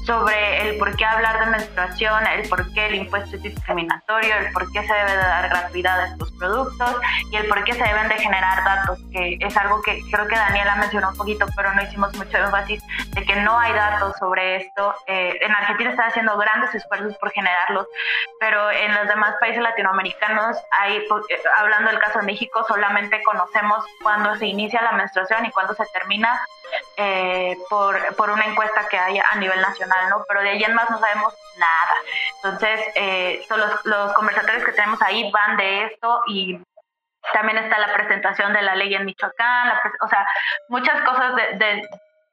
sobre 0.04 0.68
el 0.68 0.76
por 0.76 0.94
qué 0.96 1.04
hablar 1.06 1.40
de 1.40 1.46
menstruación, 1.46 2.26
el 2.26 2.46
por 2.46 2.70
qué 2.74 2.88
el 2.88 2.96
impuesto 2.96 3.36
es 3.36 3.42
discriminatorio, 3.42 4.34
el 4.36 4.52
por 4.52 4.70
qué 4.70 4.86
se 4.86 4.92
debe 4.92 5.12
de 5.12 5.16
dar 5.16 5.48
gratuidad 5.48 6.00
a 6.00 6.06
estos 6.08 6.30
productos 6.32 6.96
y 7.32 7.36
el 7.36 7.46
por 7.46 7.64
qué 7.64 7.72
se 7.72 7.82
deben 7.82 8.08
de 8.08 8.16
generar 8.16 8.62
datos, 8.64 8.98
que 9.12 9.38
es 9.40 9.56
algo 9.56 9.80
que 9.80 9.98
creo 10.12 10.26
que 10.26 10.36
Daniela 10.36 10.76
mencionó 10.76 11.08
un 11.08 11.16
poquito, 11.16 11.46
pero 11.56 11.72
no 11.74 11.82
hicimos 11.82 12.14
mucho 12.16 12.36
énfasis 12.36 12.82
de 13.14 13.24
que 13.24 13.36
no 13.36 13.58
hay 13.58 13.72
datos 13.72 14.14
sobre 14.18 14.56
esto. 14.56 14.94
Eh, 15.06 15.38
en 15.40 15.52
Argentina 15.52 15.90
están 15.90 16.08
haciendo 16.08 16.36
grandes 16.36 16.74
esfuerzos 16.74 17.16
por 17.16 17.30
generarlos 17.30 17.86
pero 18.38 18.70
en 18.70 18.94
los 18.94 19.08
demás 19.08 19.36
países 19.40 19.62
latinoamericanos, 19.62 20.56
hay, 20.70 21.00
pues, 21.08 21.24
eh, 21.28 21.40
hablando 21.56 21.90
del 21.90 22.00
caso 22.00 22.20
de 22.20 22.26
México, 22.26 22.64
solamente 22.66 23.22
conocemos 23.22 23.84
cuándo 24.02 24.34
se 24.36 24.46
inicia 24.46 24.82
la 24.82 24.92
menstruación 24.92 25.44
y 25.46 25.50
cuándo 25.50 25.74
se 25.74 25.84
termina 25.92 26.40
eh, 26.96 27.56
por, 27.68 28.14
por, 28.16 28.30
una 28.30 28.44
encuesta 28.46 28.88
que 28.88 28.98
hay 28.98 29.18
a 29.18 29.36
nivel 29.36 29.60
nacional, 29.60 30.08
¿no? 30.08 30.24
Pero 30.28 30.40
de 30.42 30.50
ahí 30.50 30.62
en 30.62 30.74
más 30.74 30.88
no 30.90 30.98
sabemos 30.98 31.34
nada. 31.58 31.94
Entonces, 32.36 32.80
eh, 32.94 33.44
los, 33.50 33.84
los 33.86 34.12
conversatorios 34.14 34.64
que 34.64 34.72
tenemos 34.72 35.02
ahí 35.02 35.30
van 35.32 35.56
de 35.56 35.84
esto 35.84 36.22
y 36.28 36.60
también 37.32 37.58
está 37.58 37.78
la 37.78 37.92
presentación 37.92 38.52
de 38.52 38.62
la 38.62 38.74
ley 38.74 38.94
en 38.94 39.04
Michoacán, 39.04 39.72
o 40.00 40.08
sea, 40.08 40.26
muchas 40.68 41.00
cosas 41.02 41.36
de, 41.36 41.88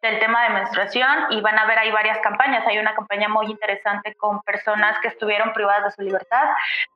del 0.08 0.20
tema 0.20 0.44
de 0.44 0.50
menstruación 0.50 1.28
y 1.30 1.42
van 1.42 1.58
a 1.60 1.66
ver 1.66 1.80
ahí 1.80 1.92
varias 1.92 2.20
campañas. 2.20 2.66
Hay 2.68 2.78
una 2.78 2.96
campaña 2.96 3.28
muy 3.28 3.48
interesante 3.48 4.16
con 4.16 4.42
personas 4.42 4.98
que 5.00 5.10
estuvieron 5.10 5.54
privadas 5.54 5.86
de 5.86 5.92
su 5.92 6.02
libertad, 6.02 6.46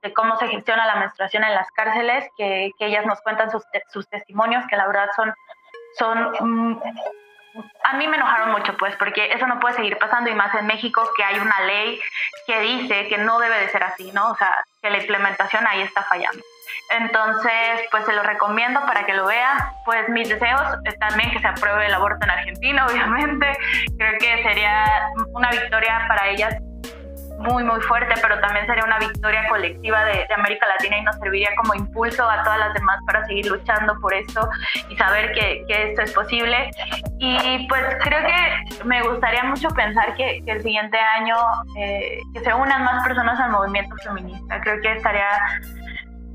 de 0.02 0.12
cómo 0.12 0.36
se 0.36 0.48
gestiona 0.48 0.86
la 0.86 0.96
menstruación 0.96 1.44
en 1.44 1.54
las 1.54 1.70
cárceles, 1.70 2.28
que, 2.36 2.70
ellas 2.80 3.06
nos 3.06 3.20
cuentan 3.20 3.50
sus, 3.50 3.62
sus, 3.92 4.08
testimonios, 4.08 4.66
que 4.66 4.76
la 4.76 4.86
verdad 4.86 5.08
son, 5.14 5.32
son 5.96 6.32
mm, 6.40 6.82
a 7.84 7.92
mí 7.94 8.08
me 8.08 8.16
enojaron 8.16 8.50
mucho, 8.50 8.76
pues, 8.76 8.96
porque 8.96 9.32
eso 9.32 9.46
no 9.46 9.60
puede 9.60 9.74
seguir 9.74 9.98
pasando 9.98 10.30
y 10.30 10.34
más 10.34 10.54
en 10.54 10.66
México 10.66 11.08
que 11.16 11.22
hay 11.22 11.38
una 11.38 11.60
ley 11.60 12.00
que 12.46 12.60
dice 12.60 13.08
que 13.08 13.18
no 13.18 13.38
debe 13.38 13.58
de 13.58 13.68
ser 13.68 13.82
así, 13.84 14.10
¿no? 14.12 14.30
O 14.30 14.34
sea, 14.36 14.64
que 14.80 14.90
la 14.90 14.98
implementación 14.98 15.66
ahí 15.66 15.82
está 15.82 16.02
fallando. 16.02 16.42
Entonces, 16.90 17.80
pues 17.90 18.04
se 18.04 18.12
lo 18.12 18.22
recomiendo 18.22 18.80
para 18.86 19.04
que 19.04 19.14
lo 19.14 19.26
vean. 19.26 19.58
Pues 19.84 20.08
mis 20.08 20.28
deseos 20.28 20.60
también 20.98 21.30
que 21.30 21.40
se 21.40 21.48
apruebe 21.48 21.86
el 21.86 21.94
aborto 21.94 22.24
en 22.24 22.30
Argentina, 22.30 22.86
obviamente. 22.90 23.46
Creo 23.98 24.18
que 24.18 24.42
sería 24.42 24.84
una 25.34 25.50
victoria 25.50 26.04
para 26.08 26.28
ellas 26.28 26.56
muy, 27.42 27.64
muy 27.64 27.80
fuerte, 27.82 28.14
pero 28.22 28.38
también 28.40 28.66
sería 28.66 28.84
una 28.84 28.98
victoria 28.98 29.48
colectiva 29.48 30.04
de, 30.04 30.26
América 30.34 30.66
Latina 30.66 30.98
y 30.98 31.02
nos 31.02 31.16
serviría 31.16 31.48
como 31.56 31.74
impulso 31.74 32.28
a 32.28 32.42
todas 32.42 32.58
las 32.58 32.74
demás 32.74 32.98
para 33.06 33.24
seguir 33.26 33.46
luchando 33.46 33.98
por 34.00 34.14
esto 34.14 34.48
y 34.88 34.96
saber 34.96 35.32
que, 35.32 35.64
esto 35.68 36.02
es 36.02 36.12
posible. 36.12 36.70
Y 37.18 37.66
pues 37.68 37.82
creo 38.02 38.20
que 38.20 38.84
me 38.84 39.02
gustaría 39.02 39.44
mucho 39.44 39.68
pensar 39.70 40.14
que, 40.14 40.42
el 40.46 40.62
siguiente 40.62 40.98
año 40.98 41.36
eh, 41.78 42.18
que 42.34 42.40
se 42.40 42.52
unan 42.54 42.84
más 42.84 43.04
personas 43.04 43.38
al 43.40 43.50
movimiento 43.50 43.94
feminista. 44.04 44.60
Creo 44.60 44.80
que 44.80 44.92
estaría 44.92 45.28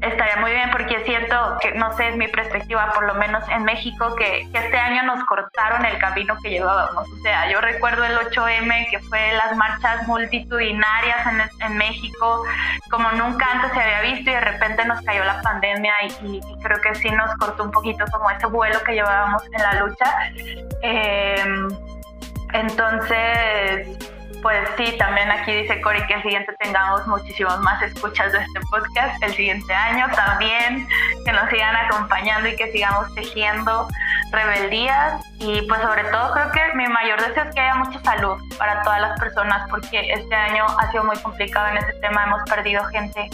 estaría 0.02 0.38
muy 0.38 0.52
bien 0.52 0.70
porque 0.72 1.04
siento 1.06 1.58
que, 1.60 1.72
no 1.72 1.96
sé, 1.98 2.10
es 2.10 2.18
mi 2.18 2.28
perspectiva, 2.28 2.92
por 2.94 3.06
lo 3.06 3.16
menos 3.16 3.44
en 3.50 3.64
México, 3.64 4.16
que, 4.16 4.48
este 4.54 4.78
año 4.78 5.04
nos 5.04 5.24
cortaron 5.26 5.86
el 5.86 5.98
camino 5.98 6.36
que 6.42 6.50
llevábamos. 6.50 7.10
O 7.10 7.22
sea, 7.22 7.52
yo 7.52 7.62
recuerdo 7.62 8.04
el 8.06 8.18
8M, 8.18 8.90
que 8.90 9.00
fue 9.00 9.34
las 9.34 9.56
marchas 9.56 10.08
multitudinarias 10.08 11.28
en, 11.28 11.66
en 11.66 11.78
México, 11.78 12.44
como 12.90 13.12
nunca 13.14 13.46
antes 13.52 13.72
se 13.72 13.82
había 13.82 14.14
visto 14.14 14.30
y 14.30 14.34
de 14.34 14.42
repente 14.42 14.86
nos 14.86 15.02
cayó 15.02 15.24
la 15.24 15.42
pandemia 15.42 15.94
y, 16.24 16.42
creo 16.62 16.82
que 16.82 16.96
sí 16.96 17.10
nos 17.12 17.34
cortó 17.36 17.64
un 17.64 17.72
poquito 17.72 18.06
como 18.12 18.30
ese 18.30 18.48
vuelo 18.48 18.80
que 18.84 18.94
llevábamos 18.94 19.44
en 19.46 19.62
la 19.62 19.74
lucha. 19.76 20.32
Em, 20.82 21.70
entonces, 22.54 24.17
pues 24.48 24.66
sí, 24.78 24.98
también 24.98 25.30
aquí 25.30 25.52
dice 25.54 25.82
Cori 25.82 26.02
que 26.08 26.14
el 26.14 26.22
siguiente 26.22 26.56
tengamos 26.58 27.06
muchísimos 27.06 27.60
más 27.60 27.82
escuchas 27.82 28.32
de 28.32 28.38
este 28.38 28.62
podcast 28.72 29.22
el 29.22 29.34
siguiente 29.34 29.74
año 29.74 30.06
también, 30.16 30.88
que 31.26 31.34
nos 31.34 31.50
sigan 31.50 31.76
acompañando 31.76 32.48
y 32.48 32.56
que 32.56 32.72
sigamos 32.72 33.14
tejiendo 33.14 33.90
rebeldías. 34.32 35.22
Y 35.40 35.64
pues 35.64 35.82
sobre 35.82 36.06
todo 36.06 36.32
creo 36.32 36.52
que 36.54 36.62
mi 36.78 36.88
mayor 36.88 37.20
deseo 37.28 37.44
es 37.44 37.54
que 37.54 37.60
haya 37.60 37.76
mucha 37.76 38.02
salud 38.04 38.38
para 38.58 38.82
todas 38.84 39.02
las 39.02 39.20
personas 39.20 39.70
porque 39.70 40.14
este 40.14 40.36
año 40.36 40.66
ha 40.80 40.92
sido 40.92 41.04
muy 41.04 41.18
complicado 41.18 41.68
en 41.68 41.78
ese 41.80 41.92
tema, 42.00 42.24
hemos 42.24 42.44
perdido 42.50 42.86
gente, 42.86 43.30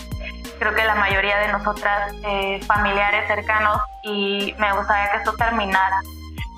creo 0.57 0.73
que 0.73 0.83
la 0.83 0.95
mayoría 0.95 1.37
de 1.37 1.49
nosotras 1.49 2.11
eh, 2.23 2.59
familiares 2.65 3.27
cercanos 3.27 3.77
y 4.01 4.55
me 4.57 4.73
gustaría 4.73 5.11
que 5.11 5.17
esto 5.17 5.33
terminara 5.33 6.01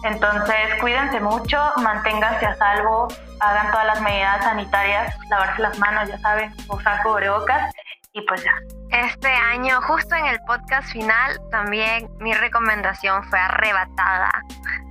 entonces, 0.05 0.55
cuídense 0.79 1.19
mucho, 1.19 1.59
manténganse 1.77 2.45
a 2.45 2.55
salvo, 2.55 3.07
hagan 3.39 3.71
todas 3.71 3.87
las 3.87 4.01
medidas 4.01 4.43
sanitarias, 4.43 5.15
lavarse 5.31 5.61
las 5.61 5.79
manos, 5.79 6.07
ya 6.07 6.19
saben, 6.19 6.53
usar 6.69 7.01
cubrebocas 7.01 7.73
y 8.13 8.21
pues 8.21 8.43
ya. 8.43 8.51
Este 8.91 9.27
año, 9.27 9.81
justo 9.81 10.15
en 10.15 10.27
el 10.27 10.39
podcast 10.47 10.91
final, 10.91 11.39
también 11.49 12.07
mi 12.19 12.33
recomendación 12.33 13.23
fue 13.25 13.39
arrebatada 13.39 14.31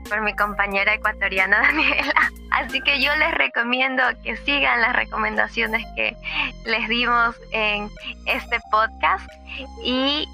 por 0.08 0.20
mi 0.20 0.34
compañera 0.34 0.94
ecuatoriana 0.94 1.58
Daniela. 1.62 2.30
Así 2.50 2.80
que 2.80 3.00
yo 3.00 3.14
les 3.16 3.32
recomiendo 3.34 4.02
que 4.22 4.36
sigan 4.38 4.80
las 4.80 4.94
recomendaciones 4.94 5.84
que 5.94 6.16
les 6.66 6.88
dimos 6.88 7.36
en 7.52 7.88
este 8.26 8.58
podcast 8.70 9.28
y 9.84 10.28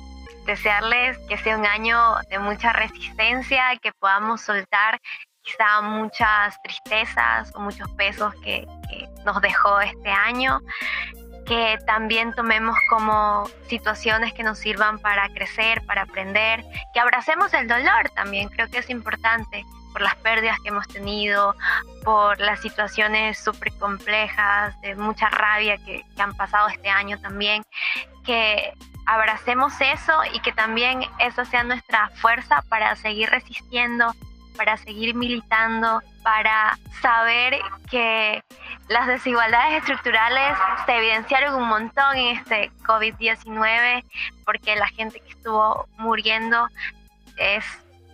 desearles 0.51 1.17
que 1.29 1.39
sea 1.39 1.57
un 1.57 1.65
año 1.65 2.17
de 2.29 2.39
mucha 2.41 2.73
resistencia, 2.73 3.77
que 3.81 3.93
podamos 3.93 4.41
soltar 4.41 5.01
quizá 5.43 5.81
muchas 5.81 6.61
tristezas 6.63 7.53
o 7.55 7.61
muchos 7.61 7.89
pesos 7.93 8.35
que, 8.43 8.67
nos 9.25 9.41
dejó 9.43 9.81
este 9.81 10.11
año, 10.11 10.61
que 11.47 11.79
también 11.87 12.33
tomemos 12.33 12.75
como 12.89 13.45
situaciones 13.69 14.33
que 14.33 14.43
nos 14.43 14.59
sirvan 14.59 14.99
para 14.99 15.29
crecer, 15.29 15.85
para 15.87 16.03
aprender, 16.03 16.65
que 16.95 17.01
abracemos 17.01 17.53
el 17.53 17.69
dolor 17.69 18.09
también, 18.15 18.49
creo 18.49 18.69
que 18.69 18.79
es 18.79 18.89
importante 18.89 19.65
por 19.93 20.01
las 20.01 20.15
pérdidas 20.17 20.59
que 20.61 20.71
hemos 20.71 20.89
tenido, 20.89 21.55
por 22.03 22.41
las 22.41 22.61
situaciones 22.61 23.39
súper 23.39 23.73
complejas, 23.75 24.81
de 24.81 24.97
mucha 24.97 25.29
rabia 25.29 25.77
que, 25.77 26.03
que, 26.17 26.23
han 26.23 26.35
pasado 26.35 26.69
este 26.69 26.89
año 26.89 27.21
también, 27.21 27.63
que 28.25 28.73
abracemos 29.11 29.73
eso 29.81 30.23
y 30.33 30.39
que 30.39 30.53
también 30.53 31.03
eso 31.19 31.45
sea 31.45 31.65
nuestra 31.65 32.11
fuerza 32.11 32.63
para 32.69 32.95
seguir 32.95 33.29
resistiendo, 33.29 34.15
para 34.57 34.77
seguir 34.77 35.17
militando, 35.17 36.01
para 36.23 36.79
saber 37.03 37.59
que 37.91 38.45
las 38.87 39.09
desigualdades 39.09 39.79
estructurales 39.79 40.57
se 40.87 40.97
evidenciaron 40.97 41.57
un 41.57 41.69
montón 41.69 42.17
en 42.17 42.37
este 42.37 42.71
COVID-19 42.85 44.05
porque 44.45 44.77
la 44.77 44.87
gente 44.87 45.19
que 45.19 45.31
estuvo 45.31 45.89
muriendo 45.99 46.69
es 47.37 47.65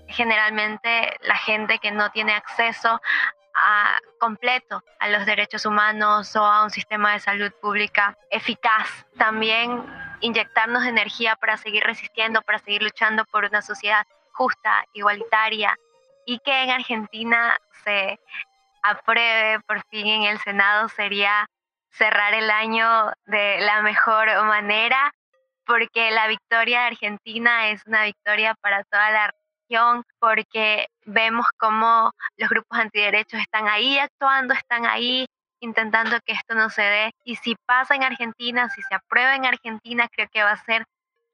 generalmente 0.08 1.14
la 1.20 1.36
gente 1.36 1.78
que 1.78 1.90
no 1.90 2.10
tiene 2.10 2.32
acceso 2.32 3.02
a, 3.54 3.98
completo 4.18 4.82
a 4.98 5.08
los 5.08 5.26
derechos 5.26 5.66
humanos 5.66 6.34
o 6.36 6.44
a 6.44 6.64
un 6.64 6.70
sistema 6.70 7.12
de 7.12 7.20
salud 7.20 7.52
pública 7.60 8.16
eficaz. 8.30 8.88
También 9.18 9.84
inyectarnos 10.20 10.84
energía 10.84 11.36
para 11.36 11.56
seguir 11.56 11.82
resistiendo, 11.84 12.42
para 12.42 12.58
seguir 12.58 12.82
luchando 12.82 13.24
por 13.26 13.44
una 13.44 13.62
sociedad 13.62 14.06
justa, 14.32 14.84
igualitaria 14.92 15.76
y 16.26 16.38
que 16.40 16.62
en 16.64 16.70
Argentina 16.70 17.56
se 17.84 18.18
apruebe 18.82 19.60
por 19.66 19.82
fin 19.88 20.06
en 20.06 20.22
el 20.24 20.38
Senado 20.40 20.88
sería 20.88 21.48
cerrar 21.90 22.34
el 22.34 22.50
año 22.50 23.12
de 23.26 23.58
la 23.60 23.80
mejor 23.82 24.26
manera 24.44 25.12
porque 25.64 26.10
la 26.10 26.28
victoria 26.28 26.80
de 26.80 26.86
Argentina 26.86 27.70
es 27.70 27.84
una 27.86 28.04
victoria 28.04 28.54
para 28.60 28.84
toda 28.84 29.10
la 29.10 29.30
región 29.68 30.04
porque 30.20 30.86
vemos 31.04 31.46
cómo 31.58 32.12
los 32.36 32.48
grupos 32.48 32.78
antiderechos 32.78 33.40
están 33.40 33.66
ahí 33.68 33.98
actuando, 33.98 34.54
están 34.54 34.86
ahí 34.86 35.26
intentando 35.66 36.18
que 36.24 36.32
esto 36.32 36.54
no 36.54 36.70
se 36.70 36.82
dé. 36.82 37.10
Y 37.24 37.36
si 37.36 37.56
pasa 37.66 37.94
en 37.94 38.04
Argentina, 38.04 38.68
si 38.70 38.82
se 38.82 38.94
aprueba 38.94 39.34
en 39.34 39.44
Argentina, 39.44 40.08
creo 40.10 40.28
que 40.32 40.42
va 40.42 40.52
a 40.52 40.64
ser 40.64 40.86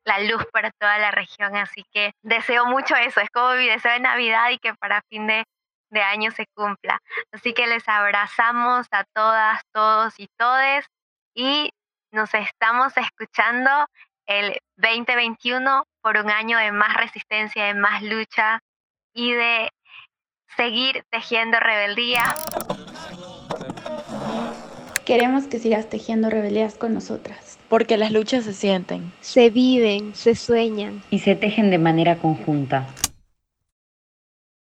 la 0.05 0.19
luz 0.21 0.45
para 0.53 0.71
toda 0.73 0.99
la 0.99 1.11
región. 1.11 1.57
Así 1.57 1.85
que 1.93 2.13
deseo 2.23 2.67
mucho 2.67 2.97
eso. 2.97 3.21
Es 3.21 3.31
como 3.31 3.55
mi 3.55 3.69
deseo 3.69 3.93
de 3.93 4.01
Navidad 4.01 4.51
y 4.51 4.59
que 4.59 4.75
para 4.75 5.03
fin 5.09 5.27
de, 5.27 5.45
de 5.91 6.03
año 6.03 6.31
se 6.31 6.47
cumpla. 6.55 6.99
Así 7.33 7.53
que 7.53 7.67
les 7.67 7.89
abrazamos 7.89 8.87
a 8.91 9.05
todas, 9.15 9.63
todos 9.73 10.19
y 10.19 10.29
todes 10.37 10.87
y 11.35 11.71
nos 12.11 12.35
estamos 12.35 12.97
escuchando 12.97 13.71
el 14.27 14.59
2021 14.77 15.85
por 16.03 16.17
un 16.19 16.31
año 16.31 16.59
de 16.59 16.73
más 16.73 16.95
resistencia, 16.95 17.65
de 17.65 17.75
más 17.75 18.03
lucha 18.03 18.61
y 19.15 19.33
de 19.33 19.71
seguir 20.57 21.05
tejiendo 21.11 21.59
rebeldía. 21.61 22.35
Queremos 25.05 25.45
que 25.45 25.59
sigas 25.59 25.91
tejiendo 25.91 26.31
rebeldías 26.31 26.75
con 26.75 26.95
nosotras. 26.95 27.59
Porque 27.69 27.97
las 27.97 28.13
luchas 28.13 28.45
se 28.45 28.53
sienten, 28.53 29.13
Se 29.21 29.51
viven, 29.51 30.15
se 30.15 30.37
sueñan. 30.37 31.03
Y 31.11 31.19
se 31.19 31.35
tejen 31.35 31.71
de 31.71 31.79
manera 31.79 32.19
conjunta. 32.19 32.87